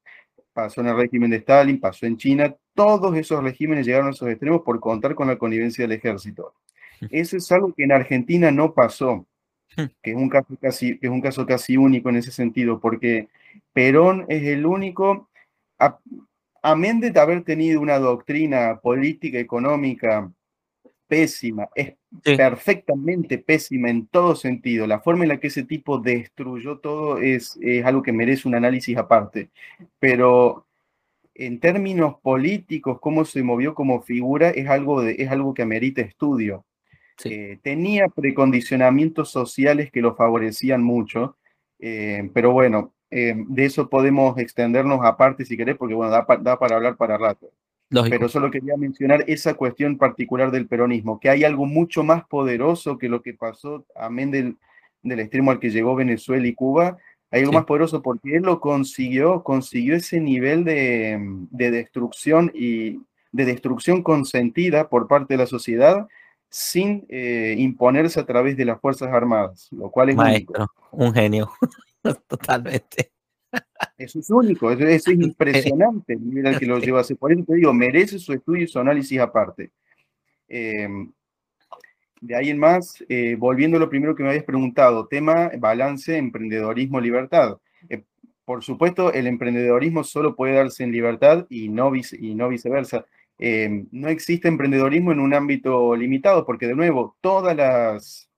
pasó 0.52 0.82
en 0.82 0.88
el 0.88 0.98
régimen 0.98 1.32
de 1.32 1.38
Stalin, 1.38 1.80
pasó 1.80 2.06
en 2.06 2.17
China, 2.17 2.54
todos 2.76 3.15
esos 3.15 3.41
regímenes 3.41 3.86
llegaron 3.86 4.08
a 4.08 4.12
esos 4.12 4.28
extremos 4.28 4.62
por 4.63 4.80
contar 4.82 5.15
con 5.15 5.28
la 5.28 5.38
connivencia 5.38 5.84
del 5.84 5.93
ejército. 5.93 6.54
Eso 7.10 7.38
es 7.38 7.52
algo 7.52 7.74
que 7.74 7.84
en 7.84 7.93
Argentina 7.93 8.52
no 8.52 8.74
pasó, 8.74 9.26
que 10.02 10.12
es 10.12 10.15
un 10.15 10.30
caso 10.30 10.58
casi, 10.60 11.00
que 11.00 11.08
es 11.08 11.13
un 11.13 11.22
caso 11.22 11.46
casi 11.46 11.78
único 11.78 12.10
en 12.10 12.17
ese 12.17 12.32
sentido, 12.32 12.80
porque 12.80 13.30
Perón 13.74 14.26
es 14.28 14.43
el 14.43 14.65
único, 14.65 15.30
amén 16.63 16.99
de 16.99 17.17
haber 17.19 17.43
tenido 17.43 17.80
una 17.80 17.99
doctrina 17.99 18.80
política, 18.82 19.38
económica 19.38 20.32
pésima, 21.08 21.69
es 21.76 21.93
perfectamente 22.23 23.38
pésima 23.38 23.89
en 23.89 24.08
todo 24.08 24.36
sentido. 24.36 24.88
La 24.88 24.99
forma 24.99 25.26
en 25.26 25.30
la 25.30 25.39
que 25.39 25.47
ese 25.47 25.63
tipo 25.63 25.99
destruyó 25.99 26.80
todo 26.80 27.19
es, 27.19 27.58
es 27.62 27.86
algo 27.86 28.02
que 28.02 28.12
merece 28.12 28.47
un 28.47 28.56
análisis 28.56 28.97
aparte. 28.97 29.52
Pero 29.99 30.65
en 31.36 31.60
términos 31.60 32.15
políticos, 32.21 32.99
cómo 32.99 33.26
se 33.26 33.43
movió 33.43 33.76
como 33.76 34.02
figura 34.02 34.49
es 34.49 34.67
algo, 34.67 35.02
de, 35.02 35.15
es 35.19 35.30
algo 35.30 35.54
que 35.54 35.62
amerita 35.62 36.02
estudio. 36.02 36.65
Eh, 37.26 37.60
tenía 37.62 38.08
precondicionamientos 38.08 39.30
sociales 39.30 39.91
que 39.91 40.02
lo 40.02 40.15
favorecían 40.15 40.82
mucho, 40.82 41.38
eh, 41.80 42.30
pero 42.34 42.52
bueno, 42.52 42.93
eh, 43.15 43.36
de 43.38 43.65
eso 43.65 43.89
podemos 43.89 44.38
extendernos 44.39 44.99
aparte 45.04 45.45
si 45.45 45.56
querés, 45.56 45.78
porque 45.78 45.93
bueno, 45.93 46.12
da, 46.12 46.26
da 46.41 46.58
para 46.58 46.78
hablar 46.78 46.97
para 46.97 47.17
rato. 47.17 47.52
Pero 48.10 48.28
solo 48.28 48.49
quería 48.49 48.76
mencionar 48.76 49.23
esa 49.28 49.54
cuestión 49.54 49.99
particular 49.99 50.49
del 50.49 50.67
peronismo, 50.67 51.19
que 51.19 51.30
hay 51.30 51.43
algo 51.43 51.67
mucho 51.67 52.04
más 52.04 52.26
poderoso 52.26 52.97
que 52.97 53.08
lo 53.08 53.21
que 53.21 53.36
pasó, 53.36 53.86
amén 53.95 54.32
del, 54.32 54.58
del 55.04 55.19
extremo 55.19 55.52
al 55.52 55.60
que 55.60 55.69
llegó 55.69 55.93
Venezuela 55.95 56.47
y 56.47 56.56
Cuba, 56.56 56.97
hay 57.30 57.41
algo 57.41 57.54
más 57.54 57.65
poderoso 57.65 58.02
porque 58.02 58.38
él 58.38 58.43
lo 58.43 58.60
consiguió, 58.60 59.43
consiguió 59.43 59.95
ese 59.95 60.19
nivel 60.19 60.63
de, 60.63 61.19
de, 61.52 61.71
destrucción 61.71 62.52
y 62.54 62.99
de 63.32 63.45
destrucción 63.45 64.02
consentida 64.02 64.89
por 64.89 65.08
parte 65.08 65.36
de 65.36 65.39
la 65.39 65.47
sociedad 65.47 66.08
sin 66.49 67.06
eh, 67.10 67.56
imponerse 67.58 68.19
a 68.19 68.26
través 68.26 68.56
de 68.56 68.65
las 68.65 68.80
Fuerzas 68.80 69.10
Armadas, 69.12 69.67
lo 69.71 69.89
cual 69.89 70.10
es 70.10 70.15
Maestro, 70.15 70.67
un 70.91 71.13
genio, 71.13 71.52
totalmente. 72.28 73.12
Eso 73.98 74.20
es 74.20 74.30
único, 74.30 74.72
eso, 74.72 74.86
es 74.86 75.08
impresionante 75.08 76.18
al 76.46 76.60
que 76.60 76.66
lo 76.66 76.80
lleva 76.80 77.02
a. 77.02 77.16
Por 77.16 77.32
eso 77.32 77.44
te 77.46 77.56
digo, 77.56 77.74
merece 77.74 78.20
su 78.20 78.34
estudio 78.34 78.63
y 78.63 78.68
su 78.68 78.80
análisis 78.80 79.20
aparte. 79.20 79.72
Em, 80.48 81.12
de 82.22 82.36
ahí 82.36 82.50
en 82.50 82.58
más, 82.58 83.04
eh, 83.10 83.36
volviendo 83.38 83.78
a 83.78 83.80
lo 83.80 83.89
primero 83.89 84.16
que 84.16 84.24
me 84.24 84.30
habías 84.30 84.46
preguntado, 84.46 85.08
tema 85.08 85.52
balance, 85.58 86.18
emprendedorismo, 86.18 87.00
libertad. 87.00 87.58
Eh, 87.89 88.04
por 88.46 88.63
supuesto, 88.63 89.13
el 89.13 89.28
emprendedorismo 89.28 90.04
solo 90.04 90.36
puede 90.36 90.56
darse 90.56 90.84
en 90.84 90.92
libertad 90.92 91.46
y 91.50 91.70
no, 91.70 91.92
y 91.96 92.36
no 92.36 92.50
viceversa. 92.50 93.06
Eh, 93.39 93.86
no 93.92 94.10
existe 94.10 94.48
emprendedorismo 94.48 95.12
en 95.12 95.20
un 95.20 95.34
ámbito 95.34 95.96
limitado, 95.96 96.46
porque 96.46 96.68
de 96.68 96.76
nuevo, 96.76 97.18
todas 97.22 97.56
las, 97.56 98.30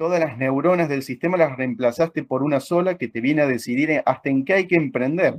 todas 0.00 0.18
las 0.18 0.38
neuronas 0.38 0.88
del 0.88 1.02
sistema 1.02 1.36
las 1.36 1.58
reemplazaste 1.58 2.24
por 2.24 2.42
una 2.42 2.60
sola 2.60 2.96
que 2.96 3.08
te 3.08 3.20
viene 3.20 3.42
a 3.42 3.46
decidir 3.46 4.02
hasta 4.06 4.30
en 4.30 4.46
qué 4.46 4.54
hay 4.54 4.66
que 4.66 4.76
emprender. 4.76 5.34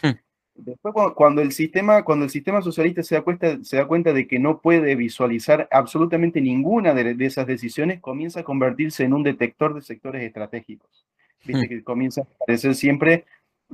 Hmm. 0.00 0.12
Después, 0.54 0.94
cuando 1.16 1.42
el 1.42 1.50
sistema, 1.50 2.04
cuando 2.04 2.24
el 2.24 2.30
sistema 2.30 2.62
socialista 2.62 3.02
se 3.02 3.16
da, 3.16 3.22
cuenta, 3.22 3.58
se 3.64 3.78
da 3.78 3.88
cuenta 3.88 4.12
de 4.12 4.28
que 4.28 4.38
no 4.38 4.60
puede 4.60 4.94
visualizar 4.94 5.66
absolutamente 5.72 6.40
ninguna 6.40 6.94
de, 6.94 7.16
esas 7.26 7.48
decisiones, 7.48 8.00
comienza 8.00 8.40
a 8.40 8.44
convertirse 8.44 9.02
en 9.02 9.12
un 9.12 9.24
detector 9.24 9.74
de 9.74 9.82
sectores 9.82 10.22
estratégicos. 10.22 11.04
Viste 11.44 11.66
hmm. 11.66 11.68
que 11.68 11.82
comienza 11.82 12.20
a 12.20 12.28
aparecer 12.44 12.76
siempre 12.76 13.24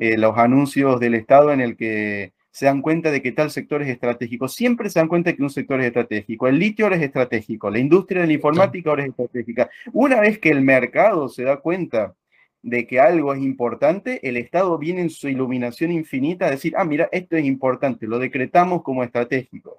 eh, 0.01 0.17
los 0.17 0.39
anuncios 0.39 0.99
del 0.99 1.15
Estado 1.15 1.53
en 1.53 1.61
el 1.61 1.77
que 1.77 2.33
se 2.53 2.67
dan 2.67 2.83
cuenta 2.83 3.11
de 3.11 3.23
que 3.23 3.33
tal 3.33 3.51
sector 3.51 3.83
es 3.83 3.89
estratégico. 3.89 4.47
Siempre 4.47 4.91
se 4.91 5.01
dan 5.01 5.09
cuenta 5.09 5.31
de 5.31 5.37
que 5.37 5.43
un 5.43 5.51
sector 5.51 5.81
es 5.81 5.87
estratégico. 5.87 6.47
El 6.47 6.59
litio 6.59 6.85
ahora 6.85 6.97
es 6.97 7.03
estratégico, 7.03 7.71
la 7.71 7.79
industria 7.79 8.21
de 8.21 8.27
la 8.27 8.35
informática 8.35 8.91
ahora 8.91 9.05
es 9.05 9.09
estratégica. 9.09 9.71
Una 9.93 10.21
vez 10.21 10.39
que 10.39 10.51
el 10.51 10.61
mercado 10.61 11.29
se 11.29 11.45
da 11.45 11.57
cuenta 11.57 12.15
de 12.61 12.87
que 12.87 13.01
algo 13.01 13.33
es 13.35 13.43
importante, 13.43 14.21
el 14.29 14.37
Estado 14.37 14.77
viene 14.79 15.01
en 15.01 15.11
su 15.11 15.29
iluminación 15.29 15.91
infinita 15.91 16.47
a 16.47 16.51
decir, 16.51 16.75
ah, 16.77 16.85
mira, 16.85 17.09
esto 17.11 17.37
es 17.37 17.45
importante, 17.45 18.07
lo 18.07 18.19
decretamos 18.19 18.83
como 18.83 19.03
estratégico. 19.03 19.79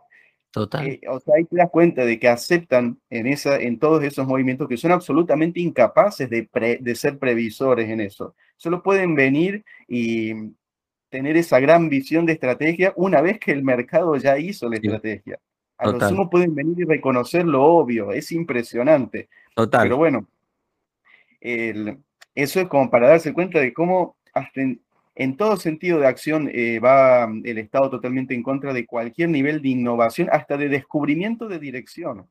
Total. 0.52 0.88
Eh, 0.88 1.02
o 1.08 1.20
sea, 1.20 1.36
ahí 1.38 1.46
te 1.46 1.56
das 1.56 1.70
cuenta 1.70 2.06
de 2.06 2.20
que 2.20 2.28
aceptan 2.28 3.00
en, 3.10 3.28
esa, 3.28 3.60
en 3.60 3.80
todos 3.80 4.04
esos 4.04 4.28
movimientos 4.28 4.68
que 4.68 4.78
son 4.78 4.92
absolutamente 4.92 5.60
incapaces 5.60 6.30
de, 6.30 6.50
de 6.82 6.96
ser 6.96 7.20
previsores 7.20 7.90
en 7.90 8.02
eso. 8.02 8.36
Solo 8.58 8.84
pueden 8.84 9.16
venir 9.16 9.64
y 9.88 10.34
tener 11.14 11.38
esa 11.38 11.60
gran 11.60 11.90
visión 11.90 12.26
de 12.26 12.34
estrategia 12.34 12.92
una 12.96 13.22
vez 13.22 13.38
que 13.40 13.52
el 13.52 13.64
mercado 13.64 14.16
ya 14.16 14.40
hizo 14.40 14.68
la 14.68 14.78
estrategia. 14.78 15.40
A 15.78 15.92
los 15.92 16.10
sumo 16.10 16.28
pueden 16.28 16.56
venir 16.56 16.80
y 16.80 16.86
reconocer 16.86 17.46
lo 17.46 17.64
obvio, 17.64 18.12
es 18.12 18.32
impresionante. 18.32 19.30
Total. 19.54 19.84
Pero 19.84 19.98
bueno, 19.98 20.28
eso 21.40 22.60
es 22.62 22.68
como 22.68 22.90
para 22.90 23.10
darse 23.10 23.32
cuenta 23.32 23.60
de 23.60 23.74
cómo 23.74 24.16
hasta 24.34 24.62
en, 25.14 25.38
todo 25.38 25.56
sentido 25.58 26.00
de 26.00 26.08
acción 26.08 26.50
eh, 26.52 26.80
va 26.80 27.26
el 27.44 27.60
Estado 27.60 27.92
totalmente 27.92 28.34
en 28.34 28.42
contra 28.42 28.74
de 28.74 28.88
cualquier 28.88 29.30
nivel 29.30 29.62
de 29.62 29.70
innovación, 29.70 30.30
hasta 30.32 30.58
de 30.58 30.68
descubrimiento 30.68 31.48
de 31.48 31.60
direcciones. 31.60 32.26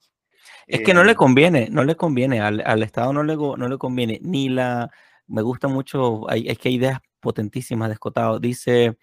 Es 0.66 0.80
que 0.80 0.92
no 0.92 1.04
le 1.04 1.12
eh, 1.12 1.14
conviene, 1.14 1.68
no 1.70 1.84
le 1.84 1.94
conviene, 1.94 2.40
al, 2.40 2.82
Estado 2.82 3.12
no 3.12 3.22
le, 3.22 3.36
no 3.36 3.68
le 3.68 3.78
conviene, 3.78 4.18
ni 4.24 4.48
la, 4.48 4.90
me 5.28 5.42
gusta 5.42 5.68
mucho, 5.68 6.28
hay, 6.28 6.48
es 6.48 6.58
que 6.58 6.70
hay 6.70 6.74
ideas 6.74 6.98
potentísimas 7.22 7.88
de 7.88 7.94
Escotado. 7.94 8.40
Dice 8.40 8.98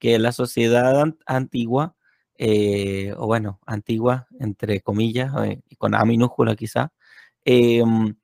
que 0.00 0.18
la 0.18 0.32
sociedad 0.32 1.14
antigua, 1.26 1.96
eh, 2.38 3.14
o 3.18 3.26
bueno, 3.28 3.60
antigua, 3.66 4.28
entre 4.40 4.80
comillas, 4.82 5.32
eh, 5.46 5.62
con 5.78 5.94
A 5.94 6.04
minúscula 6.06 6.56
quizá, 6.56 6.92
em, 7.44 8.16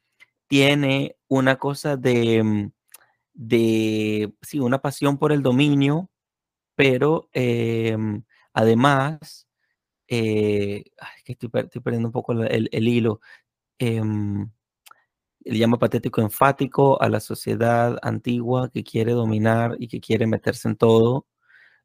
tiene 0.48 1.16
una 1.28 1.56
cosa 1.58 1.96
de, 1.96 2.42
mm, 2.44 2.72
de, 3.34 4.34
sí, 4.42 4.60
una 4.60 4.80
pasión 4.80 5.18
por 5.18 5.32
el 5.32 5.42
dominio, 5.42 6.10
pero 6.76 7.28
em, 7.34 8.24
además, 8.54 9.48
eh, 10.08 10.84
es 11.18 11.24
que 11.24 11.32
estoy, 11.32 11.50
perdiendo 11.50 12.08
un 12.08 12.12
poco 12.12 12.32
el, 12.32 12.68
el 12.72 12.88
hilo. 12.88 13.20
Le 15.46 15.58
llama 15.58 15.78
patético 15.78 16.20
enfático 16.20 17.00
a 17.00 17.08
la 17.08 17.20
sociedad 17.20 17.98
antigua 18.02 18.68
que 18.68 18.82
quiere 18.82 19.12
dominar 19.12 19.76
y 19.78 19.86
que 19.86 20.00
quiere 20.00 20.26
meterse 20.26 20.68
en 20.68 20.76
todo, 20.76 21.26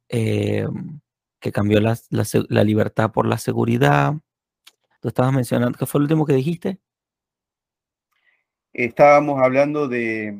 eh, 0.10 0.68
que 1.40 1.52
cambió 1.52 1.80
la, 1.80 1.96
libertad 2.64 3.12
por 3.12 3.28
la 3.28 3.38
seguridad. 3.38 4.16
Tú 5.00 5.10
estabas 5.10 5.32
mencionando, 5.32 5.78
¿qué 5.78 5.86
fue 5.86 6.00
lo 6.00 6.06
último 6.06 6.26
que 6.26 6.34
dijiste? 6.34 6.80
Estábamos 8.74 9.42
hablando 9.44 9.88
de, 9.88 10.40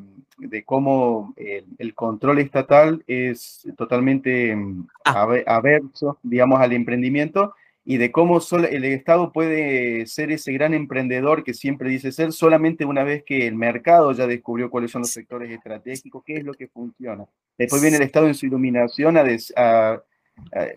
cómo 0.66 1.36
el, 1.38 1.94
control 1.94 2.40
estatal 2.40 3.04
es 3.06 3.68
totalmente 3.78 4.58
ah. 5.06 5.28
averso, 5.46 6.18
digamos, 6.24 6.60
al 6.60 6.74
emprendimiento 6.74 7.54
y 7.84 7.98
de 7.98 8.12
cómo 8.12 8.40
el 8.70 8.86
Estado 8.86 9.32
puede 9.32 10.06
ser 10.06 10.32
ese 10.32 10.54
gran 10.54 10.74
emprendedor 10.74 11.44
que 11.44 11.54
siempre 11.54 11.90
dice 11.90 12.12
ser 12.12 12.32
solamente 12.32 12.86
una 12.86 13.04
vez 13.04 13.24
que 13.24 13.48
el 13.48 13.56
mercado 13.56 14.12
ya 14.12 14.28
descubrió 14.28 14.70
cuáles 14.70 14.92
son 14.92 15.02
los 15.02 15.12
sectores 15.12 15.50
estratégicos, 15.50 16.24
qué 16.24 16.36
es 16.36 16.44
lo 16.44 16.54
que 16.54 16.68
funciona. 16.68 17.26
Después 17.58 17.82
viene 17.82 17.98
el 17.98 18.04
Estado 18.04 18.28
en 18.28 18.36
su 18.36 18.46
iluminación 18.46 19.18
a, 19.18 20.02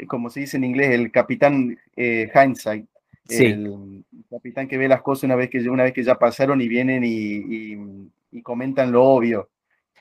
como 0.07 0.31
se 0.31 0.41
dice 0.41 0.57
en 0.57 0.65
inglés, 0.65 0.91
el 0.93 1.11
capitán 1.11 1.79
eh, 1.95 2.31
hindsight, 2.35 2.87
el 3.29 4.05
capitán 4.31 4.67
que 4.67 4.79
ve 4.79 4.89
las 4.89 5.03
cosas 5.03 5.25
una 5.25 5.37
vez 5.37 5.51
que, 5.51 5.59
una 5.69 5.85
vez 5.85 5.93
que 5.93 6.03
ya 6.05 6.15
pasaron 6.15 6.61
y 6.61 6.69
vienen 6.69 7.03
y, 7.05 8.43
comentan 8.43 8.91
lo 8.91 9.05
obvio. 9.05 9.51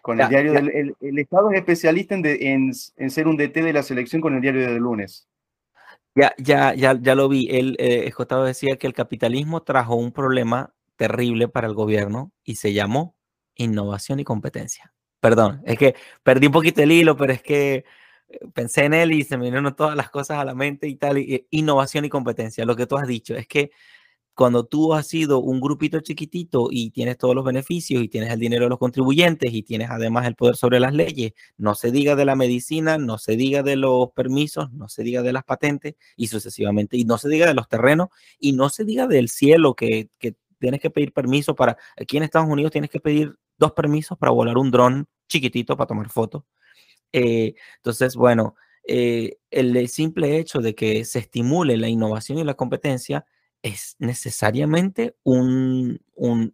Con 0.02 0.20
el 0.20 0.28
diario 0.28 0.52
del, 0.52 0.96
el, 1.00 1.20
Estado 1.20 1.52
es 1.52 1.60
especialista 1.60 2.16
en, 2.16 2.26
en, 2.26 2.72
en 2.98 3.10
ser 3.10 3.28
un 3.28 3.38
DT 3.38 3.62
de 3.62 3.72
la 3.72 3.84
selección 3.84 4.22
con 4.22 4.34
el 4.34 4.42
diario 4.42 4.62
del 4.62 4.78
lunes. 4.78 5.28
Ya, 6.16 6.34
ya, 6.38 6.76
ya, 6.76 6.94
ya 7.02 7.16
lo 7.16 7.28
vi. 7.28 7.48
Él, 7.50 7.76
eh, 7.80 8.12
decía 8.46 8.78
que 8.78 8.86
el 8.88 8.94
capitalismo 8.94 9.64
trajo 9.64 9.96
un 9.96 10.12
problema 10.12 10.74
terrible 10.96 11.48
para 11.48 11.68
el 11.68 11.74
gobierno 11.74 12.32
y 12.44 12.56
se 12.56 12.74
llamó 12.74 13.16
innovación 13.56 14.20
y 14.20 14.24
competencia. 14.24 14.94
Perdón, 15.20 15.62
es 15.66 15.78
que 15.78 15.96
perdí 16.22 16.48
un 16.48 16.54
poquito 16.54 16.84
el 16.84 16.92
hilo, 16.92 17.18
pero 17.18 17.34
es 17.34 17.42
que 17.42 17.86
eh, 18.30 18.40
pensé 18.54 18.86
en 18.86 18.94
él 18.94 19.12
y 19.14 19.24
se 19.24 19.38
me 19.38 19.46
vinieron 19.46 19.76
todas 19.76 19.96
las 19.96 20.10
cosas 20.12 20.38
a 20.38 20.46
la 20.46 20.54
mente 20.54 20.88
y 20.88 20.96
tal. 20.96 21.18
innovación 21.50 22.06
y 22.06 22.10
competencia, 22.10 22.66
lo 22.66 22.76
que 22.76 22.86
tú 22.86 22.98
has 22.98 23.08
dicho, 23.08 23.36
es 23.36 23.48
que 23.48 23.72
cuando 24.36 24.66
tú 24.66 24.94
has 24.94 25.08
sido 25.08 25.40
un 25.40 25.60
grupito 25.60 26.00
chiquitito 26.00 26.70
y 26.72 26.90
tienes 26.92 27.18
todos 27.18 27.36
los 27.36 27.46
beneficios 27.46 28.04
y 28.04 28.08
tienes 28.08 28.32
el 28.32 28.40
dinero 28.40 28.66
de 28.66 28.70
los 28.70 28.80
contribuyentes 28.80 29.54
y 29.54 29.64
tienes 29.64 29.90
además 29.90 30.26
el 30.26 30.36
poder 30.36 30.56
sobre 30.56 30.80
las 30.80 30.94
leyes, 30.94 31.34
no 31.58 31.76
se 31.76 31.92
diga 31.92 32.16
de 32.16 32.26
la 32.26 32.36
medicina, 32.36 32.98
no 32.98 33.18
se 33.18 33.36
diga 33.36 33.62
de 33.64 33.76
los 33.76 34.12
permisos, 34.12 34.72
no 34.72 34.90
se 34.90 35.04
diga 35.04 35.22
de 35.22 35.34
las 35.34 35.44
patentes 35.44 35.96
y 36.16 36.28
sucesivamente, 36.28 36.98
y 36.98 37.06
no 37.06 37.18
se 37.18 37.30
diga 37.30 37.48
de 37.48 37.54
los 37.54 37.68
terrenos 37.68 38.10
y 38.40 38.54
no 38.54 38.70
se 38.70 38.86
diga 38.86 39.08
del 39.08 39.30
cielo 39.30 39.76
que, 39.76 40.10
que 40.18 40.36
tienes 40.60 40.82
que 40.82 40.90
pedir 40.90 41.14
permiso 41.14 41.56
para, 41.56 41.78
aquí 42.00 42.18
en 42.18 42.24
Estados 42.24 42.50
Unidos 42.50 42.72
tienes 42.72 42.90
que 42.90 43.00
pedir 43.00 43.36
dos 43.58 43.74
permisos 43.74 44.18
para 44.18 44.32
volar 44.32 44.58
un 44.58 44.72
dron 44.72 45.08
chiquitito 45.28 45.78
para 45.78 45.88
tomar 45.88 46.10
fotos. 46.10 46.44
Eh, 47.12 47.54
entonces, 47.78 48.16
bueno, 48.16 48.56
eh, 48.88 49.38
el 49.52 49.88
simple 49.88 50.38
hecho 50.38 50.60
de 50.60 50.76
que 50.76 51.06
se 51.06 51.20
estimule 51.20 51.78
la 51.78 51.88
innovación 51.88 52.40
y 52.40 52.44
la 52.44 52.56
competencia 52.56 53.26
es 53.64 53.96
necesariamente 53.98 55.16
un, 55.24 56.00
un, 56.16 56.52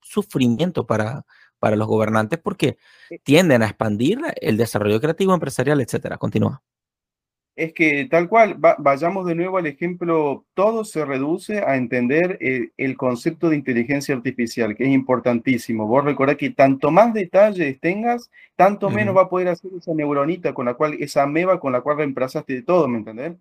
sufrimiento 0.00 0.86
para, 0.86 1.24
para 1.58 1.76
los 1.76 1.88
gobernantes 1.88 2.38
porque 2.38 2.76
tienden 3.24 3.62
a 3.62 3.66
expandir 3.66 4.20
el 4.40 4.56
desarrollo 4.56 5.00
creativo 5.00 5.34
empresarial, 5.34 5.80
etcétera. 5.80 6.18
Continúa. 6.18 6.62
Es 7.56 7.72
que 7.72 8.06
tal 8.10 8.28
cual, 8.28 8.56
vayamos 8.58 9.26
de 9.26 9.36
nuevo 9.36 9.58
al 9.58 9.66
ejemplo, 9.66 10.44
todo 10.54 10.84
se 10.84 11.04
reduce 11.04 11.60
a 11.60 11.76
entender 11.76 12.36
eh, 12.40 12.70
el, 12.76 12.96
concepto 12.96 13.48
de 13.48 13.54
inteligencia 13.54 14.12
artificial, 14.12 14.74
que 14.74 14.82
es 14.82 14.90
importantísimo. 14.90 15.86
Vos 15.86 16.04
recordás 16.04 16.36
que 16.36 16.50
tanto 16.50 16.90
más 16.90 17.14
detalles 17.14 17.78
tengas, 17.78 18.28
tanto 18.56 18.90
menos 18.90 19.16
va 19.16 19.22
a 19.22 19.28
poder 19.28 19.48
hacer 19.48 19.70
esa 19.78 19.94
neuronita 19.94 20.52
con 20.52 20.66
la 20.66 20.74
cual, 20.74 20.96
esa 20.98 21.22
ameba 21.22 21.60
con 21.60 21.72
la 21.72 21.80
cual 21.80 21.98
reemplazaste 21.98 22.54
de 22.54 22.62
todo, 22.62 22.88
¿me 22.88 22.98
entendés? 22.98 23.34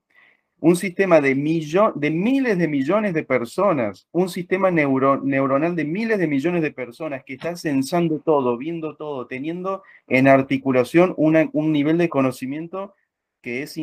Un 0.64 0.78
sistema 0.78 1.20
de, 1.20 1.36
de 1.36 2.10
miles 2.10 2.58
de 2.58 2.68
millones 2.70 3.14
de 3.14 3.24
personas, 3.24 4.08
un 4.14 4.30
sistema 4.30 4.72
neuronal 4.72 5.76
de 5.76 5.84
miles 5.84 6.18
de 6.20 6.26
millones 6.26 6.62
de 6.62 6.72
personas 6.72 7.26
que 7.26 7.34
está 7.34 7.58
sensando 7.58 8.20
todo, 8.20 8.58
viendo 8.58 8.96
todo, 8.96 9.28
teniendo 9.28 9.84
en 10.08 10.30
articulación 10.30 11.14
un 11.18 11.74
nivel 11.74 11.98
de 11.98 12.08
conocimiento 12.08 12.96
que 13.42 13.62
es, 13.62 13.78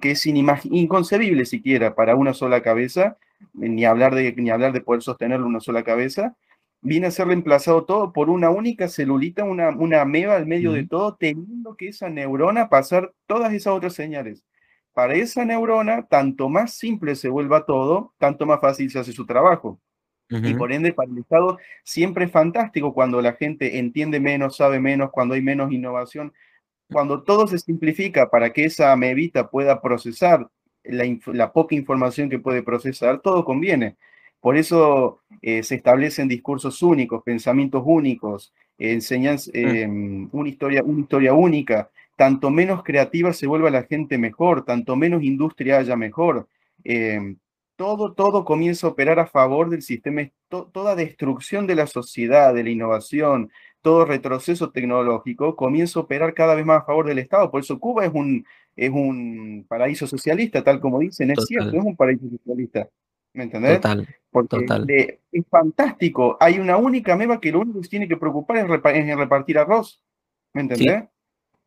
que 0.00 0.12
es 0.12 0.24
inconcebible 0.24 1.44
siquiera 1.44 1.94
para 1.94 2.16
una 2.16 2.32
sola 2.32 2.62
cabeza, 2.62 3.18
ni 3.52 3.84
hablar, 3.84 4.14
de, 4.14 4.32
ni 4.32 4.48
hablar 4.48 4.72
de 4.72 4.80
poder 4.80 5.02
sostenerlo 5.02 5.46
una 5.46 5.60
sola 5.60 5.82
cabeza, 5.82 6.34
viene 6.80 7.08
a 7.08 7.10
ser 7.10 7.26
reemplazado 7.26 7.84
todo 7.84 8.14
por 8.14 8.30
una 8.30 8.48
única 8.48 8.88
celulita, 8.88 9.44
una, 9.44 9.68
una 9.68 10.00
ameba 10.00 10.36
al 10.36 10.46
medio 10.46 10.72
de 10.72 10.86
todo, 10.86 11.14
teniendo 11.14 11.76
que 11.76 11.88
esa 11.88 12.08
neurona 12.08 12.70
pasar 12.70 13.12
todas 13.26 13.52
esas 13.52 13.74
otras 13.74 13.92
señales 13.92 14.42
para 14.92 15.14
esa 15.14 15.44
neurona, 15.44 16.06
tanto 16.06 16.48
más 16.48 16.74
simple 16.74 17.14
se 17.16 17.28
vuelva 17.28 17.64
todo, 17.64 18.12
tanto 18.18 18.46
más 18.46 18.60
fácil 18.60 18.90
se 18.90 18.98
hace 18.98 19.12
su 19.12 19.26
trabajo. 19.26 19.80
Y 20.28 20.54
por 20.54 20.72
ende, 20.72 20.94
para 20.94 21.10
el 21.10 21.18
Estado 21.18 21.58
siempre 21.84 22.24
es 22.24 22.30
fantástico 22.30 22.94
cuando 22.94 23.20
la 23.20 23.34
gente 23.34 23.78
entiende 23.78 24.18
menos, 24.18 24.56
sabe 24.56 24.80
menos, 24.80 25.10
cuando 25.10 25.34
hay 25.34 25.42
menos 25.42 25.70
innovación, 25.72 26.32
cuando 26.90 27.22
todo 27.22 27.46
se 27.46 27.58
simplifica 27.58 28.30
para 28.30 28.50
que 28.50 28.64
esa 28.64 28.92
amebita 28.92 29.50
pueda 29.50 29.82
procesar 29.82 30.48
la, 30.84 31.52
poca 31.52 31.74
información 31.74 32.30
que 32.30 32.38
puede 32.38 32.62
procesar, 32.62 33.20
todo 33.20 33.44
conviene. 33.44 33.96
Por 34.40 34.56
eso 34.56 35.20
eh, 35.42 35.62
se 35.62 35.76
establecen 35.76 36.28
discursos 36.28 36.82
únicos, 36.82 37.22
pensamientos 37.22 37.82
únicos, 37.84 38.54
enseñanzas, 38.78 39.52
mm. 39.54 39.58
em, 39.58 40.28
una, 40.32 40.48
historia, 40.48 40.82
una 40.82 41.00
historia 41.00 41.34
única, 41.34 41.90
tanto 42.16 42.50
menos 42.50 42.82
creativa 42.82 43.32
se 43.32 43.46
vuelva 43.46 43.70
la 43.70 43.84
gente 43.84 44.18
mejor, 44.18 44.64
tanto 44.64 44.96
menos 44.96 45.22
industria 45.22 45.78
haya 45.78 45.96
mejor. 45.96 46.48
Em, 46.84 47.36
todo, 47.76 48.12
todo 48.12 48.44
comienza 48.44 48.86
a 48.86 48.90
operar 48.90 49.18
a 49.18 49.26
favor 49.26 49.70
del 49.70 49.82
sistema, 49.82 50.22
toda 50.48 50.94
destrucción 50.94 51.66
de 51.66 51.74
la 51.74 51.86
sociedad, 51.86 52.54
de 52.54 52.62
la 52.62 52.70
innovación, 52.70 53.50
todo 53.80 54.04
retroceso 54.04 54.70
tecnológico 54.70 55.56
comienza 55.56 55.98
a 55.98 56.02
operar 56.02 56.34
cada 56.34 56.54
vez 56.54 56.64
más 56.64 56.82
a 56.82 56.84
favor 56.84 57.06
del 57.06 57.18
Estado. 57.18 57.50
Por 57.50 57.60
eso 57.60 57.80
Cuba 57.80 58.04
es 58.04 58.12
un, 58.14 58.46
es 58.76 58.90
un 58.90 59.66
paraíso 59.68 60.06
socialista, 60.06 60.62
tal 60.62 60.80
como 60.80 61.00
dicen, 61.00 61.30
es 61.32 61.44
cierto, 61.46 61.76
es 61.76 61.84
un 61.84 61.96
paraíso 61.96 62.28
socialista. 62.28 62.88
¿Me 63.34 63.44
entendés? 63.44 63.76
Total. 63.76 64.06
Porque 64.30 65.20
es 65.32 65.44
fantástico. 65.48 66.36
Hay 66.38 66.58
una 66.58 66.76
única 66.76 67.16
meba 67.16 67.40
que 67.40 67.50
lo 67.50 67.60
único 67.60 67.78
que 67.80 67.84
se 67.84 67.90
tiene 67.90 68.08
que 68.08 68.16
preocupar 68.16 68.58
es, 68.58 69.16
repartir 69.16 69.58
arroz. 69.58 70.02
¿Me 70.52 70.62
entendés? 70.62 71.04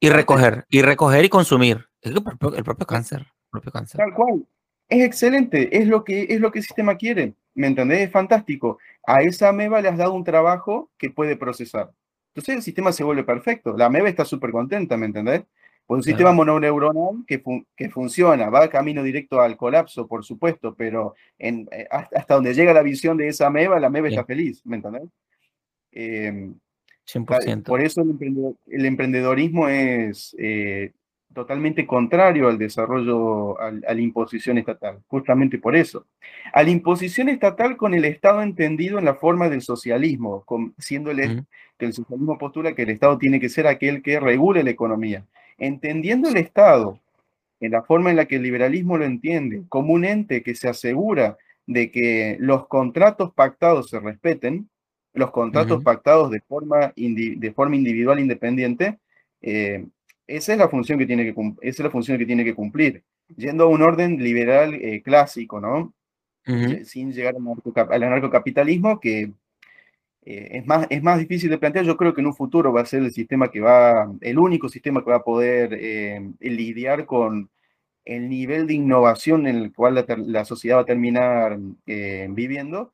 Y 0.06 0.10
recoger, 0.10 0.66
y 0.70 0.82
recoger 0.82 1.26
y 1.26 1.30
consumir. 1.30 1.86
Es 2.02 2.12
el 2.12 2.22
propio, 2.22 2.86
cáncer, 2.86 3.26
propio 3.50 3.72
cáncer. 3.72 3.98
Tal 3.98 4.14
cual. 4.14 4.46
Es 4.88 5.04
excelente, 5.04 5.76
es 5.76 5.88
lo, 5.88 6.04
que, 6.04 6.28
es 6.30 6.40
lo 6.40 6.52
que 6.52 6.60
el 6.60 6.66
sistema 6.66 6.96
quiere. 6.96 7.34
¿Me 7.56 7.66
entendés? 7.66 8.02
Es 8.02 8.12
fantástico. 8.12 8.78
A 9.08 9.24
esa 9.24 9.50
ameba 9.50 9.82
le 9.82 9.90
has 9.90 9.98
dado 9.98 10.14
un 10.14 10.24
trabajo 10.24 10.92
que 11.00 11.10
puede 11.10 11.36
procesar. 11.36 11.92
Entonces 12.36 12.56
el 12.58 12.62
sistema 12.62 12.92
se 12.92 13.04
vuelve 13.04 13.24
perfecto. 13.24 13.76
La 13.76 13.88
ameba 13.88 14.08
está 14.08 14.26
súper 14.26 14.52
contenta, 14.52 14.96
¿me 14.96 15.08
entendés? 15.08 15.44
Pues 15.88 16.00
un 16.00 16.04
sistema 16.04 16.32
mononeuronal 16.32 17.24
que, 17.28 17.42
que 17.76 17.90
funciona, 17.90 18.50
va 18.50 18.68
camino 18.70 19.04
directo 19.04 19.40
al 19.40 19.56
colapso, 19.56 20.08
por 20.08 20.26
supuesto, 20.26 20.76
pero 20.76 21.16
en, 21.38 21.68
eh, 21.72 21.88
hasta 21.90 22.36
donde 22.36 22.56
llega 22.56 22.74
la 22.74 22.82
visión 22.82 23.18
de 23.18 23.28
esa 23.28 23.48
ameba, 23.48 23.80
la 23.80 23.88
ameba 23.88 24.08
está 24.08 24.26
feliz, 24.26 24.62
¿me 24.66 24.78
entendés? 24.78 25.04
Eh, 25.92 26.52
100%. 27.08 27.64
Por 27.64 27.82
eso 27.82 28.02
el, 28.02 28.86
emprendedorismo 28.86 29.68
es 29.68 30.36
eh, 30.40 30.92
totalmente 31.34 31.86
contrario 31.86 32.48
al 32.48 32.58
desarrollo, 32.58 33.60
a 33.60 33.72
la 33.72 34.02
imposición 34.02 34.58
estatal, 34.58 35.00
justamente 35.08 35.60
por 35.60 35.76
eso. 35.76 36.08
A 36.54 36.64
la 36.64 36.70
imposición 36.70 37.30
estatal 37.30 37.78
con 37.78 37.94
el 37.94 38.06
Estado 38.06 38.42
entendido 38.42 38.98
en 38.98 39.06
la 39.06 39.16
forma 39.16 39.50
del 39.50 39.62
socialismo, 39.62 40.46
siendo 40.78 41.12
el, 41.12 41.46
que 41.78 41.86
el 41.86 41.94
socialismo 41.94 42.38
postula 42.38 42.74
que 42.74 42.84
el 42.84 42.90
Estado 42.90 43.18
tiene 43.18 43.40
que 43.40 43.50
ser 43.50 43.68
aquel 43.68 44.02
que 44.02 44.20
regule 44.20 44.64
la 44.64 44.72
economía. 44.72 45.26
Entendiendo 45.58 46.30
el 46.30 46.38
Estado 46.38 47.00
en 47.60 47.72
la 47.72 47.84
forma 47.84 48.10
en 48.10 48.16
la 48.16 48.26
que 48.26 48.38
el 48.38 48.44
liberalismo 48.44 48.98
lo 48.98 49.06
entiende, 49.06 49.64
como 49.70 49.94
un 49.94 50.06
ente 50.06 50.42
que 50.42 50.56
se 50.56 50.70
asegura 50.70 51.38
de 51.68 51.92
que 51.92 52.38
los 52.40 52.68
contratos 52.68 53.34
pactados 53.34 53.90
se 53.90 54.00
respeten, 54.00 54.70
los 55.16 55.32
contratos 55.32 55.82
pactados 55.82 56.30
de 56.30 56.42
forma, 56.42 56.94
de 56.96 57.54
forma 57.54 57.76
individual 57.76 58.20
independiente, 58.20 59.00
eh, 59.42 59.86
esa, 60.28 60.54
es 60.54 60.60
la 60.60 60.70
función 60.70 61.00
que 61.00 61.06
tiene 61.06 61.24
que, 61.24 61.54
esa 61.62 61.82
es 61.82 61.86
la 61.86 61.90
función 61.90 62.18
que 62.18 62.26
tiene 62.26 62.44
que 62.44 62.54
cumplir. 62.54 63.04
Yendo 63.36 63.64
a 63.64 63.68
un 63.68 63.82
orden 63.82 64.22
liberal 64.22 64.76
eh, 64.76 65.02
clásico, 65.02 65.60
¿no? 65.60 65.94
Sin 66.84 67.12
llegar 67.12 67.34
al 67.36 68.04
anarcocapitalismo, 68.04 69.00
que 69.00 69.32
eh, 70.26 70.50
es, 70.52 70.66
más, 70.68 70.86
es 70.92 71.02
más 71.02 71.18
difícil 71.18 71.50
de 71.50 71.58
plantear. 71.58 71.86
Yo 71.86 71.98
creo 71.98 72.14
que 72.14 72.22
en 72.22 72.28
un 72.28 72.36
futuro 72.36 72.72
va 72.72 72.82
a 72.82 72.86
ser 72.86 73.02
el 73.02 73.12
sistema 73.12 73.50
que 73.50 73.62
va, 73.62 74.12
el 74.22 74.38
único 74.38 74.70
sistema 74.70 75.04
que 75.04 75.10
va 75.10 75.18
a 75.18 75.24
poder 75.24 75.72
lidiar 76.40 77.06
con 77.08 77.50
el 78.04 78.30
nivel 78.30 78.68
de 78.68 78.76
innovación 78.76 79.48
en 79.48 79.56
el 79.56 79.74
cual 79.74 79.96
la, 79.96 80.06
la 80.18 80.46
sociedad 80.46 80.78
va 80.78 80.82
a 80.82 80.86
terminar 80.86 81.58
viviendo 81.86 82.92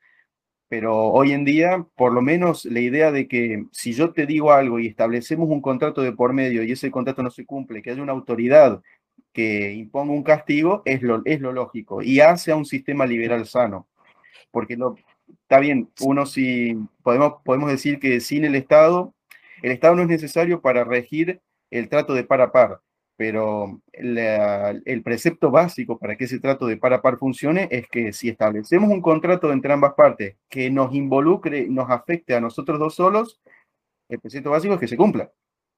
pero 0.71 1.07
hoy 1.07 1.33
en 1.33 1.43
día, 1.43 1.85
por 1.97 2.13
lo 2.13 2.21
menos 2.21 2.63
la 2.63 2.79
idea 2.79 3.11
de 3.11 3.27
que 3.27 3.65
si 3.73 3.91
yo 3.91 4.13
te 4.13 4.25
digo 4.25 4.53
algo 4.53 4.79
y 4.79 4.87
establecemos 4.87 5.49
un 5.49 5.61
contrato 5.61 6.01
de 6.01 6.13
por 6.13 6.31
medio 6.31 6.63
y 6.63 6.71
ese 6.71 6.89
contrato 6.89 7.21
no 7.21 7.29
se 7.29 7.45
cumple, 7.45 7.81
que 7.81 7.91
haya 7.91 8.01
una 8.01 8.13
autoridad 8.13 8.81
que 9.33 9.73
imponga 9.73 10.13
un 10.13 10.23
castigo, 10.23 10.81
es 10.85 11.01
lo, 11.01 11.23
es 11.25 11.41
lo 11.41 11.51
lógico 11.51 12.01
y 12.01 12.21
hace 12.21 12.53
a 12.53 12.55
un 12.55 12.63
sistema 12.63 13.05
liberal 13.05 13.45
sano. 13.47 13.89
Porque 14.49 14.77
está 15.41 15.59
bien, 15.59 15.89
uno 15.99 16.25
si 16.25 16.77
podemos, 17.03 17.41
podemos 17.43 17.69
decir 17.69 17.99
que 17.99 18.21
sin 18.21 18.45
el 18.45 18.55
Estado, 18.55 19.13
el 19.63 19.73
Estado 19.73 19.95
no 19.95 20.03
es 20.03 20.07
necesario 20.07 20.61
para 20.61 20.85
regir 20.85 21.41
el 21.69 21.89
trato 21.89 22.13
de 22.13 22.23
par 22.23 22.39
a 22.39 22.53
par, 22.53 22.79
pero 23.21 23.79
el 23.93 25.03
precepto 25.03 25.51
básico 25.51 25.99
para 25.99 26.15
que 26.15 26.23
ese 26.23 26.39
trato 26.39 26.65
de 26.65 26.77
par 26.77 26.91
a 26.93 27.03
par 27.03 27.19
funcione 27.19 27.67
es 27.69 27.87
que 27.87 28.13
si 28.13 28.29
establecemos 28.29 28.89
un 28.89 28.99
contrato 28.99 29.53
entre 29.53 29.71
ambas 29.71 29.93
partes 29.93 30.37
que 30.49 30.71
nos 30.71 30.91
involucre, 30.95 31.67
nos 31.67 31.87
afecte 31.91 32.33
a 32.33 32.41
nosotros 32.41 32.79
dos 32.79 32.95
solos, 32.95 33.39
el 34.09 34.19
precepto 34.19 34.49
básico 34.49 34.73
es 34.73 34.79
que 34.79 34.87
se 34.87 34.97
cumpla, 34.97 35.31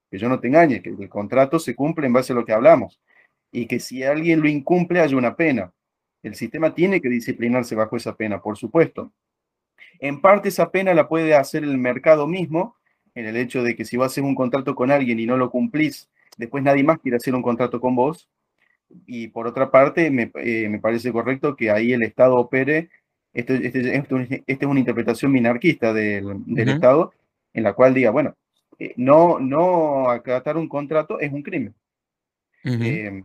que 0.10 0.18
yo 0.18 0.30
no 0.30 0.40
te 0.40 0.48
engañe, 0.48 0.82
que 0.82 0.92
el 0.92 1.10
contrato 1.10 1.60
se 1.60 1.76
cumple 1.76 2.08
en 2.08 2.14
base 2.14 2.32
a 2.32 2.38
lo 2.38 2.46
que 2.46 2.54
hablamos 2.54 3.02
y 3.52 3.66
que 3.66 3.82
si 3.82 4.04
alguien 4.04 4.40
lo 4.40 4.48
incumple 4.48 5.02
haya 5.02 5.18
una 5.18 5.36
pena. 5.36 5.74
El 6.22 6.36
sistema 6.36 6.74
tiene 6.74 7.02
que 7.02 7.10
disciplinarse 7.10 7.76
bajo 7.76 7.98
esa 7.98 8.16
pena, 8.16 8.42
por 8.42 8.56
supuesto. 8.56 9.12
En 10.00 10.22
parte 10.22 10.48
esa 10.48 10.72
pena 10.72 10.94
la 10.94 11.10
puede 11.10 11.36
hacer 11.36 11.66
el 11.66 11.78
mercado 11.78 12.26
mismo, 12.26 12.78
en 13.16 13.26
el 13.26 13.36
hecho 13.36 13.64
de 13.64 13.76
que 13.76 13.84
si 13.84 13.98
vas 13.98 14.06
a 14.06 14.12
hacer 14.14 14.24
un 14.24 14.34
contrato 14.34 14.76
con 14.76 14.92
alguien 14.92 15.20
y 15.20 15.26
no 15.26 15.36
lo 15.36 15.52
cumplís, 15.52 16.10
después 16.38 16.64
nadie 16.64 16.84
más 16.84 17.00
quiere 17.00 17.18
hacer 17.18 17.36
un 17.36 17.42
contrato 17.42 17.80
con 17.80 17.96
vos. 17.96 18.30
Y 19.06 19.30
por 19.30 19.48
otra 19.48 19.72
parte, 19.72 20.12
me, 20.12 20.32
eh, 20.36 20.80
parece 20.82 21.12
correcto 21.12 21.56
que 21.56 21.72
ahí 21.72 21.94
el 21.94 22.04
Estado 22.04 22.36
opere. 22.36 22.90
Este, 23.34 23.66
este, 23.66 23.98
este, 23.98 24.44
es 24.46 24.64
una 24.64 24.80
interpretación 24.80 25.32
minarquista 25.32 25.92
del, 25.92 26.44
Estado, 26.56 27.14
en 27.54 27.64
la 27.64 27.74
cual 27.74 27.94
diga, 27.94 28.12
bueno, 28.12 28.36
eh, 28.78 28.94
no, 28.98 29.40
no 29.40 30.10
acatar 30.10 30.58
un 30.58 30.70
contrato 30.70 31.20
es 31.20 31.34
un 31.34 31.42
crimen. 31.42 31.74
Eh, 32.64 33.24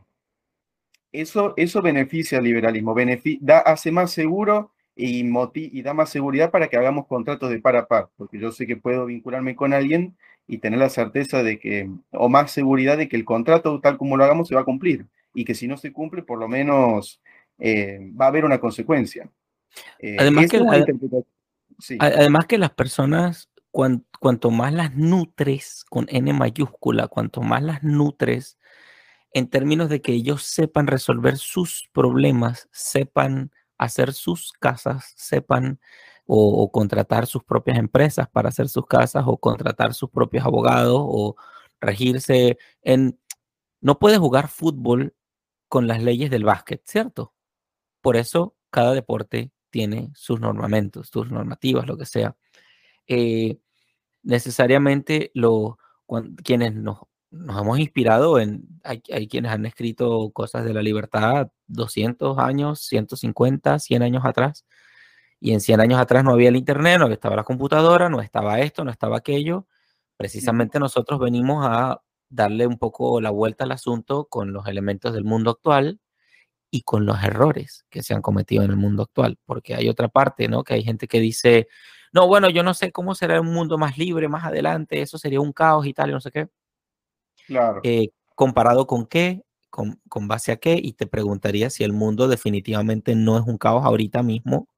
eso, 1.12 1.54
eso 1.56 1.82
beneficia 1.82 2.38
al 2.38 2.44
liberalismo, 2.44 2.94
da, 3.40 3.58
hace 3.58 3.92
más 3.92 4.10
seguro 4.10 4.72
y, 4.96 5.24
y 5.54 5.82
da 5.82 5.94
más 5.94 6.10
seguridad 6.10 6.50
para 6.50 6.68
que 6.68 6.76
hagamos 6.76 7.06
contratos 7.06 7.50
de 7.50 7.60
par 7.60 7.76
a 7.76 7.86
par, 7.86 8.08
porque 8.16 8.38
yo 8.38 8.50
sé 8.50 8.66
que 8.66 8.76
puedo 8.76 9.06
vincularme 9.06 9.54
con 9.54 9.72
alguien 9.72 10.16
y 10.48 10.58
tener 10.58 10.80
la 10.80 10.88
certeza 10.88 11.42
de 11.42 11.60
que, 11.60 11.88
o 12.10 12.28
más 12.28 12.50
seguridad 12.50 12.96
de 12.96 13.08
que 13.08 13.16
el 13.16 13.24
contrato 13.24 13.80
tal 13.80 13.98
como 13.98 14.16
lo 14.16 14.24
hagamos 14.24 14.48
se 14.48 14.54
va 14.54 14.62
a 14.62 14.64
cumplir 14.64 15.06
y 15.34 15.44
que 15.44 15.54
si 15.54 15.68
no 15.68 15.76
se 15.76 15.92
cumple, 15.92 16.22
por 16.22 16.38
lo 16.38 16.48
menos 16.48 17.20
eh, 17.58 18.00
va 18.18 18.24
a 18.24 18.28
haber 18.28 18.44
una 18.46 18.58
consecuencia. 18.58 19.30
Eh, 19.98 20.16
además, 20.18 20.48
que, 20.48 20.60
además 22.00 22.46
que 22.46 22.58
las 22.58 22.70
personas, 22.70 23.50
cuanto 23.70 24.50
más 24.50 24.72
las 24.72 24.96
nutres 24.96 25.84
con 25.88 26.06
N 26.08 26.32
mayúscula, 26.32 27.08
cuanto 27.08 27.42
más 27.42 27.62
las 27.62 27.82
nutres 27.82 28.58
en 29.32 29.48
términos 29.48 29.90
de 29.90 30.00
que 30.00 30.12
ellos 30.12 30.42
sepan 30.42 30.86
resolver 30.86 31.36
sus 31.36 31.88
problemas, 31.92 32.68
sepan 32.72 33.52
hacer 33.76 34.14
sus 34.14 34.52
casas, 34.52 35.12
sepan 35.16 35.78
o, 36.30 36.70
contratar 36.70 37.26
sus 37.26 37.42
propias 37.42 37.78
empresas 37.78 38.28
para 38.28 38.50
hacer 38.50 38.68
sus 38.68 38.86
casas 38.86 39.24
o 39.26 39.38
contratar 39.38 39.94
sus 39.94 40.10
propios 40.10 40.44
abogados 40.44 41.00
o 41.00 41.36
regirse 41.80 42.58
en... 42.82 43.18
No 43.80 43.98
puedes 43.98 44.18
jugar 44.18 44.48
fútbol 44.48 45.14
con 45.68 45.86
las 45.86 46.02
leyes 46.02 46.30
del 46.30 46.44
básquet, 46.44 46.82
¿cierto? 46.84 47.34
Por 48.02 48.16
eso 48.16 48.56
cada 48.70 48.92
deporte 48.92 49.52
tiene 49.70 50.10
sus 50.14 50.40
normamentos, 50.40 51.08
sus 51.08 51.30
normativas, 51.30 51.86
lo 51.86 51.96
que 51.96 52.06
sea. 52.06 52.36
Eh, 53.06 53.58
necesariamente 54.22 55.30
lo, 55.34 55.78
quienes 56.44 56.74
nos 56.74 56.98
nos 57.30 57.60
hemos 57.60 57.78
inspirado 57.78 58.38
en, 58.38 58.66
hay, 58.84 59.00
quienes 59.28 59.52
han 59.52 59.66
escrito 59.66 60.30
cosas 60.30 60.64
de 60.64 60.72
la 60.72 60.82
libertad 60.82 61.50
200 61.66 62.38
años, 62.38 62.80
150, 62.86 63.78
100 63.78 64.02
años 64.02 64.24
atrás, 64.24 64.64
y 65.40 65.52
en 65.52 65.60
100 65.60 65.80
años 65.80 66.00
atrás 66.00 66.24
no 66.24 66.32
había 66.32 66.48
el 66.48 66.56
Internet, 66.56 66.98
no 66.98 67.06
estaba 67.08 67.36
la 67.36 67.44
computadora, 67.44 68.08
no 68.08 68.20
estaba 68.20 68.60
esto, 68.60 68.84
no 68.84 68.90
estaba 68.90 69.18
aquello. 69.18 69.66
Precisamente 70.16 70.78
nosotros 70.80 71.20
venimos 71.20 71.64
a 71.66 72.02
darle 72.28 72.66
un 72.66 72.78
poco 72.78 73.20
la 73.20 73.30
vuelta 73.30 73.64
al 73.64 73.72
asunto 73.72 74.26
con 74.26 74.52
los 74.52 74.66
elementos 74.66 75.12
del 75.12 75.24
mundo 75.24 75.50
actual 75.52 76.00
y 76.70 76.82
con 76.82 77.06
los 77.06 77.22
errores 77.22 77.86
que 77.88 78.02
se 78.02 78.14
han 78.14 78.22
cometido 78.22 78.62
en 78.62 78.70
el 78.70 78.76
mundo 78.76 79.04
actual, 79.04 79.38
porque 79.46 79.74
hay 79.74 79.88
otra 79.88 80.08
parte, 80.08 80.48
¿no? 80.48 80.64
Que 80.64 80.74
hay 80.74 80.82
gente 80.82 81.08
que 81.08 81.20
dice, 81.20 81.68
no, 82.12 82.26
bueno, 82.26 82.50
yo 82.50 82.62
no 82.62 82.74
sé 82.74 82.92
cómo 82.92 83.14
será 83.14 83.40
un 83.40 83.52
mundo 83.52 83.78
más 83.78 83.96
libre 83.98 84.28
más 84.28 84.44
adelante, 84.44 85.00
eso 85.00 85.18
sería 85.18 85.40
un 85.40 85.52
caos 85.52 85.86
y 85.86 85.94
tal, 85.94 86.10
y 86.10 86.12
no 86.12 86.20
sé 86.20 86.30
qué. 86.30 86.48
Claro. 87.46 87.80
Eh, 87.84 88.10
¿Comparado 88.34 88.86
con 88.86 89.06
qué? 89.06 89.42
Con, 89.70 90.00
base 90.28 90.52
a 90.52 90.56
qué? 90.56 90.78
Y 90.82 90.94
te 90.94 91.06
preguntaría 91.06 91.70
si 91.70 91.84
el 91.84 91.92
mundo 91.92 92.28
definitivamente 92.28 93.14
no 93.14 93.38
es 93.38 93.46
un 93.46 93.58
caos 93.58 93.84
ahorita 93.84 94.22
mismo, 94.22 94.68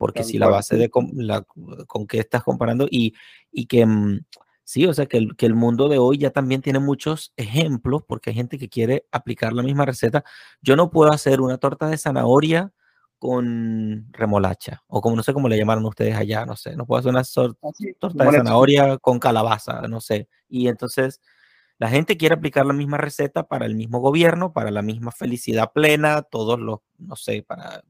porque 0.00 0.24
si 0.24 0.38
la 0.38 0.48
base 0.48 0.78
de 0.78 0.88
con, 0.88 1.10
la, 1.12 1.42
con 1.86 2.06
qué 2.06 2.20
estás 2.20 2.42
comparando 2.42 2.88
y, 2.90 3.12
y 3.52 3.66
que 3.66 3.84
mm, 3.84 4.20
sí, 4.64 4.86
o 4.86 4.94
sea, 4.94 5.04
que 5.04 5.18
el, 5.18 5.36
que 5.36 5.44
el 5.44 5.54
mundo 5.54 5.90
de 5.90 5.98
hoy 5.98 6.16
ya 6.16 6.30
también 6.30 6.62
tiene 6.62 6.78
muchos 6.78 7.34
ejemplos, 7.36 8.02
porque 8.08 8.30
hay 8.30 8.36
gente 8.36 8.56
que 8.56 8.70
quiere 8.70 9.04
aplicar 9.12 9.52
la 9.52 9.62
misma 9.62 9.84
receta. 9.84 10.24
Yo 10.62 10.74
no 10.74 10.90
puedo 10.90 11.12
hacer 11.12 11.42
una 11.42 11.58
torta 11.58 11.86
de 11.88 11.98
zanahoria 11.98 12.72
con 13.18 14.06
remolacha, 14.12 14.82
o 14.86 15.02
como 15.02 15.16
no 15.16 15.22
sé 15.22 15.34
cómo 15.34 15.50
le 15.50 15.58
llamaron 15.58 15.84
ustedes 15.84 16.16
allá, 16.16 16.46
no 16.46 16.56
sé, 16.56 16.74
no 16.76 16.86
puedo 16.86 17.00
hacer 17.00 17.10
una 17.10 17.22
torta 17.98 18.24
de 18.24 18.38
zanahoria 18.38 18.96
con 18.96 19.18
calabaza, 19.18 19.82
no 19.82 20.00
sé. 20.00 20.30
Y 20.48 20.68
entonces 20.68 21.20
la 21.76 21.90
gente 21.90 22.16
quiere 22.16 22.36
aplicar 22.36 22.64
la 22.64 22.72
misma 22.72 22.96
receta 22.96 23.48
para 23.48 23.66
el 23.66 23.74
mismo 23.74 24.00
gobierno, 24.00 24.54
para 24.54 24.70
la 24.70 24.80
misma 24.80 25.12
felicidad 25.12 25.72
plena, 25.74 26.22
todos 26.22 26.58
los, 26.58 26.78
no 26.96 27.16
sé, 27.16 27.42
para, 27.46 27.82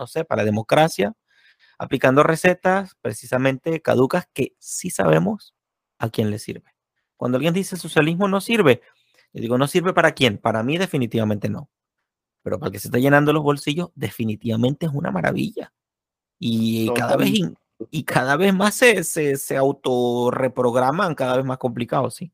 no 0.00 0.06
sé, 0.06 0.24
para 0.24 0.44
democracia, 0.44 1.12
aplicando 1.78 2.22
recetas 2.22 2.96
precisamente 3.00 3.80
caducas 3.80 4.26
que 4.32 4.54
sí 4.58 4.90
sabemos 4.90 5.54
a 5.98 6.08
quién 6.08 6.30
le 6.30 6.38
sirve. 6.38 6.74
Cuando 7.16 7.36
alguien 7.36 7.54
dice 7.54 7.76
socialismo 7.76 8.26
no 8.26 8.40
sirve, 8.40 8.80
yo 9.32 9.42
digo, 9.42 9.58
no 9.58 9.68
sirve 9.68 9.92
para 9.92 10.12
quién, 10.12 10.38
para 10.38 10.62
mí 10.62 10.78
definitivamente 10.78 11.48
no. 11.48 11.68
Pero 12.42 12.58
para 12.58 12.68
el 12.68 12.72
que 12.72 12.78
se 12.78 12.88
está 12.88 12.98
llenando 12.98 13.32
los 13.32 13.42
bolsillos, 13.42 13.90
definitivamente 13.94 14.86
es 14.86 14.92
una 14.92 15.10
maravilla. 15.10 15.72
Y 16.38 16.92
cada 16.94 17.16
vez, 17.16 17.32
y 17.90 18.04
cada 18.04 18.36
vez 18.36 18.54
más 18.54 18.74
se, 18.74 19.04
se, 19.04 19.36
se 19.36 19.56
autorreprograman, 19.58 21.14
cada 21.14 21.36
vez 21.36 21.44
más 21.44 21.58
complicados, 21.58 22.14
sí 22.14 22.32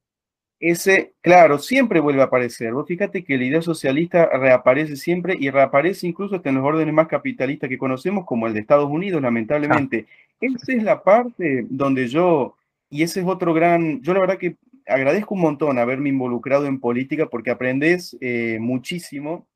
ese, 0.58 1.14
claro, 1.20 1.58
siempre 1.58 2.00
vuelve 2.00 2.22
a 2.22 2.26
aparecer. 2.26 2.72
Vos 2.72 2.86
fíjate 2.86 3.24
que 3.24 3.36
la 3.36 3.44
idea 3.44 3.62
socialista 3.62 4.26
reaparece 4.26 4.96
siempre 4.96 5.36
y 5.38 5.50
reaparece 5.50 6.06
incluso 6.06 6.36
hasta 6.36 6.48
en 6.48 6.56
los 6.56 6.64
órdenes 6.64 6.94
más 6.94 7.08
capitalistas 7.08 7.68
que 7.68 7.78
conocemos, 7.78 8.24
como 8.24 8.46
el 8.46 8.54
de 8.54 8.60
Estados 8.60 8.88
Unidos, 8.90 9.20
lamentablemente. 9.20 10.06
Esa 10.40 10.72
es 10.72 10.82
la 10.82 11.02
parte 11.02 11.66
donde 11.68 12.08
yo, 12.08 12.56
y 12.90 13.02
ese 13.02 13.20
es 13.20 13.26
otro 13.26 13.52
gran, 13.52 14.00
yo 14.02 14.14
la 14.14 14.20
verdad 14.20 14.38
que 14.38 14.56
agradezco 14.86 15.34
un 15.34 15.40
montón 15.42 15.78
haberme 15.78 16.08
involucrado 16.10 16.66
en 16.66 16.80
política 16.80 17.26
porque 17.26 17.50
aprendes 17.50 18.16
eh, 18.20 18.58
muchísimo 18.60 19.46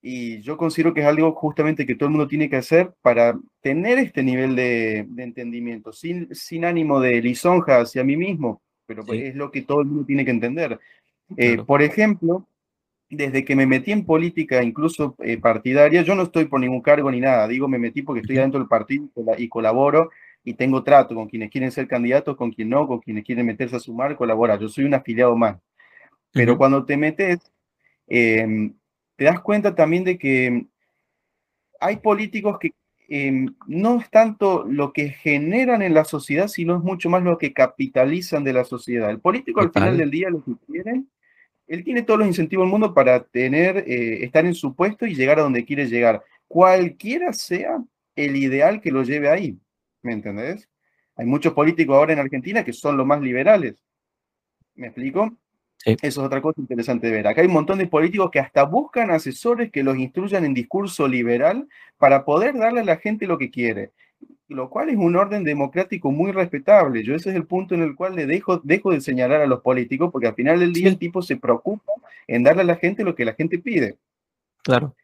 y 0.00 0.40
yo 0.40 0.56
considero 0.56 0.94
que 0.94 1.00
es 1.00 1.06
algo 1.06 1.32
justamente 1.34 1.86
que 1.86 1.94
todo 1.94 2.06
el 2.06 2.12
mundo 2.12 2.26
tiene 2.26 2.50
que 2.50 2.56
hacer 2.56 2.92
para 3.02 3.38
tener 3.60 3.98
este 3.98 4.22
nivel 4.22 4.56
de, 4.56 5.06
entendimiento, 5.18 5.92
sin, 5.92 6.34
sin 6.34 6.64
ánimo 6.64 7.00
de 7.00 7.20
lisonja 7.20 7.80
hacia 7.80 8.02
mí 8.02 8.16
mismo 8.16 8.60
pero 8.86 9.04
es 9.12 9.34
lo 9.34 9.50
que 9.50 9.62
todo 9.62 9.80
el 9.80 9.86
mundo 9.86 10.04
tiene 10.04 10.24
que 10.24 10.30
entender. 10.30 10.78
Eh, 11.36 11.58
por 11.66 11.82
ejemplo, 11.82 12.46
desde 13.08 13.44
que 13.44 13.54
me 13.54 13.66
metí 13.66 13.92
en 13.92 14.04
política, 14.04 14.62
incluso 14.62 15.14
eh, 15.18 15.38
partidaria, 15.38 16.02
yo 16.02 16.14
no 16.14 16.22
estoy 16.22 16.46
por 16.46 16.60
ningún 16.60 16.80
cargo 16.80 17.10
ni 17.10 17.20
nada, 17.20 17.46
digo, 17.46 17.68
me 17.68 17.78
metí 17.78 18.02
porque 18.02 18.20
estoy 18.20 18.36
dentro 18.36 18.58
del 18.58 18.68
partido 18.68 19.06
y 19.36 19.48
colaboro 19.48 20.10
y 20.44 20.54
tengo 20.54 20.82
trato 20.82 21.14
con 21.14 21.28
quienes 21.28 21.50
quieren 21.50 21.70
ser 21.70 21.86
candidatos, 21.86 22.36
con 22.36 22.50
quienes 22.50 22.70
no, 22.70 22.86
con 22.86 23.00
quienes 23.00 23.24
quieren 23.24 23.46
meterse 23.46 23.76
a 23.76 23.80
sumar, 23.80 24.16
colaborar. 24.16 24.58
Yo 24.58 24.68
soy 24.68 24.84
un 24.84 24.94
afiliado 24.94 25.36
más. 25.36 25.58
Pero 26.32 26.56
cuando 26.56 26.84
te 26.84 26.96
metes, 26.96 27.38
em, 28.08 28.74
te 29.16 29.24
das 29.24 29.40
cuenta 29.40 29.74
también 29.74 30.04
de 30.04 30.18
que 30.18 30.66
hay 31.78 31.96
políticos 31.98 32.58
que 32.58 32.72
Em, 33.14 33.54
no 33.66 34.00
es 34.00 34.08
tanto 34.08 34.64
lo 34.66 34.94
que 34.94 35.10
generan 35.10 35.82
en 35.82 35.92
la 35.92 36.06
sociedad, 36.06 36.48
sino 36.48 36.78
es 36.78 36.82
mucho 36.82 37.10
más 37.10 37.22
lo 37.22 37.36
que 37.36 37.52
capitalizan 37.52 38.42
de 38.42 38.54
la 38.54 38.64
sociedad. 38.64 39.10
El 39.10 39.20
político 39.20 39.60
al 39.60 39.70
final 39.70 39.98
del 39.98 40.10
día 40.10 40.30
lo 40.30 40.42
que 40.42 40.52
quiere, 40.66 41.02
él 41.66 41.84
tiene 41.84 42.04
todos 42.04 42.20
los 42.20 42.28
incentivos 42.28 42.64
del 42.64 42.70
mundo 42.70 42.94
para 42.94 43.22
tener, 43.22 43.84
eh, 43.86 44.24
estar 44.24 44.46
en 44.46 44.54
su 44.54 44.74
puesto 44.74 45.04
y 45.04 45.14
llegar 45.14 45.38
a 45.38 45.42
donde 45.42 45.66
quiere 45.66 45.88
llegar, 45.88 46.22
cualquiera 46.48 47.34
sea 47.34 47.84
el 48.16 48.34
ideal 48.34 48.80
que 48.80 48.90
lo 48.90 49.02
lleve 49.02 49.28
ahí. 49.28 49.58
¿Me 50.00 50.14
entendés? 50.14 50.66
Hay 51.14 51.26
muchos 51.26 51.52
políticos 51.52 51.94
ahora 51.94 52.14
en 52.14 52.18
Argentina 52.18 52.64
que 52.64 52.72
son 52.72 52.96
los 52.96 53.06
más 53.06 53.20
liberales. 53.20 53.74
¿Me 54.74 54.86
explico? 54.86 55.36
Eso 55.84 55.98
es 56.06 56.18
otra 56.18 56.40
cosa 56.40 56.60
interesante 56.60 57.08
de 57.08 57.12
ver. 57.12 57.26
Acá 57.26 57.40
hay 57.40 57.48
un 57.48 57.54
montón 57.54 57.78
de 57.78 57.86
políticos 57.86 58.30
que 58.30 58.38
hasta 58.38 58.62
buscan 58.64 59.10
asesores 59.10 59.70
que 59.70 59.82
los 59.82 59.96
instruyan 59.96 60.44
en 60.44 60.54
discurso 60.54 61.08
liberal 61.08 61.68
para 61.98 62.24
poder 62.24 62.56
darle 62.56 62.80
a 62.80 62.84
la 62.84 62.96
gente 62.96 63.26
lo 63.26 63.38
que 63.38 63.50
quiere, 63.50 63.90
lo 64.48 64.70
cual 64.70 64.90
es 64.90 64.96
un 64.96 65.16
orden 65.16 65.42
democrático 65.42 66.12
muy 66.12 66.30
respetable. 66.30 67.02
Yo 67.02 67.14
ese 67.14 67.30
es 67.30 67.36
el 67.36 67.46
punto 67.46 67.74
en 67.74 67.82
el 67.82 67.96
cual 67.96 68.14
le 68.14 68.26
dejo, 68.26 68.58
dejo 68.58 68.92
de 68.92 69.00
señalar 69.00 69.40
a 69.40 69.46
los 69.46 69.60
políticos, 69.60 70.10
porque 70.12 70.28
al 70.28 70.34
final 70.34 70.60
del 70.60 70.72
día 70.72 70.88
el 70.88 70.98
tipo 70.98 71.20
se 71.20 71.36
preocupa 71.36 71.92
en 72.28 72.44
darle 72.44 72.62
a 72.62 72.66
la 72.66 72.76
gente 72.76 73.02
lo 73.02 73.14
que 73.14 73.24
la 73.24 73.34
gente 73.34 73.58
pide. 73.58 73.96
Claro. 74.62 74.94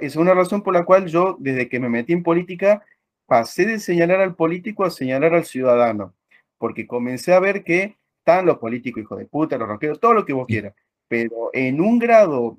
Es 0.00 0.16
una 0.16 0.34
razón 0.34 0.62
por 0.62 0.74
la 0.74 0.84
cual 0.84 1.06
yo, 1.06 1.36
desde 1.38 1.68
que 1.68 1.80
me 1.80 1.88
metí 1.88 2.12
en 2.12 2.22
política, 2.22 2.84
pasé 3.26 3.66
de 3.66 3.78
señalar 3.78 4.20
al 4.20 4.34
político 4.34 4.84
a 4.84 4.90
señalar 4.90 5.34
al 5.34 5.44
ciudadano, 5.44 6.14
porque 6.58 6.86
comencé 6.86 7.32
a 7.32 7.40
ver 7.40 7.64
que 7.64 7.96
están 8.22 8.46
los 8.46 8.58
políticos 8.58 9.02
hijos 9.02 9.18
de 9.18 9.26
puta, 9.26 9.58
los 9.58 9.66
rockeros, 9.68 9.98
todo 9.98 10.14
lo 10.14 10.24
que 10.24 10.32
vos 10.32 10.46
quieras. 10.46 10.74
Pero 11.08 11.50
en 11.52 11.80
un 11.80 11.98
grado 11.98 12.58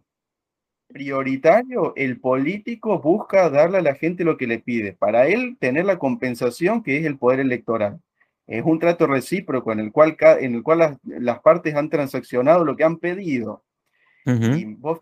prioritario, 0.90 1.94
el 1.96 2.20
político 2.20 3.00
busca 3.00 3.50
darle 3.50 3.78
a 3.78 3.82
la 3.82 3.96
gente 3.96 4.26
lo 4.26 4.38
que 4.38 4.46
le 4.46 4.60
pide. 4.60 4.94
Para 4.94 5.28
él, 5.28 5.58
tener 5.60 5.86
la 5.86 5.98
compensación 5.98 6.84
que 6.84 6.98
es 6.98 7.06
el 7.06 7.18
poder 7.18 7.40
electoral. 7.40 8.00
Es 8.46 8.64
un 8.66 8.78
trato 8.78 9.08
recíproco 9.08 9.72
en 9.72 9.80
el 9.80 9.92
cual, 9.94 10.18
en 10.42 10.56
el 10.56 10.64
cual 10.64 11.00
las, 11.04 11.40
partes 11.40 11.76
han 11.76 11.90
transaccionado 11.90 12.66
lo 12.66 12.76
que 12.76 12.84
han 12.84 12.98
pedido. 12.98 13.64
Y 14.26 14.66
vos, 14.66 15.00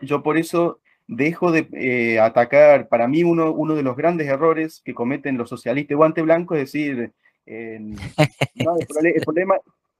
yo 0.00 0.22
por 0.22 0.38
eso 0.38 0.80
dejo 1.08 1.50
de 1.50 1.68
eh, 1.72 2.20
atacar, 2.20 2.88
para 2.88 3.08
mí 3.08 3.24
uno, 3.24 3.52
uno 3.52 3.74
de 3.74 3.82
los 3.82 3.96
grandes 3.96 4.28
errores 4.28 4.80
que 4.84 4.94
cometen 4.94 5.36
los 5.36 5.48
socialistas 5.48 5.96
guante 5.96 6.22
blanco 6.22 6.54
es 6.54 6.72
decir, 6.72 7.12
el, 7.46 7.96
problema, 9.24 9.56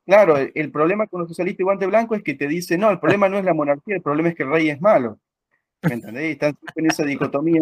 claro, 0.07 0.37
el, 0.37 0.71
problema 0.71 1.07
con 1.07 1.21
los 1.21 1.29
socialistas 1.29 1.61
y 1.61 1.65
guante 1.65 1.87
blanco 1.87 2.15
es 2.15 2.23
que 2.23 2.35
te 2.35 2.49
dice, 2.49 2.79
no, 2.79 2.91
el 2.91 3.01
problema 3.01 3.29
no 3.29 3.39
es 3.39 3.45
la 3.45 3.55
monarquía, 3.55 3.97
el 3.97 4.03
problema 4.03 4.31
es 4.31 4.35
que 4.35 4.43
el 4.45 4.51
rey 4.51 4.71
es 4.71 4.81
malo. 4.81 5.19
¿Me 5.83 5.95
entendés? 5.95 6.33
Están 6.33 6.57
en 6.77 6.87
esa 6.91 7.05
dicotomía 7.05 7.61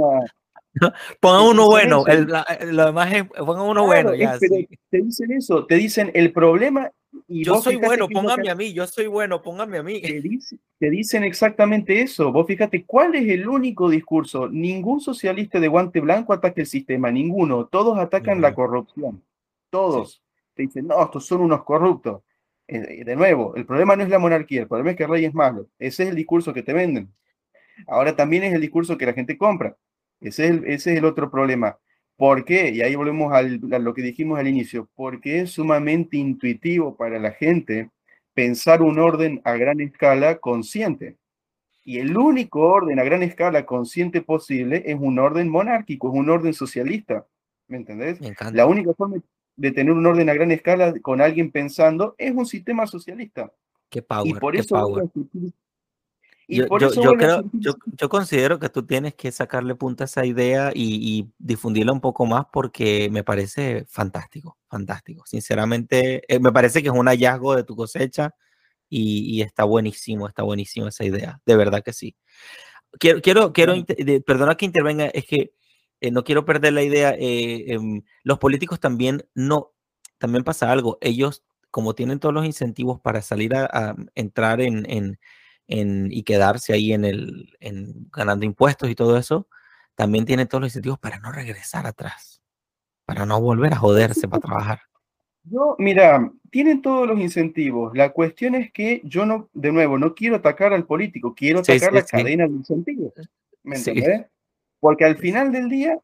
pongan 1.21 1.47
uno 1.47 1.67
bueno, 1.67 2.07
el, 2.07 2.27
lo 2.27 2.87
demás 2.87 3.13
es, 3.13 3.25
pongan 3.25 3.67
uno 3.67 3.85
bueno, 3.85 4.15
ya. 4.15 4.39
Te 4.39 5.03
dicen 5.03 5.33
eso, 5.33 5.67
te 5.67 5.77
dicen 5.77 6.11
el 6.15 6.33
problema. 6.33 6.91
Y 7.29 7.45
yo 7.45 7.61
soy 7.61 7.77
bueno, 7.77 8.09
póngame 8.09 8.51
a 8.51 8.55
mí, 8.55 8.73
yo 8.73 8.87
soy 8.87 9.07
bueno, 9.07 9.43
póngame 9.43 9.79
a 9.79 9.83
mí. 9.83 10.01
Te, 10.01 10.91
dicen 10.91 11.25
exactamente 11.25 12.01
eso. 12.01 12.33
Vos 12.33 12.47
fíjate, 12.47 12.85
¿cuál 12.85 13.15
es 13.15 13.29
el 13.29 13.47
único 13.49 13.91
discurso? 13.91 14.49
Ningún 14.49 15.01
socialista 15.01 15.61
de 15.61 15.69
guante 15.69 16.01
blanco 16.01 16.33
ataca 16.33 16.61
el 16.61 16.67
sistema, 16.67 17.11
ninguno. 17.11 17.67
Todos 17.67 17.99
atacan 17.99 18.41
la 18.41 18.55
corrupción. 18.55 19.23
Todos. 19.73 20.23
Te 20.55 20.65
dicen, 20.65 20.87
no, 20.87 21.03
estos 21.03 21.25
son 21.25 21.41
unos 21.41 21.65
corruptos. 21.65 22.23
Eh, 22.69 23.05
de 23.05 23.17
nuevo, 23.17 23.57
el 23.57 23.65
problema 23.65 23.97
no 23.97 24.03
es 24.03 24.11
la 24.11 24.19
monarquía, 24.19 24.61
el 24.61 24.69
problema 24.69 24.91
es 24.91 24.99
que 24.99 25.05
el 25.05 25.09
rey 25.09 25.25
es 25.25 25.33
malo. 25.33 25.67
Ese 25.79 26.03
es 26.03 26.11
el 26.11 26.15
discurso 26.15 26.53
que 26.53 26.63
te 26.63 26.75
venden. 26.75 27.11
Ahora 27.87 28.15
también 28.15 28.45
es 28.45 28.53
el 28.53 28.61
discurso 28.61 28.99
que 28.99 29.07
la 29.07 29.15
gente 29.15 29.39
compra. 29.39 29.75
Ese 30.21 30.45
es 30.45 30.51
el, 30.51 30.65
ese 30.67 30.93
es 30.93 30.99
el 30.99 31.07
otro 31.07 31.31
problema. 31.31 31.79
¿Por 32.19 32.45
qué? 32.45 32.69
Y 32.69 32.83
ahí 32.83 32.95
volvemos 32.95 33.33
a 33.33 33.41
lo 33.41 33.95
que 33.95 34.03
dijimos 34.03 34.39
al 34.39 34.47
inicio. 34.47 34.91
Porque 34.95 35.41
es 35.41 35.53
sumamente 35.53 36.19
intuitivo 36.19 36.95
para 36.95 37.19
la 37.19 37.31
gente 37.31 37.91
pensar 38.35 38.83
un 38.83 38.99
orden 38.99 39.41
a 39.43 39.55
gran 39.55 39.81
escala 39.81 40.37
consciente. 40.37 41.17
Y 41.83 41.99
el 41.99 42.15
único 42.19 42.61
orden 42.61 43.01
a 43.01 43.05
gran 43.05 43.23
escala 43.23 43.65
consciente 43.65 44.21
posible 44.21 44.83
es 44.85 44.99
un 45.01 45.19
orden 45.19 45.49
monárquico, 45.49 46.13
es 46.13 46.15
un 46.15 46.29
orden 46.29 46.53
socialista. 46.53 47.27
¿Me 47.69 47.79
entendés? 47.79 48.21
la 48.53 48.67
única 48.67 48.93
forma 48.93 49.17
de 49.63 49.71
tener 49.71 49.93
un 49.93 50.05
orden 50.05 50.29
a 50.29 50.35
gran 50.35 50.51
escala 50.51 50.93
con 51.01 51.21
alguien 51.21 51.53
pensando 51.53 52.17
es 52.19 52.35
un 52.35 52.47
sistema 52.47 52.85
socialista. 52.89 53.53
Qué 53.89 54.03
power, 54.03 54.27
y 54.27 54.35
por 54.35 54.57
eso 54.57 55.01
yo, 56.49 57.13
creo, 57.13 57.45
yo, 57.53 58.09
considero 58.09 58.59
que 58.59 58.69
tú 58.69 58.85
tienes 58.85 59.15
que 59.15 59.31
sacarle 59.31 59.77
punta 59.77 60.03
a 60.03 60.07
esa 60.07 60.27
idea 60.27 60.73
y, 60.75 61.29
difundirla 61.39 61.93
un 61.93 62.01
poco 62.01 62.27
más 62.27 62.47
porque 62.53 63.09
me 63.13 63.23
parece 63.23 63.85
fantástico, 63.89 64.59
fantástico. 64.67 65.23
Sinceramente, 65.27 66.25
eh, 66.27 66.41
me 66.41 66.51
parece 66.51 66.83
que 66.83 66.89
es 66.89 66.95
un 66.95 67.07
hallazgo 67.07 67.55
de 67.55 67.63
tu 67.63 67.77
cosecha 67.77 68.35
y, 68.89 69.43
está 69.43 69.63
buenísimo, 69.63 70.27
está 70.27 70.43
buenísimo 70.43 70.89
esa 70.89 71.05
idea, 71.05 71.41
de 71.47 71.57
verdad 71.57 71.85
que 71.85 71.93
sí. 71.93 72.17
Quiero, 72.99 73.23
quiero, 73.23 73.53
quiero, 73.53 73.75
perdona 74.27 74.57
que 74.57 74.67
intervenga, 74.67 75.07
es 75.07 75.25
que 75.25 75.53
eh, 76.03 76.11
no 76.11 76.25
quiero 76.25 76.45
perder 76.45 76.73
la 76.73 76.83
idea. 76.83 77.15
Eh, 77.17 77.73
em, 77.73 78.03
los 78.25 78.39
políticos 78.39 78.81
también 78.81 79.25
no, 79.35 79.73
también 80.19 80.43
pasa 80.43 80.71
algo. 80.73 80.99
Ellos, 81.01 81.45
como 81.71 81.95
tienen 81.95 82.19
todos 82.19 82.35
los 82.35 82.45
incentivos 82.45 83.01
para 83.01 83.23
salir 83.23 83.55
a, 83.55 83.95
entrar 84.17 84.61
en 84.61 85.19
y 85.69 86.25
quedarse 86.25 86.75
ahí 86.75 86.93
en 86.93 87.05
el, 87.05 87.57
en, 87.61 88.11
ganando 88.11 88.45
impuestos 88.45 88.91
y 88.91 88.95
todo 88.95 89.17
eso, 89.17 89.49
también 89.95 90.27
tiene 90.27 90.45
todos 90.45 90.61
los 90.61 90.71
incentivos 90.71 90.99
para 90.99 91.21
no 91.21 91.31
regresar 91.31 91.87
atrás, 91.87 92.43
para 93.07 93.25
no 93.25 93.41
volver 93.41 93.73
a 93.73 93.77
joderse 93.77 94.27
para 94.27 94.41
trabajar. 94.41 94.81
Yo, 95.45 95.77
mira, 95.79 96.31
tienen 96.51 96.83
todos 96.83 97.07
los 97.07 97.21
incentivos. 97.21 97.97
La 97.97 98.13
cuestión 98.13 98.55
es 98.57 98.73
que 98.73 99.01
yo 99.05 99.25
no, 99.25 99.49
de 99.55 99.73
nuevo, 99.73 99.99
no 99.99 100.15
quiero 100.15 100.37
atacar 100.37 100.73
al 100.73 100.85
político, 100.85 101.35
quiero 101.35 101.61
atacar 101.61 101.93
la 101.93 102.05
cadena 102.05 102.47
de 102.47 102.53
incentivos. 102.53 103.13
¿Me 103.63 103.77
entiendes? 103.77 104.27
Porque 104.83 105.05
al 105.05 105.17
final 105.17 105.53
del 105.53 105.69
día, 105.69 105.97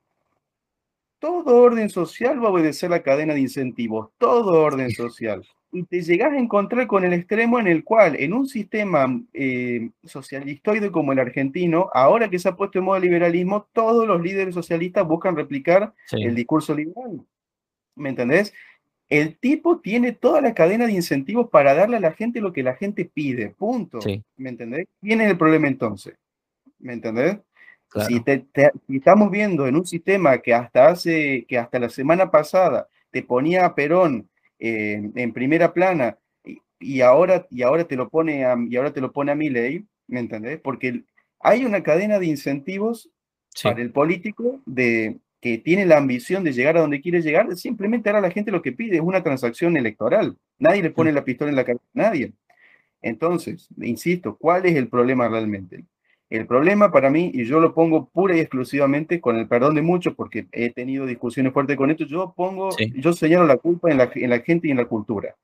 todo 1.19 1.63
orden 1.63 1.91
social 1.91 2.41
va 2.41 2.47
a 2.47 2.53
obedecer 2.53 2.91
la 2.91 3.03
cadena 3.03 3.35
de 3.35 3.41
incentivos, 3.41 4.11
todo 4.19 4.63
orden 4.63 4.93
social 4.93 5.43
y 5.73 5.85
te 5.85 6.01
llegas 6.01 6.33
a 6.33 6.39
encontrar 6.39 6.87
con 6.87 7.05
el 7.05 7.13
extremo 7.13 7.59
en 7.61 7.67
el 7.67 7.85
cual, 7.85 8.17
en 8.19 8.33
un 8.33 8.47
sistema 8.47 9.21
eh, 9.35 9.91
socialistoide 10.05 10.91
como 10.91 11.13
el 11.13 11.19
argentino, 11.19 11.91
ahora 11.93 12.31
que 12.31 12.39
se 12.39 12.49
ha 12.49 12.57
puesto 12.57 12.79
en 12.79 12.87
moda 12.87 12.99
el 12.99 13.05
liberalismo, 13.05 13.69
todos 13.73 14.07
los 14.07 14.23
líderes 14.23 14.55
socialistas 14.55 15.07
buscan 15.07 15.37
replicar 15.37 15.93
el 16.13 16.35
discurso 16.35 16.75
liberal. 16.75 17.21
¿Me 17.95 18.11
entendés? 18.11 18.55
El 19.09 19.37
tipo 19.39 19.81
tiene 19.81 20.13
toda 20.13 20.41
la 20.41 20.55
cadena 20.55 20.87
de 20.87 20.93
incentivos 20.93 21.49
para 21.51 21.75
darle 21.75 21.97
a 21.97 22.01
la 22.01 22.13
gente 22.13 22.41
lo 22.41 22.53
que 22.53 22.63
la 22.63 22.75
gente 22.75 23.05
pide, 23.05 23.51
punto. 23.51 23.99
¿Me 24.37 24.51
entendés? 24.51 24.87
¿Quién 25.01 25.21
es 25.21 25.31
el 25.31 25.39
problema 25.39 25.69
entonces? 25.69 26.15
¿Me 26.79 26.93
entendés? 26.93 27.39
Si, 28.07 28.23
estamos 28.89 29.31
viendo 29.31 29.67
en 29.67 29.77
un 29.77 29.87
sistema 29.87 30.39
que 30.39 30.53
hasta 30.53 30.89
hace, 30.89 31.47
que 31.49 31.59
hasta 31.59 31.79
la 31.79 31.89
semana 31.89 32.31
pasada 32.31 32.89
te 33.11 33.23
ponía 33.23 33.65
a 33.65 33.75
Perón 33.75 34.29
en 34.59 35.33
primera 35.33 35.73
plana 35.73 36.19
y, 36.79 37.01
ahora, 37.01 37.47
y, 37.51 37.63
ahora 37.63 37.85
te 37.85 37.97
lo 37.97 38.09
pone 38.09 38.45
a, 38.45 38.57
y 38.69 38.77
ahora 38.77 38.93
te 38.93 39.01
lo 39.01 39.13
pone 39.13 39.33
a 39.33 39.35
mi 39.35 39.51
ley, 39.51 39.85
¿me 40.07 40.21
entendés? 40.21 40.61
Porque 40.61 41.05
hay 41.41 41.65
una 41.65 41.83
cadena 41.83 42.19
de 42.19 42.27
incentivos 42.27 43.11
para 43.63 43.81
el 43.81 43.91
político 43.91 44.61
de, 44.67 45.19
que 45.41 45.59
tiene 45.59 45.87
la 45.87 45.99
ambición 45.99 46.45
de 46.45 46.53
llegar 46.53 46.77
a 46.77 46.81
donde 46.81 47.01
quiere 47.01 47.23
llegar, 47.23 47.55
simplemente 47.57 48.09
hará 48.09 48.19
a 48.19 48.23
la 48.23 48.31
gente 48.31 48.51
lo 48.51 48.63
que 48.63 48.73
pide, 48.73 48.97
es 48.97 49.03
una 49.03 49.23
transacción 49.23 49.77
electoral. 49.77 50.37
Nadie 50.59 50.83
le 50.83 50.91
pone 50.91 51.13
la 51.13 51.25
pistola 51.25 51.51
en 51.51 51.57
la 51.57 51.65
cabeza 51.65 51.85
a 51.95 51.99
nadie. 51.99 52.33
Entonces, 53.01 53.69
insisto, 53.81 54.37
¿cuál 54.37 54.67
es 54.67 54.77
el 54.77 54.89
problema 54.89 55.29
realmente? 55.29 55.85
El 56.31 56.47
problema 56.47 56.93
para 56.93 57.09
mí, 57.09 57.31
y 57.33 57.47
yo 57.47 57.59
lo 57.59 57.73
pongo 57.73 58.09
pura 58.11 58.37
y 58.37 58.41
exclusivamente 58.41 59.21
con 59.21 59.37
el 59.37 59.49
perdón 59.49 59.75
de 59.75 59.83
muchos, 59.83 60.15
porque 60.15 60.47
he 60.53 60.71
tenido 60.71 61.07
discusiones 61.07 61.55
fuertes 61.55 61.77
con 61.77 61.91
esto, 61.91 62.05
yo 62.05 62.35
pongo, 62.37 62.69
yo 62.97 63.13
señalo 63.15 63.47
la 63.47 63.57
culpa 63.57 63.91
en 63.91 63.97
la, 63.97 64.11
en 64.15 64.29
la, 64.29 64.41
gente 64.41 64.69
y 64.69 64.73
en 64.73 64.77
la 64.77 64.85
cultura. 64.85 65.35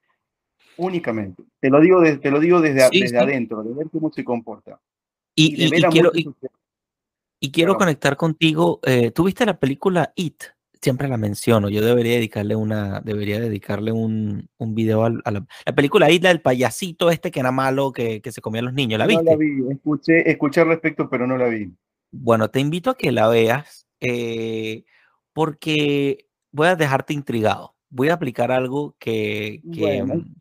Únicamente. 0.76 1.43
Te 1.59 1.70
lo 1.70 1.80
digo, 1.80 2.03
te 2.03 2.30
lo 2.30 2.39
digo 2.39 2.61
desde, 2.61 2.87
desde 2.91 3.18
adentro, 3.18 3.62
de 3.62 3.72
ver 3.72 3.87
cómo 3.91 4.12
se 4.12 4.24
comporta. 4.24 4.78
Y, 5.35 5.70
quiero, 5.91 6.12
y, 7.41 7.51
quiero 7.51 7.76
conectar 7.76 8.16
contigo. 8.16 8.80
Eh, 8.85 9.11
¿Tuviste 9.11 9.47
la 9.47 9.59
película 9.59 10.12
It? 10.14 10.45
Siempre 10.85 11.09
la 11.09 11.16
menciono. 11.16 11.68
Yo 11.70 11.85
debería 11.85 12.14
dedicarle 12.14 12.55
una, 12.55 13.01
debería 13.01 13.41
dedicarle 13.41 13.91
un, 13.91 14.49
un 14.59 14.74
video 14.74 15.05
a, 15.05 15.11
la, 15.11 15.47
película 15.74 16.11
Isla 16.11 16.28
del 16.28 16.43
payasito 16.43 17.11
este 17.11 17.30
que 17.30 17.41
era 17.41 17.51
malo, 17.51 17.91
que, 17.91 18.20
que 18.20 18.30
se 18.30 18.41
comía 18.41 18.61
a 18.61 18.64
los 18.64 18.74
niños. 18.74 18.99
¿La 18.99 19.07
viste? 19.07 19.24
No 19.24 19.30
la 19.30 19.37
vi, 19.37 19.72
escuché, 19.72 20.30
escuché 20.30 20.61
al 20.61 20.68
respecto, 20.68 21.09
pero 21.09 21.26
no 21.26 21.37
la 21.37 21.49
vi. 21.49 21.72
Bueno, 22.12 22.51
te 22.51 22.61
invito 22.61 22.91
a 22.91 22.97
que 22.97 23.11
la 23.11 23.26
veas 23.28 23.89
eh, 24.01 24.85
porque 25.32 26.28
voy 26.53 26.68
a 26.68 26.76
dejarte 26.76 27.14
intrigado. 27.14 27.74
Voy 27.89 28.11
a 28.11 28.14
aplicar 28.14 28.53
algo 28.53 28.95
que, 28.99 29.62
que 29.72 30.03
mm, 30.03 30.35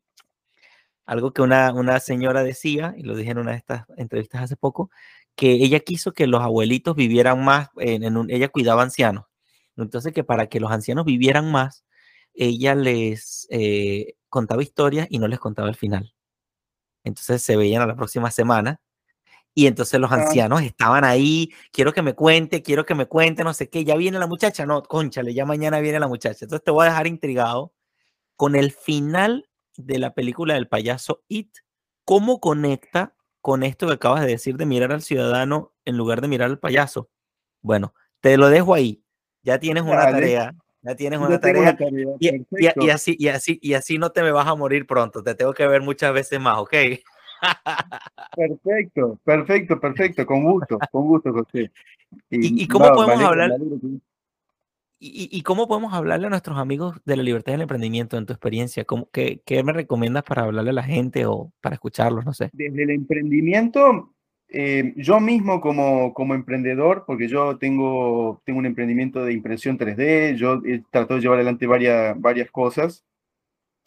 algo 1.05 1.31
que 1.33 1.41
una, 1.41 1.73
una 1.73 1.99
señora 1.99 2.43
decía, 2.43 2.93
y 2.97 3.03
lo 3.03 3.15
dije 3.15 3.31
en 3.31 3.37
una 3.37 3.51
de 3.51 3.57
estas 3.57 3.85
entrevistas 3.97 4.41
hace 4.41 4.57
poco, 4.57 4.91
que 5.35 5.51
ella 5.51 5.79
quiso 5.79 6.13
que 6.13 6.27
los 6.27 6.41
abuelitos 6.41 6.95
vivieran 6.95 7.43
más, 7.43 7.69
en, 7.77 8.03
en 8.03 8.17
un, 8.17 8.29
ella 8.29 8.49
cuidaba 8.49 8.83
ancianos 8.83 9.25
entonces, 9.77 10.13
que 10.13 10.23
para 10.23 10.47
que 10.47 10.59
los 10.59 10.71
ancianos 10.71 11.05
vivieran 11.05 11.51
más, 11.51 11.85
ella 12.33 12.75
les 12.75 13.47
eh, 13.49 14.15
contaba 14.29 14.63
historias 14.63 15.07
y 15.09 15.19
no 15.19 15.27
les 15.27 15.39
contaba 15.39 15.69
el 15.69 15.75
final. 15.75 16.13
Entonces 17.03 17.41
se 17.41 17.57
veían 17.57 17.81
a 17.81 17.87
la 17.87 17.95
próxima 17.95 18.31
semana 18.31 18.81
y 19.53 19.67
entonces 19.67 19.99
los 19.99 20.11
ancianos 20.11 20.63
estaban 20.63 21.03
ahí, 21.03 21.53
quiero 21.71 21.93
que 21.93 22.01
me 22.01 22.15
cuente, 22.15 22.63
quiero 22.63 22.85
que 22.85 22.95
me 22.95 23.05
cuente, 23.05 23.43
no 23.43 23.53
sé 23.53 23.69
qué, 23.69 23.83
ya 23.83 23.95
viene 23.95 24.17
la 24.17 24.27
muchacha, 24.27 24.65
no, 24.65 24.81
conchale, 24.83 25.33
ya 25.33 25.45
mañana 25.45 25.79
viene 25.79 25.99
la 25.99 26.07
muchacha. 26.07 26.45
Entonces 26.45 26.63
te 26.63 26.71
voy 26.71 26.85
a 26.87 26.89
dejar 26.89 27.07
intrigado 27.07 27.73
con 28.35 28.55
el 28.55 28.71
final 28.71 29.49
de 29.77 29.99
la 29.99 30.13
película 30.13 30.55
del 30.55 30.67
payaso 30.67 31.23
It, 31.27 31.57
cómo 32.05 32.39
conecta 32.39 33.15
con 33.41 33.63
esto 33.63 33.87
que 33.87 33.93
acabas 33.93 34.21
de 34.21 34.27
decir 34.27 34.57
de 34.57 34.65
mirar 34.65 34.91
al 34.91 35.01
ciudadano 35.03 35.73
en 35.85 35.97
lugar 35.97 36.21
de 36.21 36.29
mirar 36.29 36.49
al 36.49 36.59
payaso. 36.59 37.09
Bueno, 37.61 37.93
te 38.21 38.37
lo 38.37 38.49
dejo 38.49 38.73
ahí 38.73 39.02
ya 39.43 39.59
tienes 39.59 39.83
una 39.83 40.09
tarea, 40.09 40.55
ya 40.81 40.95
tienes 40.95 41.19
una 41.19 41.39
tarea, 41.39 41.77
y, 42.19 42.89
así, 42.89 43.15
y, 43.19 43.27
así, 43.27 43.59
y 43.61 43.73
así 43.73 43.97
no 43.97 44.11
te 44.11 44.23
me 44.23 44.31
vas 44.31 44.47
a 44.47 44.55
morir 44.55 44.87
pronto, 44.87 45.21
te 45.21 45.35
tengo 45.35 45.53
que 45.53 45.67
ver 45.67 45.81
muchas 45.81 46.13
veces 46.13 46.39
más, 46.39 46.57
¿ok? 46.57 46.73
Perfecto, 48.35 49.19
perfecto, 49.23 49.79
perfecto, 49.79 50.25
con 50.25 50.43
gusto, 50.43 50.77
con 50.91 51.07
gusto, 51.07 51.33
José. 51.33 51.71
¿Y, 52.29 52.67
cómo 52.67 52.91
podemos 52.93 53.23
hablar? 53.23 53.51
¿Y, 54.99 55.41
cómo 55.41 55.67
podemos 55.67 55.93
hablarle 55.93 56.27
a 56.27 56.29
nuestros 56.29 56.57
amigos 56.57 56.95
de 57.03 57.17
la 57.17 57.23
libertad 57.23 57.51
del 57.51 57.61
emprendimiento 57.61 58.17
en 58.17 58.25
tu 58.25 58.31
experiencia? 58.31 58.85
¿Cómo, 58.85 59.09
qué, 59.11 59.41
¿Qué 59.45 59.61
me 59.63 59.73
recomiendas 59.73 60.23
para 60.23 60.43
hablarle 60.43 60.69
a 60.69 60.73
la 60.73 60.83
gente 60.83 61.25
o 61.25 61.51
para 61.59 61.75
escucharlos? 61.75 62.25
No 62.25 62.33
sé. 62.33 62.49
Desde 62.53 62.83
el 62.83 62.91
emprendimiento, 62.91 64.12
eh, 64.55 64.93
yo 64.97 65.19
mismo 65.19 65.59
como, 65.59 66.13
como 66.13 66.35
emprendedor, 66.35 67.05
porque 67.07 67.27
yo 67.27 67.57
tengo, 67.57 68.39
tengo 68.45 68.59
un 68.59 68.67
emprendimiento 68.67 69.25
de 69.25 69.33
impresión 69.33 69.79
3D, 69.79 70.35
yo 70.35 70.61
he 70.63 70.83
tratado 70.91 71.15
de 71.15 71.21
llevar 71.21 71.37
adelante 71.37 71.65
varias, 71.65 72.21
varias 72.21 72.51
cosas. 72.51 73.03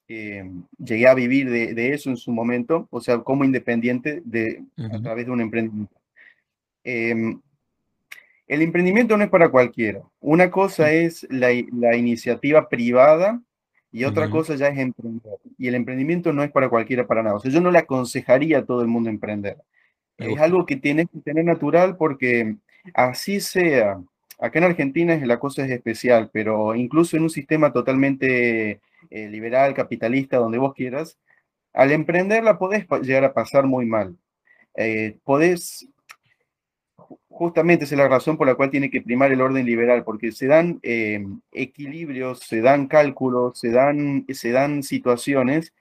Eh, 0.08 0.44
llegué 0.78 1.06
a 1.06 1.14
vivir 1.14 1.50
de, 1.50 1.72
de, 1.72 1.94
eso 1.94 2.10
en 2.10 2.16
su 2.16 2.32
momento, 2.32 2.88
o 2.90 3.00
sea, 3.00 3.18
como 3.18 3.44
independiente 3.44 4.22
de, 4.24 4.64
a 4.92 5.00
través 5.00 5.26
de 5.26 5.32
un 5.32 5.40
emprendimiento. 5.40 5.94
Em, 6.82 7.40
el 8.48 8.62
emprendimiento 8.62 9.16
no 9.16 9.22
es 9.22 9.30
para 9.30 9.50
cualquiera. 9.50 10.02
Una 10.18 10.50
cosa 10.50 10.90
es 10.90 11.28
la, 11.30 11.50
la 11.72 11.96
iniciativa 11.96 12.68
privada 12.68 13.40
y 13.92 14.02
otra 14.02 14.30
cosa 14.30 14.56
ya 14.56 14.66
es 14.66 14.78
emprender. 14.78 15.38
Y 15.58 15.68
el 15.68 15.76
emprendimiento 15.76 16.32
no 16.32 16.42
es 16.42 16.50
para 16.50 16.68
cualquiera, 16.68 17.06
para 17.06 17.22
nada. 17.22 17.36
O 17.36 17.40
sea, 17.40 17.52
yo 17.52 17.60
no 17.60 17.70
le 17.70 17.78
aconsejaría 17.78 18.58
a 18.58 18.64
todo 18.64 18.82
el 18.82 18.88
mundo 18.88 19.10
emprender. 19.10 19.58
Es 20.18 20.38
algo 20.38 20.64
que 20.64 20.76
tienes 20.76 21.06
que 21.12 21.20
tener 21.20 21.44
natural 21.44 21.96
porque 21.96 22.56
así 22.94 23.40
sea. 23.40 24.00
Acá 24.38 24.58
en 24.58 24.64
Argentina 24.66 25.16
la 25.24 25.38
cosa 25.38 25.64
es 25.64 25.70
especial, 25.70 26.30
pero 26.32 26.74
incluso 26.74 27.16
en 27.16 27.22
un 27.22 27.30
sistema 27.30 27.72
totalmente 27.72 28.80
eh, 29.10 29.28
liberal, 29.28 29.74
capitalista, 29.74 30.38
donde 30.38 30.58
vos 30.58 30.74
quieras, 30.74 31.18
al 31.72 31.92
emprender 31.92 32.42
la 32.42 32.58
podés 32.58 32.86
llegar 33.02 33.24
a 33.24 33.32
pasar 33.32 33.66
muy 33.66 33.86
mal. 33.86 34.16
Eh, 34.74 35.18
podés, 35.24 35.88
justamente 37.28 37.84
esa 37.84 37.94
es 37.94 37.98
la 37.98 38.08
razón 38.08 38.36
por 38.36 38.46
la 38.46 38.54
cual 38.54 38.70
tiene 38.70 38.90
que 38.90 39.02
primar 39.02 39.32
el 39.32 39.40
orden 39.40 39.64
liberal, 39.64 40.04
porque 40.04 40.32
se 40.32 40.46
dan 40.46 40.80
eh, 40.82 41.24
equilibrios, 41.52 42.40
se 42.40 42.60
dan 42.60 42.88
cálculos, 42.88 43.58
se 43.58 43.70
dan, 43.70 44.26
se 44.28 44.50
dan 44.50 44.82
situaciones 44.82 45.72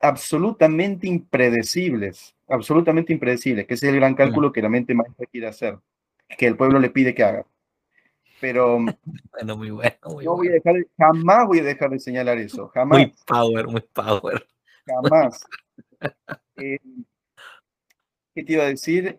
absolutamente 0.00 1.06
impredecibles, 1.06 2.34
absolutamente 2.50 3.12
impredecibles, 3.12 3.66
que 3.66 3.74
ese 3.74 3.86
es 3.86 3.92
el 3.92 4.00
gran 4.00 4.14
cálculo 4.14 4.52
que 4.52 4.62
la 4.62 4.68
mente 4.68 4.94
maestra 4.94 5.26
quiere 5.26 5.46
hacer, 5.46 5.78
que 6.28 6.46
el 6.46 6.56
pueblo 6.56 6.78
le 6.78 6.90
pide 6.90 7.14
que 7.14 7.24
haga. 7.24 7.46
Pero 8.40 8.78
bueno, 9.32 9.56
muy 9.56 9.70
bueno, 9.70 9.96
muy 10.06 10.24
no 10.24 10.36
voy 10.36 10.48
a 10.48 10.52
dejar, 10.52 10.74
jamás 10.98 11.46
voy 11.46 11.60
a 11.60 11.64
dejar 11.64 11.90
de 11.90 11.98
señalar 11.98 12.38
eso, 12.38 12.68
jamás. 12.68 12.98
Muy 12.98 13.14
power, 13.26 13.66
muy 13.66 13.84
power. 13.92 14.46
Jamás. 14.86 15.44
Eh, 16.62 16.78
¿Qué 18.34 18.44
te 18.44 18.52
iba 18.52 18.64
a 18.64 18.68
decir? 18.68 19.18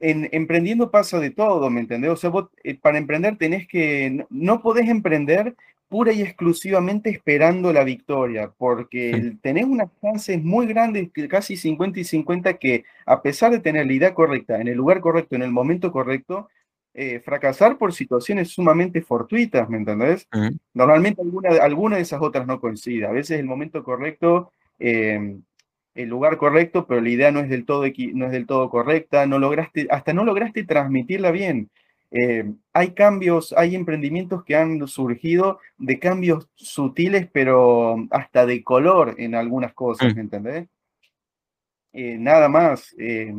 en, 0.00 0.28
emprendiendo 0.32 0.90
pasa 0.90 1.18
de 1.18 1.30
todo, 1.30 1.70
¿me 1.70 1.80
entendés? 1.80 2.10
O 2.10 2.16
sea, 2.16 2.30
vos, 2.30 2.50
eh, 2.62 2.78
para 2.78 2.98
emprender 2.98 3.38
tenés 3.38 3.66
que, 3.66 4.26
no, 4.30 4.62
podés 4.62 4.88
emprender 4.88 5.56
pura 5.88 6.12
y 6.12 6.22
exclusivamente 6.22 7.10
esperando 7.10 7.72
la 7.72 7.84
victoria, 7.84 8.52
porque 8.56 9.34
tenés 9.42 9.64
unas 9.64 9.88
chances 10.00 10.42
muy 10.42 10.66
grandes, 10.66 11.10
casi 11.28 11.56
50 11.56 12.00
y 12.00 12.04
50, 12.04 12.54
que 12.54 12.84
a 13.06 13.22
pesar 13.22 13.52
de 13.52 13.60
tener 13.60 13.86
la 13.86 13.92
idea 13.92 14.14
correcta, 14.14 14.60
en 14.60 14.68
el 14.68 14.76
lugar 14.76 15.00
correcto, 15.00 15.36
en 15.36 15.42
el 15.42 15.50
momento 15.50 15.92
correcto, 15.92 16.48
eh, 16.94 17.20
fracasar 17.20 17.76
por 17.76 17.92
situaciones 17.92 18.50
sumamente 18.50 19.02
fortuitas, 19.02 19.68
¿me 19.68 19.78
entendés? 19.78 20.28
Normalmente 20.72 21.22
alguna, 21.22 21.50
alguna 21.62 21.96
de 21.96 22.02
esas 22.02 22.22
otras 22.22 22.46
no 22.46 22.60
coincide. 22.60 23.06
A 23.06 23.12
veces 23.12 23.38
el 23.38 23.46
momento 23.46 23.82
correcto 23.82 24.52
eh, 24.78 25.38
el 25.94 26.08
lugar 26.08 26.36
correcto, 26.38 26.86
pero 26.86 27.00
la 27.00 27.08
idea 27.08 27.30
no 27.30 27.40
es 27.40 27.48
del 27.48 27.64
todo, 27.64 27.84
no 28.14 28.26
es 28.26 28.32
del 28.32 28.46
todo 28.46 28.68
correcta, 28.68 29.26
no 29.26 29.38
lograste, 29.38 29.86
hasta 29.90 30.12
no 30.12 30.24
lograste 30.24 30.64
transmitirla 30.64 31.30
bien. 31.30 31.70
Eh, 32.10 32.44
hay 32.72 32.92
cambios, 32.92 33.52
hay 33.56 33.74
emprendimientos 33.74 34.44
que 34.44 34.56
han 34.56 34.86
surgido 34.86 35.58
de 35.78 35.98
cambios 35.98 36.48
sutiles, 36.54 37.28
pero 37.32 37.96
hasta 38.10 38.46
de 38.46 38.62
color 38.62 39.16
en 39.18 39.34
algunas 39.34 39.74
cosas, 39.74 40.14
¿me 40.14 40.22
mm. 40.22 40.24
entendés? 40.24 40.68
Eh, 41.92 42.16
nada 42.18 42.48
más. 42.48 42.94
Eh, 42.98 43.34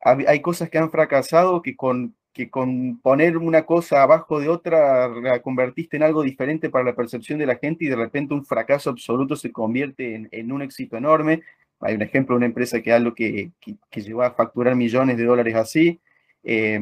hay 0.00 0.40
cosas 0.40 0.70
que 0.70 0.78
han 0.78 0.90
fracasado 0.90 1.62
que 1.62 1.74
con, 1.74 2.14
que 2.32 2.48
con 2.50 3.00
poner 3.00 3.38
una 3.38 3.64
cosa 3.64 4.02
abajo 4.02 4.38
de 4.38 4.48
otra 4.48 5.08
la 5.08 5.40
convertiste 5.40 5.96
en 5.96 6.02
algo 6.04 6.22
diferente 6.22 6.70
para 6.70 6.84
la 6.84 6.94
percepción 6.94 7.38
de 7.38 7.46
la 7.46 7.56
gente 7.56 7.84
y 7.86 7.88
de 7.88 7.96
repente 7.96 8.34
un 8.34 8.44
fracaso 8.44 8.90
absoluto 8.90 9.34
se 9.36 9.50
convierte 9.50 10.14
en, 10.14 10.28
en 10.30 10.52
un 10.52 10.62
éxito 10.62 10.96
enorme. 10.96 11.42
Hay 11.80 11.94
un 11.94 12.02
ejemplo 12.02 12.34
de 12.34 12.38
una 12.38 12.46
empresa 12.46 12.80
que 12.82 12.92
algo 12.92 13.14
que, 13.14 13.50
que, 13.58 14.00
llegó 14.00 14.22
a 14.22 14.32
facturar 14.32 14.76
millones 14.76 15.16
de 15.16 15.24
dólares 15.24 15.54
así, 15.54 15.98
eh, 16.44 16.78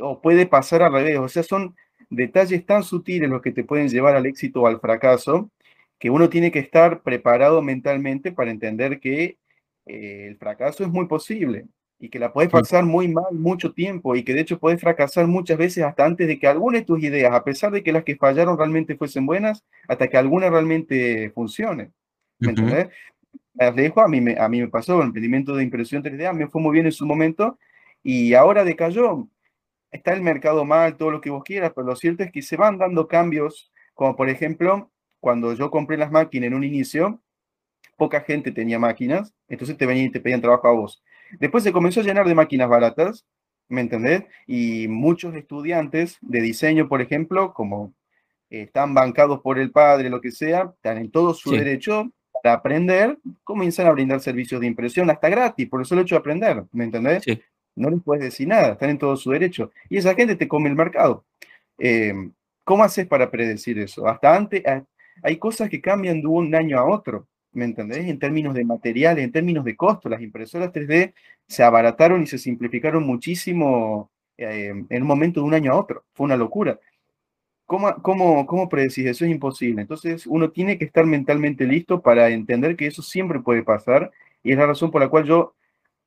o 0.00 0.20
puede 0.20 0.46
pasar 0.46 0.82
al 0.82 0.92
revés, 0.92 1.18
o 1.18 1.28
sea, 1.28 1.42
son 1.42 1.74
detalles 2.10 2.64
tan 2.66 2.82
sutiles 2.82 3.28
los 3.28 3.42
que 3.42 3.52
te 3.52 3.64
pueden 3.64 3.88
llevar 3.88 4.16
al 4.16 4.26
éxito 4.26 4.62
o 4.62 4.66
al 4.66 4.80
fracaso, 4.80 5.50
que 5.98 6.10
uno 6.10 6.28
tiene 6.28 6.50
que 6.50 6.58
estar 6.58 7.02
preparado 7.02 7.62
mentalmente 7.62 8.32
para 8.32 8.50
entender 8.50 9.00
que 9.00 9.38
eh, 9.86 10.26
el 10.28 10.36
fracaso 10.36 10.84
es 10.84 10.90
muy 10.90 11.06
posible 11.06 11.66
y 11.98 12.10
que 12.10 12.18
la 12.18 12.32
puedes 12.32 12.50
pasar 12.50 12.84
muy 12.84 13.08
mal 13.08 13.32
mucho 13.32 13.72
tiempo 13.72 14.14
y 14.14 14.22
que 14.22 14.34
de 14.34 14.42
hecho 14.42 14.58
puedes 14.58 14.80
fracasar 14.80 15.26
muchas 15.26 15.56
veces 15.56 15.84
hasta 15.84 16.04
antes 16.04 16.26
de 16.26 16.38
que 16.38 16.46
alguna 16.46 16.78
de 16.78 16.84
tus 16.84 17.02
ideas, 17.02 17.32
a 17.32 17.42
pesar 17.42 17.72
de 17.72 17.82
que 17.82 17.92
las 17.92 18.04
que 18.04 18.16
fallaron 18.16 18.58
realmente 18.58 18.96
fuesen 18.96 19.24
buenas, 19.24 19.64
hasta 19.88 20.08
que 20.08 20.18
alguna 20.18 20.50
realmente 20.50 21.30
funcione. 21.30 21.90
¿Me 22.38 22.50
entiendes? 22.50 22.88
dejo, 23.74 24.02
a 24.02 24.08
mí, 24.08 24.20
me, 24.20 24.38
a 24.38 24.48
mí 24.48 24.60
me 24.60 24.68
pasó, 24.68 25.00
el 25.00 25.06
emprendimiento 25.06 25.56
de 25.56 25.64
impresión 25.64 26.02
3D, 26.02 26.28
a 26.28 26.32
mí 26.34 26.40
me 26.40 26.50
fue 26.50 26.60
muy 26.60 26.74
bien 26.74 26.84
en 26.84 26.92
su 26.92 27.06
momento 27.06 27.58
y 28.02 28.34
ahora 28.34 28.64
decayó. 28.64 29.26
Está 29.96 30.12
el 30.12 30.20
mercado 30.20 30.66
mal, 30.66 30.98
todo 30.98 31.10
lo 31.10 31.22
que 31.22 31.30
vos 31.30 31.42
quieras, 31.42 31.72
pero 31.74 31.86
lo 31.86 31.96
cierto 31.96 32.22
es 32.22 32.30
que 32.30 32.42
se 32.42 32.58
van 32.58 32.76
dando 32.76 33.08
cambios, 33.08 33.72
como 33.94 34.14
por 34.14 34.28
ejemplo, 34.28 34.90
cuando 35.20 35.54
yo 35.54 35.70
compré 35.70 35.96
las 35.96 36.12
máquinas 36.12 36.48
en 36.48 36.54
un 36.54 36.64
inicio, 36.64 37.22
poca 37.96 38.20
gente 38.20 38.52
tenía 38.52 38.78
máquinas, 38.78 39.34
entonces 39.48 39.78
te 39.78 39.86
venían 39.86 40.08
y 40.08 40.10
te 40.10 40.20
pedían 40.20 40.42
trabajo 40.42 40.68
a 40.68 40.72
vos. 40.72 41.02
Después 41.40 41.64
se 41.64 41.72
comenzó 41.72 42.00
a 42.00 42.04
llenar 42.04 42.28
de 42.28 42.34
máquinas 42.34 42.68
baratas, 42.68 43.26
¿me 43.68 43.80
entendés? 43.80 44.24
Y 44.46 44.86
muchos 44.86 45.34
estudiantes 45.34 46.18
de 46.20 46.42
diseño, 46.42 46.88
por 46.88 47.00
ejemplo, 47.00 47.54
como 47.54 47.94
están 48.50 48.92
bancados 48.92 49.40
por 49.40 49.58
el 49.58 49.70
padre, 49.70 50.10
lo 50.10 50.20
que 50.20 50.30
sea, 50.30 50.72
están 50.76 50.98
en 50.98 51.10
todo 51.10 51.32
su 51.32 51.52
derecho 51.52 52.12
aprender, 52.44 53.18
comienzan 53.44 53.86
a 53.86 53.92
brindar 53.92 54.20
servicios 54.20 54.60
de 54.60 54.66
impresión 54.66 55.10
hasta 55.10 55.28
gratis, 55.28 55.68
por 55.68 55.80
el 55.80 55.86
solo 55.86 56.02
hecho 56.02 56.14
de 56.14 56.20
aprender, 56.20 56.64
¿me 56.72 56.84
entendés? 56.84 57.24
No 57.76 57.90
les 57.90 58.02
puedes 58.02 58.24
decir 58.24 58.48
nada, 58.48 58.72
están 58.72 58.90
en 58.90 58.98
todo 58.98 59.16
su 59.16 59.30
derecho. 59.30 59.70
Y 59.88 59.98
esa 59.98 60.14
gente 60.14 60.36
te 60.36 60.48
come 60.48 60.68
el 60.68 60.76
mercado. 60.76 61.24
Em, 61.78 62.32
¿Cómo 62.64 62.84
haces 62.84 63.06
para 63.06 63.30
predecir 63.30 63.78
eso? 63.78 64.08
Hasta 64.08 64.34
antes, 64.36 64.62
ah, 64.66 64.82
hay 65.22 65.38
cosas 65.38 65.70
que 65.70 65.80
cambian 65.80 66.20
de 66.20 66.26
un 66.26 66.54
año 66.54 66.78
a 66.78 66.84
otro, 66.84 67.28
¿me 67.52 67.64
entendés? 67.64 68.06
En 68.06 68.18
términos 68.18 68.54
de 68.54 68.64
materiales, 68.64 69.24
en 69.24 69.32
términos 69.32 69.64
de 69.64 69.76
costo, 69.76 70.08
las 70.08 70.20
impresoras 70.22 70.72
3D 70.72 71.14
se 71.46 71.62
abarataron 71.62 72.22
y 72.22 72.26
se 72.26 72.38
simplificaron 72.38 73.04
muchísimo 73.06 74.10
em, 74.36 74.86
en 74.90 75.02
un 75.02 75.08
momento 75.08 75.40
de 75.40 75.46
un 75.46 75.54
año 75.54 75.72
a 75.72 75.76
otro. 75.80 76.04
Fue 76.14 76.24
una 76.24 76.36
locura. 76.36 76.78
¿Cómo, 77.66 78.00
cómo, 78.02 78.46
cómo 78.46 78.68
predecís? 78.68 79.06
Eso 79.06 79.24
es 79.24 79.30
imposible. 79.30 79.82
Entonces 79.82 80.26
uno 80.26 80.50
tiene 80.50 80.78
que 80.78 80.84
estar 80.84 81.04
mentalmente 81.06 81.66
listo 81.66 82.00
para 82.00 82.30
entender 82.30 82.76
que 82.76 82.86
eso 82.86 83.02
siempre 83.02 83.40
puede 83.40 83.62
pasar 83.64 84.12
y 84.42 84.52
es 84.52 84.58
la 84.58 84.66
razón 84.66 84.90
por 84.92 85.02
la 85.02 85.08
cual 85.08 85.24
yo 85.24 85.54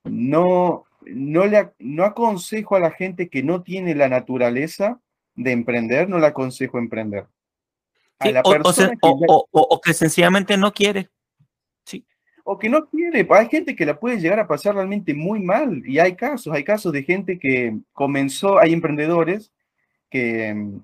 no, 0.05 0.85
no, 1.05 1.45
le, 1.45 1.71
no 1.79 2.03
aconsejo 2.03 2.75
a 2.75 2.79
la 2.79 2.91
gente 2.91 3.29
que 3.29 3.43
no 3.43 3.63
tiene 3.63 3.95
la 3.95 4.09
naturaleza 4.09 4.99
de 5.35 5.51
emprender, 5.51 6.09
no 6.09 6.19
le 6.19 6.27
aconsejo 6.27 6.77
emprender. 6.77 7.25
o, 9.51 9.81
que 9.81 9.93
sencillamente 9.93 10.57
no 10.57 10.73
quiere. 10.73 11.09
Sí. 11.85 12.05
O 12.43 12.57
que 12.57 12.69
no 12.69 12.87
quiere. 12.87 13.27
Hay 13.29 13.47
gente 13.47 13.75
que 13.75 13.85
la 13.85 13.99
puede 13.99 14.19
llegar 14.19 14.39
a 14.39 14.47
pasar 14.47 14.75
realmente 14.75 15.13
muy 15.13 15.41
mal. 15.41 15.81
Y 15.85 15.99
hay 15.99 16.15
casos, 16.15 16.53
hay 16.53 16.63
casos 16.63 16.91
de 16.91 17.03
gente 17.03 17.39
que 17.39 17.77
comenzó, 17.93 18.59
hay 18.59 18.73
emprendedores 18.73 19.51
que 20.09 20.79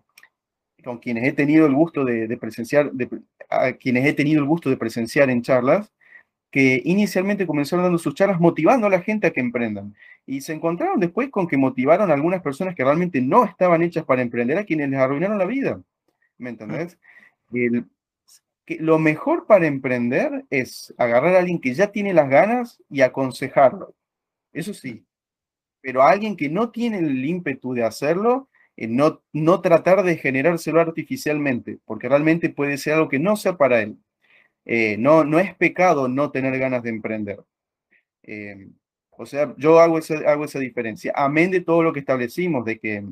con 0.86 1.00
quienes 1.00 1.28
he 1.28 1.34
tenido 1.34 1.66
el 1.66 1.74
gusto 1.74 2.06
de, 2.06 2.38
presenciar, 2.38 2.92
de, 2.92 3.10
a 3.50 3.74
quienes 3.74 4.06
he 4.06 4.14
tenido 4.14 4.40
el 4.40 4.48
gusto 4.48 4.70
de 4.70 4.78
presenciar 4.78 5.30
en 5.30 5.42
charlas, 5.42 5.92
que 6.56 6.82
inicialmente 6.86 7.46
comenzaron 7.46 7.84
dando 7.84 7.98
sus 7.98 8.16
charlas 8.16 8.40
motivando 8.40 8.88
a 8.88 8.90
la 8.90 9.02
gente 9.02 9.28
a 9.28 9.32
que 9.32 9.42
emprendan. 9.42 9.94
Y 10.26 10.40
se 10.40 10.54
encontraron 10.54 11.02
después 11.02 11.30
con 11.30 11.50
que 11.50 11.58
motivaron 11.58 12.10
a 12.10 12.14
algunas 12.14 12.42
personas 12.42 12.76
que 12.76 12.84
realmente 12.86 13.20
no 13.20 13.44
estaban 13.44 13.82
hechas 13.82 14.06
para 14.06 14.22
emprender, 14.22 14.58
a 14.58 14.64
quienes 14.64 14.90
les 14.90 14.98
arruinaron 14.98 15.38
la 15.38 15.44
vida. 15.44 15.82
¿Me 16.38 16.52
entendés? 16.52 16.98
que 17.52 18.78
lo 18.80 19.00
mejor 19.00 19.48
para 19.48 19.68
emprender 19.68 20.46
es 20.50 20.94
agarrar 20.98 21.36
a 21.36 21.40
alguien 21.40 21.60
que 21.60 21.74
ya 21.74 21.92
tiene 21.92 22.14
las 22.14 22.30
ganas 22.30 22.82
y 22.90 23.02
aconsejarlo. 23.02 23.94
Eso 24.54 24.74
sí. 24.74 25.06
Pero 25.82 26.04
a 26.04 26.10
alguien 26.10 26.38
que 26.38 26.48
no 26.48 26.72
tiene 26.72 27.00
el 27.00 27.26
ímpetu 27.26 27.74
de 27.74 27.84
hacerlo, 27.84 28.48
eh, 28.78 28.88
no, 28.88 29.22
no 29.34 29.60
tratar 29.60 30.04
de 30.04 30.16
generárselo 30.16 30.80
artificialmente, 30.80 31.80
porque 31.84 32.08
realmente 32.08 32.50
puede 32.50 32.78
ser 32.78 32.94
algo 32.94 33.10
que 33.10 33.20
no 33.20 33.36
sea 33.36 33.58
para 33.58 33.82
él. 33.82 33.98
Eh, 34.66 34.98
no, 34.98 35.24
no 35.24 35.40
es 35.40 35.54
pecado 35.56 36.08
no 36.08 36.32
tener 36.32 36.58
ganas 36.60 36.84
de 36.84 36.90
emprender. 36.90 37.40
Eh, 38.24 38.70
o 39.12 39.26
sea, 39.26 39.54
yo 39.58 39.80
hago 39.80 40.00
esa, 40.00 40.16
hago 40.30 40.46
esa 40.46 40.60
diferencia. 40.60 41.14
Amén 41.16 41.52
de 41.52 41.62
todo 41.62 41.84
lo 41.84 41.94
que 41.94 42.00
establecimos, 42.00 42.66
de 42.66 42.80
que 42.80 43.04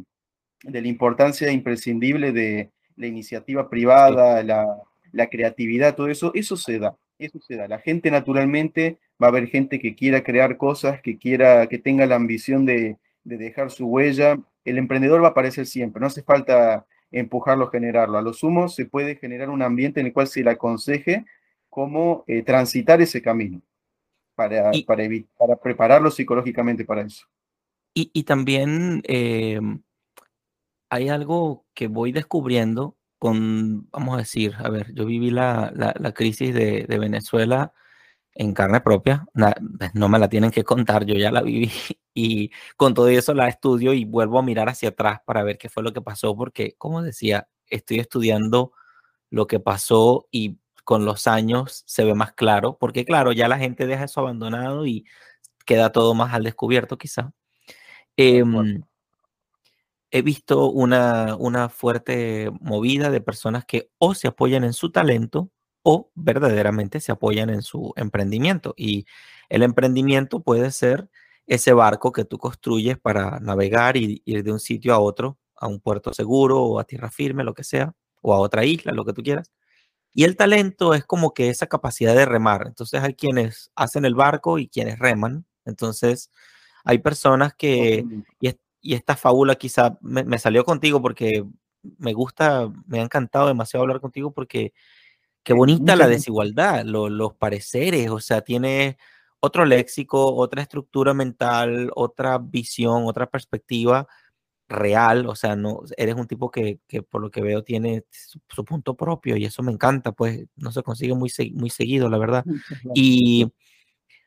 de 0.64 0.82
la 0.82 0.88
importancia 0.88 1.52
imprescindible 1.52 2.32
de 2.32 2.72
la 2.96 3.08
iniciativa 3.08 3.70
privada, 3.70 4.44
la, 4.44 4.68
la 5.12 5.28
creatividad, 5.28 5.96
todo 5.96 6.08
eso, 6.08 6.32
eso 6.34 6.58
se 6.58 6.80
da, 6.80 6.96
eso 7.20 7.40
se 7.40 7.56
da. 7.56 7.68
La 7.68 7.80
gente 7.80 8.12
naturalmente 8.12 8.98
va 9.22 9.28
a 9.28 9.30
haber 9.30 9.48
gente 9.48 9.80
que 9.80 9.96
quiera 9.96 10.24
crear 10.24 10.58
cosas, 10.58 11.02
que 11.02 11.18
quiera, 11.18 11.68
que 11.68 11.80
tenga 11.80 12.06
la 12.06 12.16
ambición 12.16 12.66
de, 12.66 12.98
de 13.24 13.38
dejar 13.38 13.72
su 13.72 13.88
huella, 13.88 14.38
el 14.66 14.78
emprendedor 14.78 15.22
va 15.22 15.28
a 15.28 15.32
aparecer 15.32 15.66
siempre, 15.66 16.00
no 16.00 16.08
hace 16.08 16.24
falta 16.24 16.86
empujarlo, 17.12 17.68
generarlo. 17.68 18.18
A 18.18 18.22
lo 18.22 18.34
sumo 18.34 18.68
se 18.68 18.86
puede 18.86 19.16
generar 19.16 19.50
un 19.50 19.62
ambiente 19.62 20.00
en 20.00 20.08
el 20.08 20.14
cual 20.14 20.28
se 20.28 20.44
le 20.44 20.52
aconseje 20.52 21.26
cómo 21.74 22.24
eh, 22.28 22.44
transitar 22.44 23.02
ese 23.02 23.22
camino 23.22 23.60
para, 24.36 24.72
para, 24.86 25.04
para, 25.38 25.56
prepararlo 25.56 26.12
psicológicamente 26.12 26.86
para 26.86 27.02
eso. 27.02 27.26
Y, 27.96 28.24
también 28.24 29.02
em, 29.06 29.82
hay 30.90 31.10
algo 31.10 31.66
que 31.74 31.88
voy 31.88 32.12
descubriendo 32.12 32.98
con, 33.20 33.90
vamos 33.92 34.16
a 34.16 34.20
decir, 34.20 34.56
a 34.58 34.70
ver, 34.70 34.94
yo 34.94 35.06
viví 35.06 35.30
la, 35.30 35.72
la, 35.76 36.12
crisis 36.14 36.54
de, 36.54 36.86
de, 36.88 37.00
Venezuela 37.00 37.72
en 38.34 38.54
carne 38.54 38.82
propia, 38.82 39.26
no 39.94 40.10
me 40.10 40.20
la 40.20 40.28
tienen 40.28 40.50
que 40.50 40.64
contar, 40.64 41.06
yo 41.06 41.14
ya 41.14 41.32
la 41.32 41.42
viví 41.42 41.72
y 42.16 42.50
con 42.78 42.96
todo 42.96 43.08
eso 43.10 43.36
la 43.36 43.48
estudio 43.48 43.94
y 43.94 44.06
vuelvo 44.06 44.40
a 44.40 44.44
mirar 44.44 44.70
hacia 44.70 44.90
atrás 44.90 45.20
para 45.24 45.44
ver 45.44 45.60
qué 45.60 45.70
fue 45.70 45.84
lo 45.84 45.94
que 45.94 46.02
pasó, 46.02 46.36
porque 46.36 46.74
como 46.80 47.04
decía, 47.04 47.48
estoy 47.68 48.00
estudiando 48.00 48.74
lo 49.30 49.46
que 49.48 49.60
pasó 49.60 50.28
y 50.32 50.58
con 50.84 51.06
los 51.06 51.28
años 51.28 51.84
se 51.88 52.06
ve 52.06 52.14
más 52.16 52.34
claro, 52.34 52.78
porque 52.80 53.06
claro, 53.06 53.32
ya 53.32 53.48
la 53.48 53.60
gente 53.60 53.88
deja 53.88 54.06
eso 54.06 54.22
abandonado 54.22 54.86
y 54.86 55.06
queda 55.66 55.92
todo 55.92 56.14
más 56.14 56.34
al 56.34 56.44
descubierto 56.44 56.98
quizá. 56.98 57.34
Em, 58.18 58.84
he 60.12 60.22
visto 60.22 60.70
una, 60.70 61.36
una 61.38 61.70
fuerte 61.70 62.52
movida 62.62 63.10
de 63.10 63.22
personas 63.22 63.66
que 63.66 63.90
o 63.98 64.14
se 64.14 64.28
apoyan 64.28 64.64
en 64.64 64.74
su 64.74 64.92
talento 64.92 65.50
o 65.84 66.12
verdaderamente 66.16 67.00
se 67.02 67.12
apoyan 67.12 67.50
en 67.50 67.62
su 67.62 67.94
emprendimiento. 67.98 68.74
Y 68.78 69.06
el 69.50 69.64
emprendimiento 69.64 70.42
puede 70.42 70.72
ser 70.72 71.10
ese 71.48 71.74
barco 71.74 72.12
que 72.12 72.26
tú 72.26 72.38
construyes 72.38 72.98
para 73.00 73.40
navegar 73.40 73.98
y 73.98 74.22
ir 74.26 74.44
de 74.44 74.52
un 74.52 74.60
sitio 74.60 74.94
a 74.94 75.00
otro, 75.00 75.38
a 75.56 75.68
un 75.68 75.80
puerto 75.80 76.14
seguro 76.14 76.62
o 76.62 76.80
a 76.80 76.86
tierra 76.86 77.12
firme, 77.12 77.44
lo 77.44 77.54
que 77.54 77.64
sea, 77.64 77.94
o 78.22 78.34
a 78.34 78.40
otra 78.40 78.66
isla, 78.66 78.94
lo 78.94 79.06
que 79.06 79.14
tú 79.14 79.24
quieras. 79.24 79.52
Y 80.14 80.26
el 80.26 80.36
talento 80.36 80.94
es 80.94 81.06
como 81.06 81.34
que 81.34 81.50
esa 81.50 81.68
capacidad 81.68 82.16
de 82.16 82.26
remar. 82.26 82.66
Entonces 82.68 83.02
hay 83.02 83.16
quienes 83.16 83.72
hacen 83.76 84.06
el 84.06 84.16
barco 84.16 84.60
y 84.60 84.68
quienes 84.68 85.00
reman. 85.00 85.46
Entonces 85.66 86.30
hay 86.84 87.00
personas 87.00 87.54
que, 87.56 88.06
y, 88.40 88.94
esta 88.94 89.16
fábula 89.16 89.56
quizá 89.56 89.98
me, 90.02 90.38
salió 90.38 90.66
contigo 90.66 91.02
porque 91.02 91.46
me 91.98 92.14
gusta, 92.14 92.70
me 92.86 93.00
ha 93.00 93.04
encantado 93.04 93.48
demasiado 93.48 93.84
hablar 93.84 94.02
contigo 94.02 94.32
porque 94.32 94.74
qué 95.42 95.54
bonita 95.54 95.96
la 95.96 96.08
desigualdad, 96.08 96.84
los 96.86 97.34
pareceres, 97.36 98.10
o 98.10 98.20
sea, 98.20 98.42
tiene 98.42 98.98
otro 99.40 99.66
léxico, 99.66 100.36
otra 100.36 100.62
estructura 100.62 101.14
mental, 101.14 101.92
otra 101.96 102.38
visión, 102.38 103.04
otra 103.06 103.30
perspectiva 103.30 104.08
real, 104.68 105.28
o 105.28 105.36
sea, 105.36 105.56
no 105.56 105.82
eres 105.98 106.16
un 106.16 106.28
tipo 106.28 106.50
que, 106.52 106.80
por 107.10 107.22
lo 107.22 107.32
que 107.32 107.42
veo 107.42 107.64
tiene 107.64 108.06
su, 108.12 108.66
punto 108.66 108.96
propio 108.96 109.38
y 109.38 109.46
eso 109.46 109.64
me 109.64 109.72
encanta, 109.72 110.12
pues 110.12 110.46
no 110.56 110.72
se 110.72 110.84
consigue 110.84 111.14
muy, 111.14 111.32
muy 111.54 111.70
seguido, 111.70 112.10
la 112.10 112.18
verdad. 112.18 112.46
Y 112.94 113.52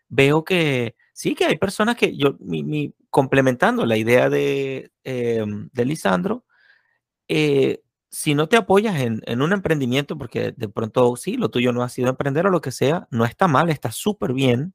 veo 0.09 0.45
que 0.45 0.95
sí, 1.13 1.35
que 1.35 1.47
hay 1.47 1.59
personas 1.59 1.97
que 1.97 2.17
yo, 2.17 2.37
mi, 2.41 2.95
complementando 3.11 3.87
la 3.87 3.97
idea 3.97 4.31
de, 4.31 4.91
em, 5.05 5.69
de 5.73 5.85
Lisandro, 5.85 6.45
eh, 7.29 7.83
si 8.11 8.35
no 8.35 8.49
te 8.49 8.57
apoyas 8.57 9.01
en, 9.01 9.23
en, 9.27 9.43
un 9.43 9.53
emprendimiento, 9.53 10.17
porque 10.19 10.53
de 10.53 10.69
pronto 10.69 11.17
sí, 11.17 11.37
lo 11.37 11.51
tuyo 11.51 11.73
no 11.73 11.83
ha 11.83 11.89
sido 11.89 12.09
emprender 12.11 12.47
o 12.47 12.51
lo 12.51 12.61
que 12.61 12.73
sea, 12.73 13.09
no 13.11 13.25
está 13.25 13.49
mal, 13.49 13.71
está 13.71 13.93
súper 13.93 14.33
bien. 14.33 14.75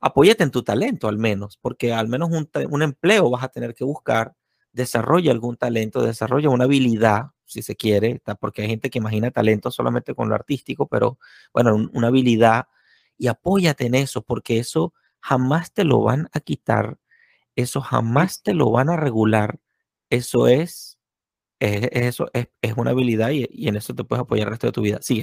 Apóyate 0.00 0.44
en 0.44 0.50
tu 0.50 0.62
talento 0.62 1.08
al 1.08 1.18
menos, 1.18 1.58
porque 1.58 1.92
al 1.92 2.08
menos 2.08 2.30
un, 2.30 2.48
un 2.70 2.82
empleo 2.82 3.30
vas 3.30 3.44
a 3.44 3.48
tener 3.48 3.74
que 3.74 3.84
buscar 3.84 4.35
desarrolla 4.76 5.32
algún 5.32 5.56
talento, 5.56 6.02
desarrolla 6.02 6.50
una 6.50 6.64
habilidad, 6.64 7.30
si 7.46 7.62
se 7.62 7.76
quiere, 7.76 8.20
porque 8.38 8.62
hay 8.62 8.68
gente 8.68 8.90
que 8.90 8.98
imagina 8.98 9.30
talento 9.30 9.70
solamente 9.70 10.14
con 10.14 10.28
lo 10.28 10.34
artístico, 10.34 10.86
pero 10.86 11.18
bueno, 11.54 11.88
una 11.94 12.08
habilidad 12.08 12.66
y 13.16 13.28
apóyate 13.28 13.86
en 13.86 13.94
eso, 13.94 14.20
porque 14.22 14.58
eso 14.58 14.92
jamás 15.20 15.72
te 15.72 15.84
lo 15.84 16.02
van 16.02 16.28
a 16.32 16.40
quitar, 16.40 16.98
eso 17.54 17.80
jamás 17.80 18.42
te 18.42 18.52
lo 18.52 18.70
van 18.70 18.90
a 18.90 18.96
regular, 18.96 19.60
eso 20.10 20.46
es, 20.46 20.98
eso 21.58 22.28
es, 22.34 22.76
una 22.76 22.90
habilidad 22.90 23.30
y, 23.30 23.66
en 23.66 23.76
eso 23.76 23.94
te 23.94 24.04
puedes 24.04 24.24
apoyar 24.24 24.48
el 24.48 24.50
resto 24.50 24.66
de 24.66 24.72
tu 24.74 24.82
vida. 24.82 24.98
Sigue. 25.00 25.22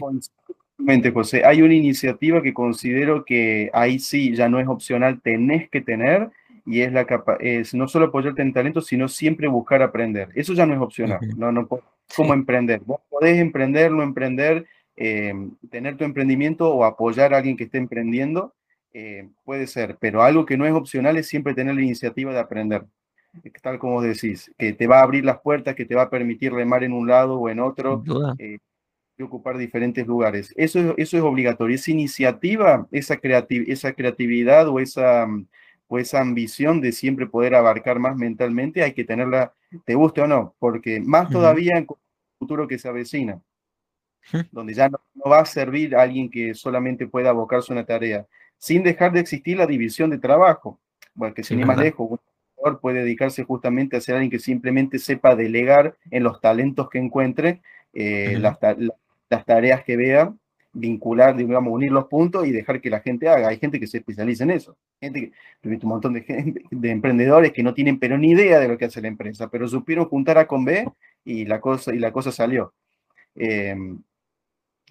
José. 1.13 1.45
Hay 1.45 1.61
una 1.61 1.75
iniciativa 1.75 2.41
que 2.41 2.53
considero 2.55 3.23
que 3.23 3.69
ahí 3.71 3.99
sí 3.99 4.35
ya 4.35 4.49
no 4.49 4.59
es 4.59 4.67
opcional, 4.67 5.21
tenés 5.21 5.69
que 5.69 5.81
tener, 5.81 6.31
y 6.65 6.81
es, 6.81 6.93
la 6.93 7.05
es 7.39 7.73
no 7.73 7.87
solo 7.87 8.05
apoyarte 8.05 8.41
en 8.41 8.53
talento, 8.53 8.81
sino 8.81 9.07
siempre 9.07 9.47
buscar 9.47 9.81
aprender. 9.81 10.29
Eso 10.35 10.53
ya 10.53 10.65
no 10.65 10.73
es 10.73 10.79
opcional, 10.79 11.19
no, 11.35 11.51
no 11.51 11.67
como 12.15 12.33
emprender. 12.33 12.81
Vos 12.85 13.01
podés 13.09 13.39
emprender, 13.39 13.91
no 13.91 14.03
emprender, 14.03 14.65
em, 14.95 15.55
tener 15.69 15.97
tu 15.97 16.03
emprendimiento 16.03 16.73
o 16.73 16.85
apoyar 16.85 17.33
a 17.33 17.37
alguien 17.37 17.57
que 17.57 17.65
esté 17.65 17.77
emprendiendo, 17.77 18.53
eh, 18.93 19.29
puede 19.43 19.67
ser, 19.67 19.97
pero 19.99 20.21
algo 20.21 20.45
que 20.45 20.57
no 20.57 20.65
es 20.65 20.73
opcional 20.73 21.17
es 21.17 21.27
siempre 21.27 21.53
tener 21.53 21.75
la 21.75 21.81
iniciativa 21.81 22.31
de 22.31 22.39
aprender, 22.39 22.85
tal 23.61 23.79
como 23.79 24.01
decís, 24.01 24.53
que 24.57 24.73
te 24.73 24.87
va 24.87 24.99
a 24.99 25.03
abrir 25.03 25.25
las 25.25 25.39
puertas, 25.41 25.75
que 25.75 25.85
te 25.85 25.95
va 25.95 26.03
a 26.03 26.09
permitir 26.09 26.53
remar 26.53 26.83
en 26.83 26.93
un 26.93 27.07
lado 27.07 27.39
o 27.39 27.49
en 27.49 27.59
otro. 27.59 28.03
Eh, 28.37 28.59
y 29.15 29.21
ocupar 29.21 29.59
diferentes 29.59 30.07
lugares. 30.07 30.51
Eso, 30.57 30.95
eso 30.97 31.17
es 31.17 31.23
obligatorio. 31.23 31.75
Esa 31.75 31.91
iniciativa, 31.91 32.87
esa, 32.91 33.19
esa 33.21 33.93
creatividad 33.93 34.67
o 34.67 34.79
esa, 34.79 35.27
o 35.93 35.99
esa 35.99 36.21
ambición 36.21 36.81
de 36.81 36.91
siempre 36.91 37.27
poder 37.27 37.53
abarcar 37.53 37.99
más 37.99 38.15
mentalmente, 38.15 38.81
hay 38.81 38.93
que 38.93 39.03
tenerla, 39.03 39.53
te 39.85 39.93
guste 39.93 40.21
o 40.21 40.27
no, 40.27 40.55
porque 40.57 40.99
más 40.99 41.29
todavía 41.29 41.73
en 41.75 41.85
el 41.87 41.87
futuro 42.39 42.67
que 42.67 42.79
se 42.79 42.87
avecina, 42.87 43.39
donde 44.51 44.73
ya 44.73 44.89
no, 44.89 44.99
va 45.29 45.41
a 45.41 45.45
servir 45.45 45.95
a 45.95 46.01
alguien 46.01 46.31
que 46.31 46.55
solamente 46.55 47.05
pueda 47.05 47.29
abocarse 47.29 47.71
a 47.71 47.75
una 47.75 47.85
tarea, 47.85 48.25
sin 48.57 48.81
dejar 48.81 49.11
de 49.11 49.19
existir 49.19 49.55
la 49.55 49.67
división 49.67 50.09
de 50.09 50.17
trabajo. 50.17 50.79
Bueno, 51.13 51.35
que 51.35 51.43
sin 51.43 51.59
ir 51.59 51.67
más 51.67 51.77
lejos, 51.77 52.09
un 52.09 52.77
puede 52.79 53.03
dedicarse 53.03 53.43
justamente 53.43 53.95
a 53.95 54.01
ser 54.01 54.15
alguien 54.15 54.31
que 54.31 54.39
simplemente 54.39 54.97
sepa 54.97 55.35
delegar 55.35 55.95
en 56.09 56.23
los 56.23 56.41
talentos 56.41 56.89
que 56.89 56.97
encuentre, 56.97 57.61
eh, 57.93 58.39
las, 58.39 58.57
las 59.29 59.45
tareas 59.45 59.83
que 59.83 59.95
vea 59.95 60.33
vincular, 60.73 61.35
digamos, 61.35 61.71
unir 61.71 61.91
los 61.91 62.05
puntos 62.05 62.47
y 62.47 62.51
dejar 62.51 62.81
que 62.81 62.89
la 62.89 62.99
gente 62.99 63.29
haga. 63.29 63.49
Hay 63.49 63.59
gente 63.59 63.79
que 63.79 63.87
se 63.87 63.99
especializa 63.99 64.43
en 64.43 64.51
eso. 64.51 64.77
Gente 64.99 65.31
que, 65.61 65.69
un 65.69 65.89
montón 65.89 66.13
de 66.13 66.89
emprendedores 66.89 67.53
que 67.53 67.63
no 67.63 67.73
tienen 67.73 67.99
pero 67.99 68.17
ni 68.17 68.31
idea 68.31 68.59
de 68.59 68.67
lo 68.67 68.77
que 68.77 68.85
hace 68.85 69.01
la 69.01 69.07
empresa, 69.07 69.49
pero 69.49 69.67
supieron 69.67 70.05
juntar 70.05 70.37
A 70.37 70.47
con 70.47 70.65
B 70.65 70.91
y 71.23 71.45
la 71.45 71.61
cosa, 71.61 71.93
y 71.93 71.99
la 71.99 72.11
cosa 72.11 72.31
salió. 72.31 72.73
Em, 73.35 74.01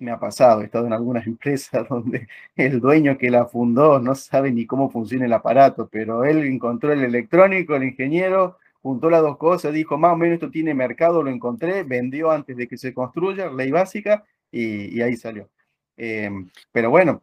me 0.00 0.10
ha 0.10 0.18
pasado, 0.18 0.62
he 0.62 0.64
estado 0.66 0.86
en 0.86 0.92
algunas 0.92 1.26
empresas 1.26 1.88
donde 1.88 2.28
el 2.56 2.80
dueño 2.80 3.18
que 3.18 3.30
la 3.30 3.46
fundó 3.46 4.00
no 4.00 4.14
sabe 4.14 4.52
ni 4.52 4.66
cómo 4.66 4.90
funciona 4.90 5.26
el 5.26 5.32
aparato, 5.32 5.88
pero 5.90 6.24
él 6.24 6.44
encontró 6.44 6.92
el 6.92 7.04
electrónico, 7.04 7.76
el 7.76 7.84
ingeniero, 7.84 8.58
juntó 8.82 9.10
las 9.10 9.22
dos 9.22 9.38
cosas, 9.38 9.72
dijo, 9.72 9.98
más 9.98 10.12
o 10.14 10.16
menos 10.16 10.34
esto 10.34 10.50
tiene 10.50 10.74
mercado, 10.74 11.22
lo 11.22 11.30
encontré, 11.30 11.84
vendió 11.84 12.30
antes 12.32 12.56
de 12.56 12.68
que 12.68 12.78
se 12.78 12.94
construya, 12.94 13.50
ley 13.50 13.70
básica, 13.70 14.24
y 14.50 15.00
ahí 15.00 15.16
salió. 15.16 15.48
Em, 15.96 16.50
pero 16.72 16.90
bueno, 16.90 17.22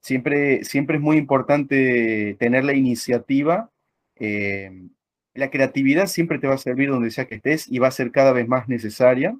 siempre, 0.00 0.64
siempre 0.64 0.96
es 0.96 1.02
muy 1.02 1.16
importante 1.18 2.36
tener 2.38 2.64
la 2.64 2.74
iniciativa. 2.74 3.70
Em, 4.16 4.90
la 5.34 5.50
creatividad 5.50 6.06
siempre 6.06 6.38
te 6.38 6.46
va 6.46 6.54
a 6.54 6.58
servir 6.58 6.90
donde 6.90 7.10
sea 7.10 7.26
que 7.26 7.36
estés 7.36 7.70
y 7.70 7.78
va 7.78 7.88
a 7.88 7.90
ser 7.90 8.12
cada 8.12 8.32
vez 8.32 8.48
más 8.48 8.68
necesaria. 8.68 9.36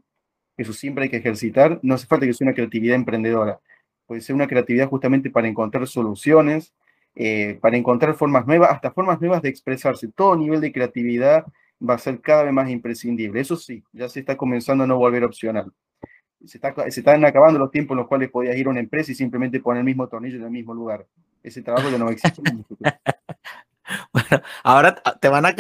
Eso 0.56 0.72
siempre 0.72 1.04
hay 1.04 1.10
que 1.10 1.18
ejercitar. 1.18 1.80
No 1.82 1.94
hace 1.94 2.06
falta 2.06 2.26
que 2.26 2.34
sea 2.34 2.46
una 2.46 2.54
creatividad 2.54 2.96
emprendedora. 2.96 3.60
Puede 4.06 4.20
ser 4.20 4.34
una 4.34 4.48
creatividad 4.48 4.88
justamente 4.88 5.30
para 5.30 5.48
encontrar 5.48 5.86
soluciones, 5.86 6.74
eh, 7.14 7.58
para 7.60 7.76
encontrar 7.76 8.14
formas 8.14 8.46
nuevas, 8.46 8.70
hasta 8.70 8.92
formas 8.92 9.20
nuevas 9.20 9.42
de 9.42 9.48
expresarse. 9.48 10.08
Todo 10.08 10.36
nivel 10.36 10.60
de 10.60 10.72
creatividad 10.72 11.46
va 11.86 11.94
a 11.94 11.98
ser 11.98 12.20
cada 12.20 12.44
vez 12.44 12.52
más 12.52 12.70
imprescindible. 12.70 13.40
Eso 13.40 13.56
sí, 13.56 13.84
ya 13.92 14.08
se 14.08 14.20
está 14.20 14.36
comenzando 14.36 14.84
a 14.84 14.86
no 14.86 14.98
volver 14.98 15.24
opcional 15.24 15.72
se, 16.46 16.60
están 16.86 17.24
acabando 17.24 17.58
los 17.58 17.70
tiempos 17.70 17.94
en 17.94 17.98
los 17.98 18.08
cuales 18.08 18.30
podías 18.30 18.56
ir 18.56 18.66
a 18.66 18.70
una 18.70 18.80
empresa 18.80 19.12
y 19.12 19.14
simplemente 19.14 19.60
poner 19.60 19.80
el 19.80 19.84
mismo 19.84 20.08
tornillo 20.08 20.36
en 20.36 20.44
el 20.44 20.50
mismo 20.50 20.74
lugar. 20.74 21.06
Ese 21.42 21.62
trabajo 21.62 21.90
ya 21.90 21.98
no 21.98 22.08
existe. 22.08 22.42
ahora 24.64 24.94
te 25.20 25.28
van 25.28 25.46
a 25.46 25.54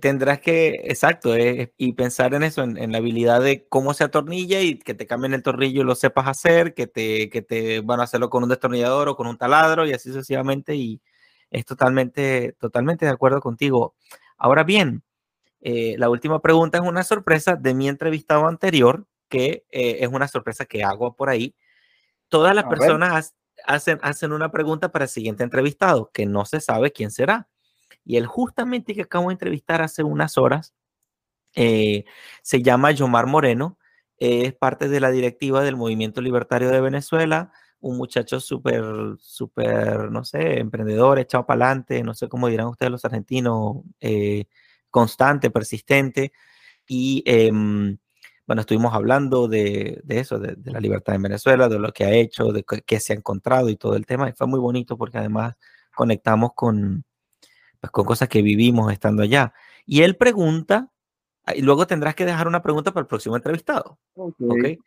tendrás 0.00 0.40
que, 0.40 0.68
exacto, 0.84 1.34
y 1.36 1.92
pensar 1.94 2.32
en 2.34 2.44
eso, 2.44 2.62
en, 2.62 2.92
la 2.92 2.98
habilidad 2.98 3.42
de 3.42 3.66
cómo 3.68 3.92
se 3.92 4.04
atornilla 4.04 4.60
y 4.60 4.78
que 4.78 4.94
te 4.94 5.06
cambien 5.06 5.34
el 5.34 5.42
tornillo 5.42 5.82
y 5.82 5.84
lo 5.84 5.96
sepas 5.96 6.28
hacer, 6.28 6.74
que 6.74 6.86
te, 6.86 7.28
que 7.28 7.42
te 7.42 7.80
van 7.80 8.00
a 8.00 8.04
hacerlo 8.04 8.30
con 8.30 8.44
un 8.44 8.48
destornillador 8.48 9.08
o 9.08 9.16
con 9.16 9.26
un 9.26 9.36
taladro 9.36 9.84
y 9.86 9.92
así 9.92 10.10
sucesivamente. 10.10 10.76
Y 10.76 11.00
es 11.50 11.64
totalmente, 11.64 12.52
totalmente 12.58 13.04
de 13.04 13.12
acuerdo 13.12 13.40
contigo. 13.40 13.94
Ahora 14.38 14.62
bien, 14.62 15.02
eh, 15.60 15.96
la 15.98 16.08
última 16.10 16.40
pregunta 16.40 16.78
es 16.78 16.84
una 16.84 17.02
sorpresa 17.02 17.56
de 17.56 17.74
mi 17.74 17.88
entrevistado 17.88 18.46
anterior, 18.46 19.06
que 19.34 19.64
eh, 19.72 19.98
es 20.00 20.08
una 20.08 20.28
sorpresa 20.28 20.64
que 20.64 20.84
hago 20.84 21.16
por 21.16 21.28
ahí. 21.28 21.56
Todas 22.28 22.54
las 22.54 22.64
personas 22.64 23.34
hacen, 23.66 23.98
hacen 24.02 24.32
una 24.32 24.52
pregunta 24.52 24.92
para 24.92 25.06
el 25.06 25.08
siguiente 25.08 25.42
entrevistado, 25.42 26.10
que 26.12 26.24
no 26.24 26.44
se 26.44 26.60
sabe 26.60 26.92
quién 26.92 27.10
será. 27.10 27.48
Y 28.04 28.16
él 28.16 28.26
justamente 28.26 28.94
que 28.94 29.02
acabo 29.02 29.28
de 29.28 29.32
entrevistar 29.32 29.82
hace 29.82 30.04
unas 30.04 30.38
horas, 30.38 30.72
eh, 31.56 32.04
se 32.42 32.62
llama 32.62 32.92
Yomar 32.92 33.26
Moreno, 33.26 33.78
es 34.18 34.54
parte 34.54 34.88
de 34.88 35.00
la 35.00 35.10
directiva 35.10 35.64
del 35.64 35.76
Movimiento 35.76 36.20
Libertario 36.20 36.70
de 36.70 36.80
Venezuela, 36.80 37.52
un 37.80 37.96
muchacho 37.96 38.38
súper, 38.38 38.84
súper, 39.18 40.12
no 40.12 40.24
sé, 40.24 40.60
emprendedor, 40.60 41.18
echado 41.18 41.44
para 41.44 41.66
adelante, 41.66 42.02
no 42.04 42.14
sé 42.14 42.28
cómo 42.28 42.48
dirán 42.48 42.68
ustedes 42.68 42.92
los 42.92 43.04
argentinos, 43.04 43.78
eh, 44.00 44.44
constante, 44.90 45.50
persistente, 45.50 46.32
y 46.86 47.22
em, 47.26 47.98
bueno, 48.46 48.60
estuvimos 48.60 48.94
hablando 48.94 49.48
de, 49.48 50.02
eso, 50.08 50.38
de, 50.38 50.56
la 50.64 50.80
libertad 50.80 51.14
en 51.14 51.22
Venezuela, 51.22 51.68
de 51.68 51.78
lo 51.78 51.92
que 51.92 52.04
ha 52.04 52.12
hecho, 52.12 52.52
de 52.52 52.64
qué 52.64 53.00
se 53.00 53.12
ha 53.12 53.16
encontrado 53.16 53.70
y 53.70 53.76
todo 53.76 53.96
el 53.96 54.06
tema. 54.06 54.28
Y 54.28 54.32
fue 54.32 54.46
muy 54.46 54.60
bonito 54.60 54.96
porque 54.98 55.18
además 55.18 55.56
conectamos 55.94 56.52
con 56.54 57.04
pues 57.80 57.90
con 57.90 58.06
cosas 58.06 58.28
que 58.28 58.40
vivimos 58.40 58.90
estando 58.92 59.22
allá. 59.22 59.52
Y 59.84 60.02
él 60.02 60.16
pregunta, 60.16 60.90
y 61.54 61.60
luego 61.60 61.86
tendrás 61.86 62.14
que 62.14 62.24
dejar 62.24 62.48
una 62.48 62.62
pregunta 62.62 62.92
para 62.92 63.02
el 63.02 63.06
próximo 63.06 63.36
entrevistado. 63.36 63.98
Ok. 64.14 64.34
okay? 64.48 64.78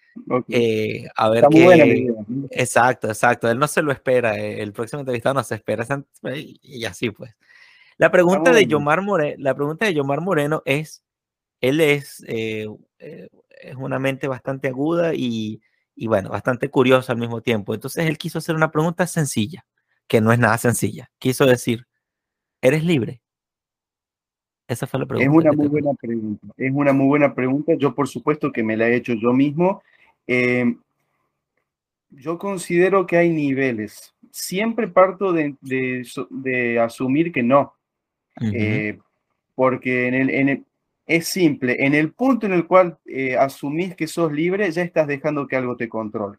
Eh, 0.49 1.07
a 1.15 1.29
ver 1.29 1.45
qué. 1.51 2.11
Exacto, 2.49 3.07
exacto. 3.07 3.51
Él 3.51 3.59
no 3.59 3.67
se 3.67 3.83
lo 3.83 3.91
espera. 3.91 4.37
Eh, 4.37 4.63
el 4.63 4.73
próximo 4.73 5.01
entrevistado 5.01 5.35
no 5.35 5.43
se 5.43 5.55
espera. 5.55 5.85
Y 6.33 6.85
así 6.85 7.11
pues. 7.11 7.35
La 7.97 8.11
pregunta, 8.11 8.51
de 8.51 8.65
Yomar 8.65 9.01
Moreno, 9.01 9.35
la 9.39 9.55
pregunta 9.55 9.85
de 9.85 9.93
Yomar 9.93 10.21
Moreno 10.21 10.63
es: 10.65 11.03
él 11.61 11.81
es, 11.81 12.23
eh, 12.27 12.67
es 12.99 13.75
una 13.75 13.99
mente 13.99 14.27
bastante 14.27 14.67
aguda 14.67 15.13
y, 15.13 15.61
y, 15.95 16.07
bueno, 16.07 16.29
bastante 16.29 16.69
curiosa 16.69 17.13
al 17.13 17.19
mismo 17.19 17.41
tiempo. 17.41 17.73
Entonces 17.73 18.05
él 18.05 18.17
quiso 18.17 18.39
hacer 18.39 18.55
una 18.55 18.71
pregunta 18.71 19.07
sencilla, 19.07 19.65
que 20.07 20.21
no 20.21 20.31
es 20.31 20.39
nada 20.39 20.57
sencilla. 20.57 21.09
Quiso 21.19 21.45
decir: 21.45 21.87
¿eres 22.61 22.83
libre? 22.83 23.21
Esa 24.67 24.85
fue 24.85 24.99
la 24.99 25.05
pregunta. 25.05 25.31
Es 25.31 25.35
una 25.35 25.51
muy 25.53 25.67
buena 25.67 25.93
pregunta. 25.93 26.47
Es 26.57 26.71
una 26.73 26.93
muy 26.93 27.07
buena 27.07 27.33
pregunta. 27.33 27.73
Yo, 27.75 27.95
por 27.95 28.07
supuesto, 28.07 28.51
que 28.51 28.63
me 28.63 28.75
la 28.75 28.89
he 28.89 28.95
hecho 28.95 29.13
yo 29.13 29.31
mismo. 29.31 29.81
Em, 30.27 30.79
yo 32.09 32.37
considero 32.37 33.07
que 33.07 33.17
hay 33.17 33.29
niveles. 33.29 34.13
Siempre 34.31 34.89
parto 34.89 35.31
de, 35.31 35.55
de, 35.61 36.79
asumir 36.79 37.31
que 37.31 37.43
no. 37.43 37.73
Eh, 38.53 38.99
porque 39.55 40.07
en 40.07 40.13
el, 40.13 40.29
en 40.29 40.65
es 41.07 41.27
simple. 41.27 41.77
En 41.79 41.95
el 41.95 42.13
punto 42.13 42.45
en 42.45 42.53
el 42.53 42.67
cual 42.67 42.99
eh, 43.05 43.37
asumís 43.37 43.95
que 43.95 44.07
sos 44.07 44.31
libre, 44.31 44.69
ya 44.71 44.83
estás 44.83 45.07
dejando 45.07 45.47
que 45.47 45.55
algo 45.55 45.77
te 45.77 45.89
controle. 45.89 46.37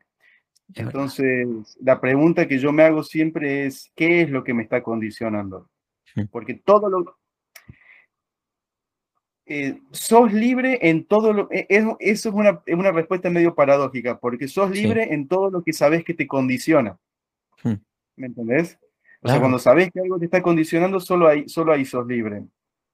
Entonces, 0.75 1.49
la 1.81 1.99
pregunta 1.99 2.47
que 2.47 2.59
yo 2.59 2.73
me 2.73 2.83
hago 2.83 3.03
siempre 3.03 3.65
es, 3.67 3.91
¿qué 3.97 4.21
es 4.21 4.31
lo 4.31 4.45
que 4.45 4.53
me 4.53 4.63
está 4.63 4.83
condicionando? 4.83 5.71
Porque 6.31 6.55
todo 6.55 6.91
lo, 6.91 7.17
eh, 9.47 9.81
sos 9.93 10.31
libre 10.31 10.79
en 10.83 11.07
todo 11.07 11.33
lo... 11.33 11.49
Eh, 11.51 11.67
eso 11.71 11.97
es 12.01 12.27
una, 12.27 12.63
una, 12.67 12.93
respuesta 12.93 13.31
medio 13.31 13.55
paradójica, 13.55 14.19
porque 14.19 14.47
sos 14.47 14.71
libre 14.71 15.15
en 15.15 15.27
todo 15.27 15.51
lo 15.51 15.63
que 15.63 15.73
sabes 15.73 16.05
que 16.05 16.13
te 16.13 16.27
condiciona. 16.27 16.99
Hmm. 17.63 17.77
¿Me 18.17 18.27
entendés? 18.27 18.79
O 19.23 19.29
sea, 19.29 19.41
cuando 19.41 19.59
sabes 19.59 19.91
que 19.91 20.01
algo 20.01 20.19
te 20.19 20.27
está 20.27 20.43
condicionando, 20.43 21.01
solo 21.01 21.27
ahí, 21.29 21.49
solo 21.49 21.73
ahí 21.73 21.87
sos 21.87 22.07
libre. 22.07 22.45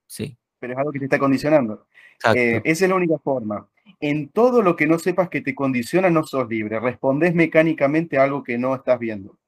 Sí. 0.07 0.39
Pero 0.59 0.73
es 0.73 0.79
algo 0.79 0.93
que 0.93 0.99
te 0.99 1.05
está 1.07 1.19
condicionando. 1.19 1.87
Eh, 2.35 2.61
esa 2.65 2.85
es 2.85 2.89
la 2.89 2.97
única 2.97 3.19
forma. 3.19 3.69
En 4.01 4.29
todo 4.29 4.63
lo 4.63 4.77
que 4.77 4.87
no 4.87 4.99
sepas 4.99 5.29
que 5.29 5.41
te 5.41 5.55
condiciona, 5.55 6.11
no 6.11 6.25
sos 6.25 6.49
libre. 6.49 6.81
Respondes 6.81 7.35
mecánicamente 7.35 8.19
a 8.19 8.25
algo 8.25 8.43
que 8.43 8.59
no 8.59 8.75
estás 8.75 8.99
viendo. 8.99 9.39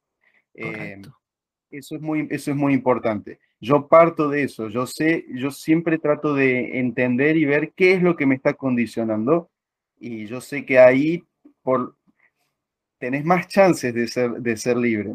eso, 0.55 1.97
es 1.97 2.01
muy, 2.01 2.27
eso 2.31 2.51
es 2.51 2.57
muy 2.57 2.75
importante. 2.75 3.39
Yo 3.61 3.89
parto 3.89 4.29
de 4.29 4.43
eso, 4.43 4.69
yo 4.69 4.87
sé, 4.87 5.25
yo 5.31 5.51
siempre 5.51 5.99
trato 5.99 6.35
de 6.35 6.79
entender 6.79 7.39
y 7.39 7.47
ver 7.47 7.73
qué 7.75 7.95
es 7.95 8.03
lo 8.03 8.15
que 8.15 8.27
me 8.27 8.35
está 8.35 8.53
condicionando 8.53 9.51
y 9.99 10.27
yo 10.27 10.43
sé 10.43 10.67
que 10.67 10.79
ahí 10.79 11.25
por, 11.63 11.97
tenés 12.99 13.25
más 13.25 13.49
chances 13.49 13.95
de 13.95 14.09
ser, 14.09 14.33
de 14.33 14.57
ser 14.57 14.77
libre. 14.77 15.15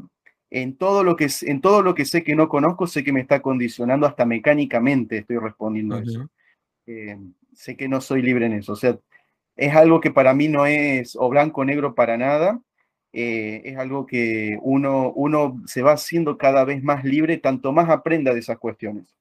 En 0.53 0.75
todo, 0.75 1.05
lo 1.05 1.15
que, 1.15 1.29
en 1.43 1.61
todo 1.61 1.81
lo 1.81 1.95
que 1.95 2.03
sé 2.03 2.23
que 2.23 2.35
no 2.35 2.49
conozco, 2.49 2.85
sé 2.85 3.05
que 3.05 3.13
me 3.13 3.21
está 3.21 3.41
condicionando 3.41 4.05
hasta 4.05 4.25
mecánicamente, 4.25 5.19
estoy 5.19 5.37
respondiendo 5.37 5.95
a 5.95 6.01
eso. 6.01 6.29
Eh, 6.85 7.17
sé 7.53 7.77
que 7.77 7.87
no 7.87 8.01
soy 8.01 8.21
libre 8.21 8.47
en 8.47 8.53
eso. 8.53 8.73
O 8.73 8.75
sea, 8.75 8.99
es 9.55 9.73
algo 9.73 10.01
que 10.01 10.11
para 10.11 10.33
mí 10.33 10.49
no 10.49 10.65
es 10.65 11.15
o 11.15 11.29
blanco 11.29 11.61
o 11.61 11.65
negro 11.65 11.95
para 11.95 12.17
nada, 12.17 12.59
eh, 13.13 13.61
es 13.63 13.77
algo 13.77 14.05
que 14.05 14.57
uno, 14.61 15.13
uno 15.13 15.61
se 15.67 15.81
va 15.81 15.93
haciendo 15.93 16.37
cada 16.37 16.65
vez 16.65 16.83
más 16.83 17.05
libre, 17.05 17.37
tanto 17.37 17.71
más 17.71 17.89
aprenda 17.89 18.33
de 18.33 18.41
esas 18.41 18.57
cuestiones. 18.57 19.15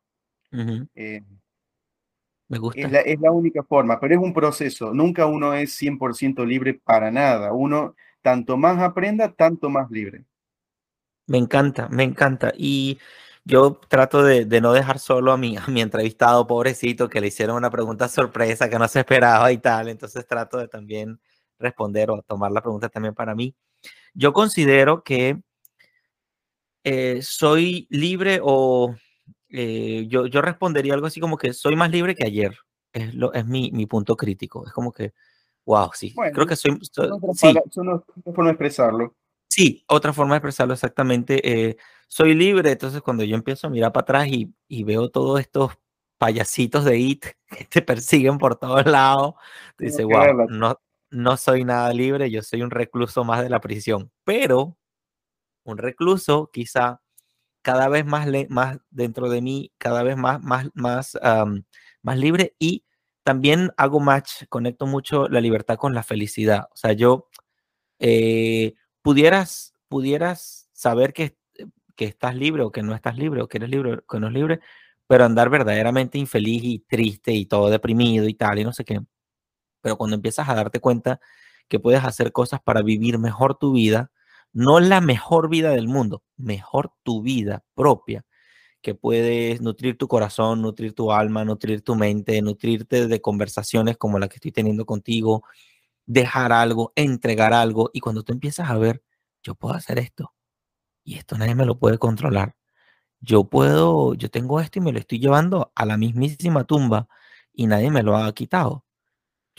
Eh, 0.96 1.22
Me 2.48 2.58
gusta. 2.58 2.80
Es 2.80 2.90
la, 2.90 3.00
es 3.00 3.20
la, 3.20 3.30
única 3.30 3.62
forma, 3.62 4.00
pero 4.00 4.16
es 4.16 4.20
un 4.20 4.32
proceso. 4.32 4.92
Nunca 4.92 5.26
uno 5.26 5.54
es 5.54 5.80
100% 5.80 6.44
libre 6.44 6.74
para 6.74 7.12
nada. 7.12 7.52
Uno, 7.52 7.94
tanto 8.20 8.56
más 8.56 8.80
aprenda, 8.80 9.32
tanto 9.32 9.70
más 9.70 9.88
libre. 9.92 10.24
Me 11.30 11.38
encanta, 11.38 11.88
me 11.90 12.02
encanta. 12.02 12.52
Y 12.56 12.98
yo 13.44 13.78
trato 13.88 14.24
de, 14.24 14.46
de, 14.46 14.60
no 14.60 14.72
dejar 14.72 14.98
solo 14.98 15.30
a 15.30 15.36
mi, 15.36 15.56
a 15.56 15.64
mi 15.68 15.80
entrevistado, 15.80 16.44
pobrecito, 16.48 17.08
que 17.08 17.20
le 17.20 17.28
hicieron 17.28 17.54
una 17.54 17.70
pregunta 17.70 18.08
sorpresa 18.08 18.68
que 18.68 18.80
no 18.80 18.88
se 18.88 18.98
esperaba 18.98 19.52
y 19.52 19.58
tal. 19.58 19.88
Entonces 19.88 20.26
trato 20.26 20.58
de 20.58 20.66
también 20.66 21.20
responder 21.60 22.10
o 22.10 22.20
tomar 22.22 22.50
la 22.50 22.62
pregunta 22.62 22.88
también 22.88 23.14
para 23.14 23.36
mí. 23.36 23.54
Yo 24.12 24.32
considero 24.32 25.04
que 25.04 25.40
eh, 26.82 27.20
soy 27.22 27.86
libre 27.90 28.40
o 28.42 28.96
eh, 29.50 30.06
yo, 30.08 30.26
yo 30.26 30.42
respondería 30.42 30.94
algo 30.94 31.06
así 31.06 31.20
como 31.20 31.36
que 31.36 31.52
soy 31.52 31.76
más 31.76 31.92
libre 31.92 32.16
que 32.16 32.26
ayer. 32.26 32.58
Es, 32.92 33.14
lo, 33.14 33.32
es 33.34 33.46
mi, 33.46 33.70
mi 33.70 33.86
punto 33.86 34.16
crítico. 34.16 34.66
Es 34.66 34.72
como 34.72 34.90
que, 34.90 35.12
wow, 35.64 35.90
sí. 35.94 36.12
creo 36.34 36.46
que 36.48 36.56
soy... 36.56 36.76
sí. 36.82 37.00
otra 37.00 38.32
forma 38.34 38.46
de 38.46 38.50
expresarlo. 38.50 39.14
Sí, 39.60 39.84
otra 39.88 40.14
forma 40.14 40.32
de 40.34 40.38
expresarlo 40.38 40.72
exactamente. 40.72 41.68
Eh, 41.68 41.76
soy 42.08 42.34
libre, 42.34 42.72
entonces 42.72 43.02
cuando 43.02 43.24
yo 43.24 43.36
empiezo 43.36 43.66
a 43.66 43.70
mirar 43.70 43.92
para 43.92 44.02
atrás 44.04 44.26
y, 44.28 44.54
y 44.68 44.84
veo 44.84 45.10
todos 45.10 45.38
estos 45.38 45.72
payasitos 46.16 46.86
de 46.86 46.98
IT 46.98 47.26
que 47.58 47.64
te 47.66 47.82
persiguen 47.82 48.38
por 48.38 48.56
todos 48.56 48.86
lados, 48.86 49.34
dices, 49.78 50.06
wow, 50.06 50.48
no, 50.48 50.80
no 51.10 51.36
soy 51.36 51.64
nada 51.64 51.92
libre, 51.92 52.30
yo 52.30 52.40
soy 52.42 52.62
un 52.62 52.70
recluso 52.70 53.22
más 53.22 53.42
de 53.42 53.50
la 53.50 53.60
prisión, 53.60 54.10
pero 54.24 54.78
un 55.64 55.76
recluso 55.76 56.50
quizá 56.50 57.02
cada 57.60 57.88
vez 57.88 58.06
más, 58.06 58.28
más 58.48 58.78
dentro 58.88 59.28
de 59.28 59.42
mí, 59.42 59.72
cada 59.76 60.02
vez 60.02 60.16
más, 60.16 60.42
más, 60.42 60.70
más, 60.72 61.18
más 62.00 62.18
libre 62.18 62.56
y 62.58 62.86
también 63.24 63.72
hago 63.76 64.00
match, 64.00 64.44
conecto 64.48 64.86
mucho 64.86 65.28
la 65.28 65.42
libertad 65.42 65.76
con 65.76 65.94
la 65.94 66.02
felicidad. 66.02 66.68
O 66.72 66.76
sea, 66.76 66.94
yo 66.94 67.28
eh, 67.98 68.74
pudieras, 69.02 69.74
pudieras 69.88 70.68
saber 70.72 71.12
que, 71.12 71.36
que 71.96 72.06
estás 72.06 72.34
libre 72.34 72.62
o 72.62 72.72
que 72.72 72.82
no 72.82 72.94
estás 72.94 73.16
libre 73.16 73.42
o 73.42 73.48
que 73.48 73.58
eres 73.58 73.70
libre 73.70 73.94
o 73.94 74.02
que 74.06 74.20
no 74.20 74.28
es 74.28 74.32
libre, 74.32 74.60
pero 75.06 75.24
andar 75.24 75.50
verdaderamente 75.50 76.18
infeliz 76.18 76.62
y 76.64 76.78
triste 76.80 77.32
y 77.32 77.46
todo 77.46 77.70
deprimido 77.70 78.28
y 78.28 78.34
tal 78.34 78.58
y 78.58 78.64
no 78.64 78.72
sé 78.72 78.84
qué. 78.84 79.00
Pero 79.82 79.96
cuando 79.96 80.16
empiezas 80.16 80.48
a 80.48 80.54
darte 80.54 80.80
cuenta 80.80 81.20
que 81.68 81.80
puedes 81.80 82.04
hacer 82.04 82.32
cosas 82.32 82.60
para 82.62 82.82
vivir 82.82 83.18
mejor 83.18 83.56
tu 83.58 83.72
vida, 83.72 84.10
no 84.52 84.80
la 84.80 85.00
mejor 85.00 85.48
vida 85.48 85.70
del 85.70 85.88
mundo, 85.88 86.22
mejor 86.36 86.92
tu 87.02 87.22
vida 87.22 87.64
propia, 87.74 88.24
que 88.82 88.94
puedes 88.94 89.60
nutrir 89.60 89.98
tu 89.98 90.08
corazón, 90.08 90.62
nutrir 90.62 90.94
tu 90.94 91.12
alma, 91.12 91.44
nutrir 91.44 91.82
tu 91.82 91.94
mente, 91.94 92.40
nutrirte 92.42 93.06
de 93.08 93.20
conversaciones 93.20 93.96
como 93.96 94.18
la 94.18 94.28
que 94.28 94.36
estoy 94.36 94.52
teniendo 94.52 94.86
contigo, 94.86 95.44
dejar 96.06 96.52
algo, 96.52 96.92
entregar 96.96 97.52
algo, 97.52 97.90
y 97.92 98.00
cuando 98.00 98.22
tú 98.22 98.32
empiezas 98.32 98.70
a 98.70 98.78
ver, 98.78 99.02
yo 99.42 99.54
puedo 99.54 99.74
hacer 99.74 99.98
esto, 99.98 100.34
y 101.04 101.16
esto 101.18 101.38
nadie 101.38 101.54
me 101.54 101.66
lo 101.66 101.78
puede 101.78 101.98
controlar. 101.98 102.56
Yo 103.20 103.44
puedo, 103.44 104.14
yo 104.14 104.30
tengo 104.30 104.60
esto 104.60 104.78
y 104.80 104.82
me 104.82 104.92
lo 104.92 104.98
estoy 104.98 105.20
llevando 105.20 105.72
a 105.76 105.86
la 105.86 105.96
mismísima 105.98 106.64
tumba 106.64 107.08
y 107.52 107.66
nadie 107.66 107.90
me 107.90 108.02
lo 108.02 108.16
ha 108.16 108.32
quitado 108.34 108.84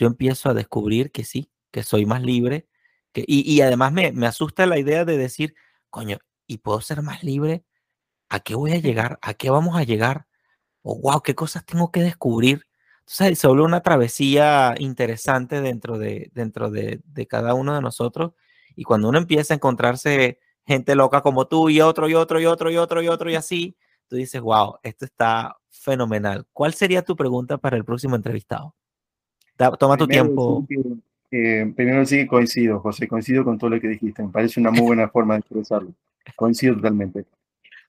yo 0.02 0.08
empiezo 0.08 0.50
a 0.50 0.54
descubrir 0.54 1.12
que 1.12 1.24
sí, 1.24 1.50
que 1.70 1.82
soy 1.82 2.06
más 2.06 2.22
libre. 2.22 2.68
Que, 3.12 3.24
y, 3.26 3.60
además 3.60 3.92
me, 3.92 4.12
me 4.12 4.26
asusta 4.26 4.66
la 4.66 4.78
idea 4.78 5.04
de 5.04 5.16
decir, 5.16 5.54
coño, 5.90 6.18
¿y 6.46 6.58
puedo 6.58 6.80
ser 6.80 7.02
más 7.02 7.22
libre? 7.22 7.64
¿A 8.30 8.40
qué 8.40 8.54
voy 8.54 8.72
a 8.72 8.78
llegar? 8.78 9.18
¿A 9.22 9.34
qué 9.34 9.50
vamos 9.50 9.76
a 9.76 9.84
llegar? 9.84 10.26
O 10.82 10.98
wow, 11.00 11.22
qué 11.22 11.34
cosas 11.34 11.64
tengo 11.66 11.92
que 11.92 12.02
descubrir. 12.02 12.66
Entonces 13.06 13.38
se 13.38 13.46
vuelve 13.46 13.64
una 13.64 13.82
travesía 13.82 14.74
interesante 14.78 15.60
dentro 15.60 15.98
de, 15.98 16.30
dentro 16.34 16.70
de, 16.70 17.00
de, 17.04 17.26
cada 17.26 17.54
uno 17.54 17.74
de 17.74 17.82
nosotros. 17.82 18.32
Y 18.74 18.84
cuando 18.84 19.08
uno 19.08 19.18
empieza 19.18 19.54
a 19.54 19.56
encontrarse 19.56 20.38
gente 20.66 20.94
loca 20.94 21.20
como 21.20 21.46
tú 21.46 21.68
y 21.68 21.80
otro 21.80 22.08
y 22.08 22.14
otro 22.14 22.40
y 22.40 22.46
otro 22.46 22.70
y 22.70 22.76
otro 22.76 23.02
y 23.02 23.08
otro 23.08 23.30
y 23.30 23.34
así, 23.34 23.76
tú 24.08 24.16
dices, 24.16 24.40
wow, 24.40 24.76
esto 24.82 25.04
está 25.04 25.56
fenomenal. 25.70 26.46
¿Cuál 26.52 26.74
sería 26.74 27.02
tu 27.02 27.16
pregunta 27.16 27.58
para 27.58 27.76
el 27.76 27.84
próximo 27.84 28.16
entrevistado? 28.16 28.74
toma 29.78 29.96
tu 29.96 30.06
tiempo. 30.06 30.66
primero 31.30 32.04
sí 32.04 32.16
que 32.16 32.26
coincido, 32.26 32.80
José, 32.80 33.06
coincido 33.06 33.44
con 33.44 33.58
todo 33.58 33.70
lo 33.70 33.80
que 33.80 33.88
dijiste. 33.88 34.22
Me 34.22 34.30
parece 34.30 34.60
una 34.60 34.70
muy 34.70 34.82
buena 34.82 35.08
forma 35.08 35.34
de 35.34 35.40
expresarlo. 35.40 35.92
Coincido 36.36 36.74
totalmente. 36.76 37.24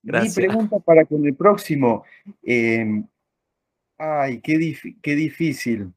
Gracias. 0.01 0.38
Mi 0.38 0.47
pregunta 0.47 0.80
para 0.80 1.05
con 1.05 1.26
el 1.26 1.34
próximo. 1.34 2.03
Em, 2.43 3.05
ay, 3.97 4.39
qué, 4.41 4.75
qué 5.01 5.15
difícil. 5.15 5.93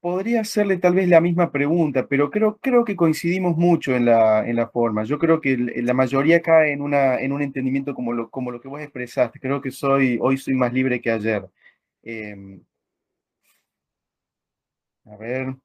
Podría 0.00 0.42
hacerle 0.42 0.78
tal 0.78 0.94
vez 0.94 1.08
la 1.08 1.20
misma 1.20 1.50
pregunta, 1.50 2.06
pero 2.06 2.30
creo, 2.30 2.56
creo 2.58 2.84
que 2.84 2.94
coincidimos 2.94 3.56
mucho 3.56 3.96
en 3.96 4.04
la, 4.04 4.48
en 4.48 4.56
forma. 4.70 5.02
Yo 5.04 5.18
creo 5.18 5.40
que 5.40 5.56
la 5.56 5.92
mayoría 5.92 6.40
cae 6.40 6.72
en, 6.72 6.82
una, 6.82 7.18
en 7.20 7.32
un 7.32 7.42
entendimiento 7.42 7.94
como 7.94 8.12
lo, 8.12 8.30
como 8.30 8.52
lo 8.52 8.60
que 8.60 8.68
vos 8.68 8.80
expresaste. 8.80 9.40
Creo 9.40 9.60
que 9.60 9.72
soy, 9.72 10.16
hoy 10.22 10.36
soy 10.38 10.54
más 10.54 10.72
libre 10.72 11.00
que 11.00 11.10
ayer. 11.10 11.44
Em, 12.02 12.60
a 15.06 15.16
ver. 15.16 15.56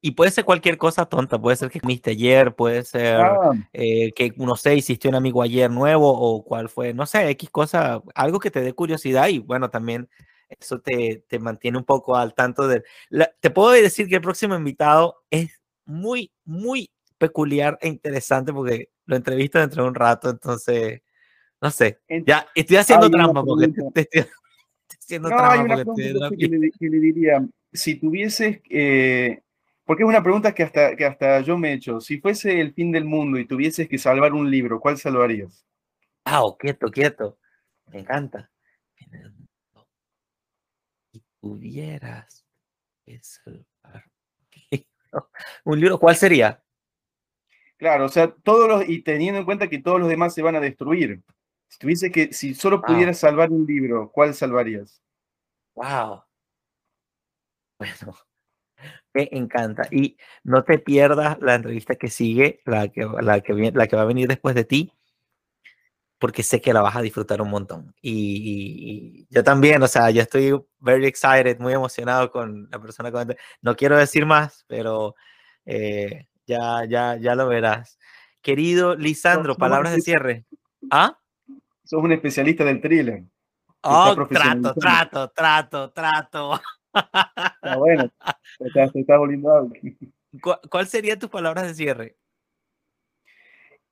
Y 0.00 0.12
puede 0.12 0.30
ser 0.30 0.44
cualquier 0.44 0.78
cosa 0.78 1.06
tonta, 1.06 1.40
puede 1.40 1.56
ser 1.56 1.70
que 1.70 1.80
comiste 1.80 2.12
ayer, 2.12 2.54
puede 2.54 2.84
ser 2.84 3.16
Ah, 3.20 3.52
eh, 3.72 4.12
que, 4.12 4.32
no 4.36 4.54
sé, 4.56 4.76
hiciste 4.76 5.08
un 5.08 5.14
amigo 5.16 5.42
ayer 5.42 5.70
nuevo 5.70 6.10
o 6.12 6.44
cuál 6.44 6.68
fue, 6.68 6.94
no 6.94 7.04
sé, 7.06 7.28
X 7.30 7.50
cosa, 7.50 8.02
algo 8.14 8.38
que 8.38 8.50
te 8.50 8.60
dé 8.60 8.72
curiosidad 8.72 9.28
y 9.28 9.38
bueno, 9.38 9.70
también 9.70 10.08
eso 10.48 10.80
te, 10.80 11.24
te 11.28 11.38
mantiene 11.38 11.78
un 11.78 11.84
poco 11.84 12.16
al 12.16 12.34
tanto 12.34 12.68
de... 12.68 12.82
la- 13.10 13.30
te 13.40 13.50
puedo 13.50 13.70
decir 13.70 14.08
que 14.08 14.14
el 14.16 14.20
próximo 14.22 14.54
invitado 14.54 15.16
es 15.30 15.50
muy, 15.84 16.30
muy 16.44 16.90
peculiar 17.18 17.76
e 17.80 17.88
interesante 17.88 18.52
porque 18.52 18.90
lo 19.06 19.16
entrevisto 19.16 19.58
dentro 19.58 19.82
de 19.82 19.88
un 19.88 19.94
rato, 19.94 20.30
entonces, 20.30 21.02
no 21.60 21.70
sé, 21.70 21.98
ya 22.24 22.46
estoy 22.54 22.76
haciendo 22.76 23.06
hay 23.06 23.12
trampa 23.12 23.42
porque 23.44 23.68
te, 23.68 23.82
te 23.92 24.00
estoy, 24.02 24.20
estoy 24.20 24.98
haciendo 25.00 25.28
No, 25.30 25.36
hay 25.38 25.42
trampa 25.58 25.64
una 25.64 25.84
porque 25.84 25.92
pregunta 25.92 26.24
estoy 26.26 26.38
que 26.38 26.56
le, 26.58 26.70
que 26.70 26.88
le 26.88 26.98
diría, 26.98 27.48
si 27.72 27.94
tuvieses, 27.96 28.60
eh, 28.70 29.42
porque 29.88 30.02
es 30.02 30.08
una 30.10 30.22
pregunta 30.22 30.54
que 30.54 30.64
hasta, 30.64 30.94
que 30.94 31.06
hasta 31.06 31.40
yo 31.40 31.56
me 31.56 31.70
he 31.70 31.72
hecho, 31.72 31.98
si 31.98 32.20
fuese 32.20 32.60
el 32.60 32.74
fin 32.74 32.92
del 32.92 33.06
mundo 33.06 33.38
y 33.38 33.46
tuvieses 33.46 33.88
que 33.88 33.96
salvar 33.96 34.34
un 34.34 34.50
libro, 34.50 34.80
¿cuál 34.80 34.98
salvarías? 34.98 35.64
Ah, 36.26 36.44
oh, 36.44 36.58
quieto, 36.58 36.90
quieto. 36.90 37.38
Me 37.86 38.00
encanta. 38.00 38.50
Si 41.10 41.24
tuvieras 41.40 42.44
que 43.06 43.18
salvar 43.22 44.04
un 44.04 44.60
libro, 44.60 45.30
un 45.64 45.80
libro, 45.80 45.98
¿cuál 45.98 46.16
sería? 46.16 46.62
Claro, 47.78 48.04
o 48.04 48.10
sea, 48.10 48.30
todos 48.30 48.68
los, 48.68 48.86
y 48.86 49.00
teniendo 49.00 49.38
en 49.40 49.46
cuenta 49.46 49.68
que 49.68 49.80
todos 49.80 50.00
los 50.00 50.10
demás 50.10 50.34
se 50.34 50.42
van 50.42 50.56
a 50.56 50.60
destruir. 50.60 51.22
Si 51.68 51.78
tuviese 51.78 52.12
que, 52.12 52.30
si 52.34 52.54
solo 52.54 52.82
pudieras 52.82 53.16
salvar 53.20 53.50
un 53.50 53.64
libro, 53.64 54.10
¿cuál 54.12 54.34
salvarías? 54.34 55.00
wow. 55.74 56.24
Bueno, 57.78 58.18
me 59.14 59.28
encanta. 59.32 59.82
Y 59.90 60.16
no 60.44 60.64
te 60.64 60.78
pierdas 60.78 61.38
la 61.40 61.54
entrevista 61.54 61.96
que 61.96 62.08
sigue, 62.08 62.60
la 62.64 62.88
que, 62.88 63.06
la 63.20 63.40
que, 63.40 63.72
la 63.74 63.86
que 63.86 63.96
va 63.96 64.02
a 64.02 64.06
venir 64.06 64.28
después 64.28 64.54
de 64.54 64.64
ti, 64.64 64.92
porque 66.18 66.42
sé 66.42 66.60
que 66.60 66.72
la 66.72 66.80
vas 66.80 66.96
a 66.96 67.02
disfrutar 67.02 67.40
un 67.40 67.50
montón. 67.50 67.94
Y, 68.02 68.10
y- 68.10 69.20
y 69.22 69.26
yo 69.30 69.44
también, 69.44 69.82
o 69.82 69.86
sea, 69.88 70.10
yo 70.10 70.22
estoy 70.22 70.52
very 70.80 71.06
excited, 71.06 71.58
muy 71.60 71.72
emocionado 71.72 72.30
con 72.30 72.68
la 72.70 72.80
persona 72.80 73.12
con 73.12 73.34
No 73.62 73.76
quiero 73.76 73.96
decir 73.96 74.26
más, 74.26 74.64
pero 74.66 75.14
eh, 75.64 76.26
ya, 76.46 76.84
ya, 76.88 77.16
ya 77.16 77.34
lo 77.34 77.46
verás. 77.46 77.98
Querido 78.42 78.94
Lisandro, 78.96 79.52
un, 79.52 79.58
palabras 79.58 79.92
de 79.94 80.00
cierre. 80.00 80.44
¿Ah? 80.90 81.18
sos 81.84 82.02
un 82.02 82.12
especialista 82.12 82.64
del 82.64 82.80
thriller, 82.80 83.24
Oh, 83.82 84.12
trato, 84.28 84.74
trato, 84.74 85.30
trato, 85.30 85.90
trato. 85.92 86.60
Está 86.94 87.76
bueno, 87.76 88.10
te 88.58 88.66
estás, 88.66 88.92
te 88.92 89.00
estás 89.00 89.18
volviendo 89.18 89.54
algo. 89.54 89.72
¿Cuál, 90.42 90.60
cuál 90.70 90.86
serían 90.86 91.18
tus 91.18 91.30
palabras 91.30 91.66
de 91.66 91.74
cierre? 91.74 92.16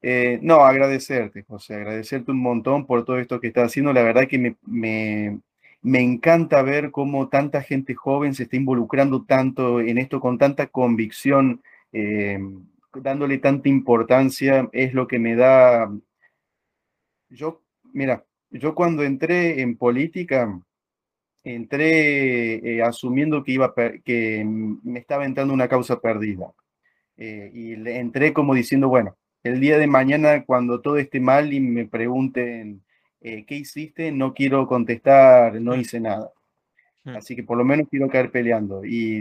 Eh, 0.03 0.39
no, 0.43 0.61
agradecerte, 0.61 1.43
José, 1.43 1.75
agradecerte 1.75 2.31
un 2.31 2.39
montón 2.39 2.87
por 2.87 3.05
todo 3.05 3.19
esto 3.19 3.41
que 3.41 3.49
estás 3.49 3.67
haciendo. 3.67 3.93
La 3.93 4.03
verdad 4.03 4.29
que 4.29 4.39
me, 4.39 4.57
me, 4.63 5.41
me 5.83 6.01
encanta 6.01 6.63
ver 6.63 6.91
cómo 6.91 7.29
tanta 7.29 7.63
gente 7.63 7.95
joven 7.95 8.35
se 8.35 8.45
está 8.45 8.57
involucrando 8.57 9.25
tanto 9.25 9.81
en 9.81 9.99
esto 9.99 10.21
con 10.21 10.39
tanta 10.39 10.69
convicción, 10.69 11.63
eh, 11.93 12.39
dándole 12.95 13.39
tanta 13.39 13.69
importancia. 13.69 14.69
Es 14.73 14.95
lo 14.95 15.09
que 15.09 15.19
me 15.19 15.35
da. 15.35 15.91
Yo, 17.31 17.63
mira, 17.93 18.25
yo 18.51 18.75
cuando 18.75 19.03
entré 19.03 19.61
en 19.61 19.77
política, 19.77 20.61
entré 21.55 22.57
eh, 22.79 22.83
asumiendo 22.83 23.45
que 23.45 23.53
iba 23.53 23.75
que 24.05 24.45
me 24.47 24.99
estaba 25.01 25.27
entrando 25.27 25.55
una 25.55 25.69
causa 25.69 26.01
perdida. 26.01 26.53
Eh, 27.19 27.51
y 27.55 27.77
le 27.77 27.99
entré 28.01 28.33
como 28.33 28.55
diciendo, 28.55 28.89
bueno, 28.89 29.17
el 29.45 29.61
día 29.61 29.79
de 29.79 29.87
mañana 29.89 30.45
cuando 30.45 30.81
todo 30.81 30.99
esté 30.99 31.21
mal 31.21 31.53
y 31.53 31.61
me 31.61 31.87
pregunten 31.87 32.83
eh, 33.23 33.45
qué 33.47 33.57
hiciste, 33.57 34.13
no 34.13 34.35
quiero 34.35 34.67
contestar, 34.67 35.61
no 35.61 35.77
Mm, 35.77 35.81
hice 35.81 36.01
nada. 36.01 36.33
mm, 37.05 37.17
Así 37.17 37.37
que 37.37 37.43
por 37.45 37.59
lo 37.59 37.65
menos 37.65 37.89
quiero 37.91 38.09
caer 38.09 38.31
peleando. 38.31 38.85
Y 38.85 39.21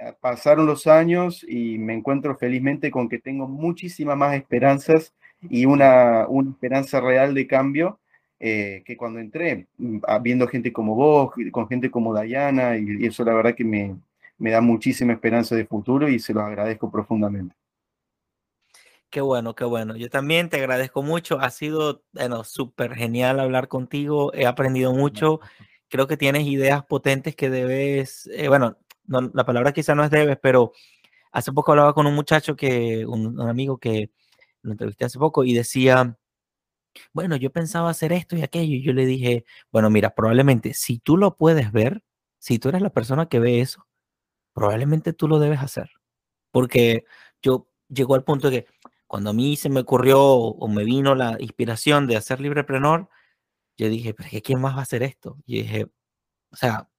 eh, 0.00 0.14
pasaron 0.20 0.66
los 0.66 0.86
años 0.86 1.44
y 1.48 1.78
me 1.78 1.94
encuentro 1.94 2.36
felizmente 2.36 2.90
con 2.90 3.08
que 3.08 3.18
tengo 3.18 3.48
muchísimas 3.48 4.16
más 4.16 4.34
esperanzas 4.34 5.14
y 5.48 5.66
una, 5.66 6.26
una 6.28 6.50
esperanza 6.50 7.00
real 7.00 7.34
de 7.34 7.46
cambio 7.46 8.00
eh, 8.38 8.82
que 8.84 8.96
cuando 8.96 9.20
entré, 9.20 9.66
mm, 9.78 10.00
viendo 10.22 10.46
gente 10.48 10.72
como 10.72 10.94
vos, 10.94 11.32
con 11.52 11.68
gente 11.68 11.90
como 11.90 12.14
Dayana, 12.14 12.76
y, 12.76 12.86
y 13.00 13.06
eso 13.06 13.24
la 13.24 13.34
verdad 13.34 13.54
que 13.54 13.64
me, 13.64 13.96
me 14.38 14.50
da 14.50 14.60
muchísima 14.60 15.12
esperanza 15.12 15.54
de 15.54 15.66
futuro 15.66 16.08
y 16.08 16.18
se 16.18 16.34
los 16.34 16.42
agradezco 16.42 16.90
profundamente. 16.90 17.54
Qué 19.10 19.20
bueno, 19.20 19.54
qué 19.54 19.64
bueno. 19.64 19.96
Yo 19.96 20.10
también 20.10 20.50
te 20.50 20.58
agradezco 20.58 21.02
mucho. 21.02 21.40
Ha 21.40 21.50
sido, 21.50 22.02
bueno, 22.12 22.44
súper 22.44 22.94
genial 22.94 23.40
hablar 23.40 23.68
contigo. 23.68 24.32
He 24.34 24.46
aprendido 24.46 24.92
mucho. 24.92 25.40
Creo 25.88 26.06
que 26.06 26.16
tienes 26.16 26.46
ideas 26.46 26.84
potentes 26.84 27.36
que 27.36 27.48
debes, 27.48 28.28
eh, 28.34 28.48
bueno, 28.48 28.76
no, 29.06 29.30
la 29.32 29.44
palabra 29.46 29.72
quizá 29.72 29.94
no 29.94 30.04
es 30.04 30.10
debes, 30.10 30.36
pero 30.42 30.72
hace 31.32 31.52
poco 31.52 31.72
hablaba 31.72 31.94
con 31.94 32.06
un 32.06 32.14
muchacho 32.14 32.56
que, 32.56 33.06
un, 33.06 33.40
un 33.40 33.48
amigo 33.48 33.78
que 33.78 34.10
lo 34.62 34.72
entrevisté 34.72 35.04
hace 35.04 35.18
poco 35.18 35.44
y 35.44 35.54
decía, 35.54 36.18
bueno, 37.12 37.36
yo 37.36 37.50
pensaba 37.52 37.90
hacer 37.90 38.12
esto 38.12 38.36
y 38.36 38.42
aquello. 38.42 38.76
Y 38.76 38.82
yo 38.82 38.92
le 38.92 39.06
dije, 39.06 39.44
bueno, 39.72 39.90
mira, 39.90 40.14
probablemente 40.14 40.74
si 40.74 40.98
tú 40.98 41.16
lo 41.16 41.36
puedes 41.36 41.72
ver, 41.72 42.02
si 42.38 42.58
tú 42.58 42.68
eres 42.70 42.82
la 42.82 42.90
persona 42.90 43.28
que 43.28 43.40
ve 43.40 43.60
eso, 43.60 43.86
probablemente 44.54 45.12
tú 45.12 45.28
lo 45.28 45.38
debes 45.38 45.60
hacer. 45.60 45.90
Porque 46.52 47.04
yo 47.42 47.68
llegó 47.88 48.14
al 48.14 48.24
punto 48.24 48.50
que 48.50 48.66
cuando 49.06 49.30
a 49.30 49.32
mí 49.32 49.56
se 49.56 49.68
me 49.70 49.80
ocurrió 49.80 50.22
o 50.22 50.68
me 50.68 50.84
vino 50.84 51.14
la 51.14 51.36
inspiración 51.40 52.06
de 52.06 52.16
hacer 52.16 52.40
librepreneur, 52.40 53.08
yo 53.76 53.88
dije, 53.88 54.14
pero 54.14 54.30
que 54.30 54.42
¿quién 54.42 54.60
más 54.60 54.74
va 54.74 54.80
a 54.80 54.82
hacer 54.82 55.02
esto? 55.02 55.38
Y 55.46 55.62
dije, 55.62 55.86
o 56.50 56.56
sea, 56.56 56.90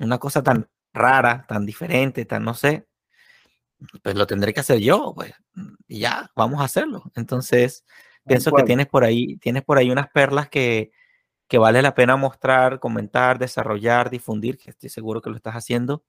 una 0.00 0.18
cosa 0.18 0.42
tan 0.42 0.68
rara, 0.92 1.46
tan 1.48 1.66
diferente, 1.66 2.24
tan 2.24 2.44
no 2.44 2.54
sé, 2.54 2.88
pues 4.02 4.16
lo 4.16 4.26
tendré 4.26 4.52
que 4.52 4.60
hacer 4.60 4.78
yo, 4.80 5.12
pues, 5.14 5.32
y 5.86 6.00
ya, 6.00 6.30
vamos 6.36 6.60
a 6.60 6.64
hacerlo. 6.64 7.10
Entonces, 7.14 7.84
pienso 8.28 8.50
que 8.52 8.62
tienes 8.66 8.86
por 8.86 9.04
ahí, 9.04 9.36
tienes 9.38 9.64
por 9.64 9.78
ahí 9.78 9.90
unas 9.90 10.08
perlas 10.10 10.48
que, 10.48 10.92
que 11.48 11.58
vale 11.58 11.82
la 11.82 11.94
pena 11.94 12.16
mostrar, 12.16 12.78
comentar, 12.78 13.38
desarrollar, 13.38 14.10
difundir, 14.10 14.58
que 14.58 14.70
estoy 14.70 14.90
seguro 14.90 15.20
que 15.22 15.30
lo 15.30 15.36
estás 15.36 15.54
haciendo, 15.54 16.04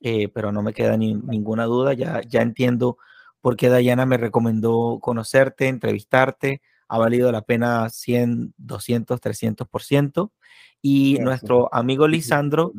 eh, 0.00 0.28
pero 0.28 0.52
no 0.52 0.62
me 0.62 0.74
queda 0.74 0.96
ni- 0.96 1.14
ninguna 1.14 1.64
duda, 1.64 1.94
ya, 1.94 2.20
ya 2.22 2.42
entiendo 2.42 2.98
por 3.40 3.56
qué 3.56 3.68
Dayana 3.68 4.06
me 4.06 4.18
recomendó 4.18 4.98
conocerte, 5.00 5.68
entrevistarte, 5.68 6.60
ha 6.88 6.98
valido 6.98 7.32
la 7.32 7.42
pena 7.42 7.88
100, 7.88 8.52
200, 8.58 9.20
300%, 9.20 10.30
y 10.82 11.14
Gracias. 11.14 11.24
nuestro 11.24 11.74
amigo 11.74 12.06
Lisandro 12.06 12.72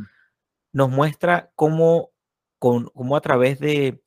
nos 0.72 0.90
muestra 0.90 1.52
cómo, 1.56 2.12
con, 2.60 2.86
cómo 2.90 3.16
a 3.16 3.22
través 3.22 3.60
de, 3.60 4.03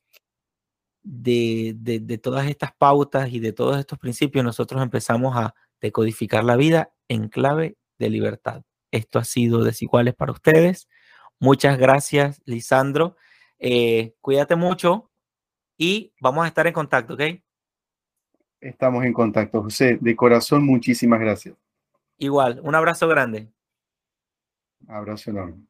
de, 1.09 1.73
de, 1.77 1.99
de 1.99 2.17
todas 2.17 2.47
estas 2.47 2.73
pautas 2.73 3.31
y 3.31 3.39
de 3.39 3.53
todos 3.53 3.77
estos 3.77 3.97
principios 3.97 4.43
nosotros 4.43 4.81
empezamos 4.81 5.37
a 5.37 5.55
decodificar 5.79 6.43
la 6.43 6.57
vida 6.57 6.91
en 7.07 7.29
clave 7.29 7.77
de 7.97 8.09
libertad. 8.09 8.63
Esto 8.91 9.19
ha 9.19 9.23
sido 9.23 9.63
Desiguales 9.63 10.15
para 10.15 10.33
ustedes. 10.33 10.89
Muchas 11.39 11.77
gracias, 11.77 12.41
Lisandro. 12.45 13.15
Eh, 13.59 14.15
cuídate 14.21 14.55
mucho 14.55 15.09
y 15.77 16.13
vamos 16.19 16.43
a 16.43 16.47
estar 16.47 16.67
en 16.67 16.73
contacto, 16.73 17.13
¿ok? 17.13 17.21
Estamos 18.59 19.05
en 19.05 19.13
contacto, 19.13 19.63
José. 19.63 19.97
De 20.01 20.15
corazón, 20.15 20.65
muchísimas 20.65 21.19
gracias. 21.19 21.55
Igual, 22.17 22.59
un 22.63 22.75
abrazo 22.75 23.07
grande. 23.07 23.49
Abrazo 24.87 25.29
enorme. 25.29 25.67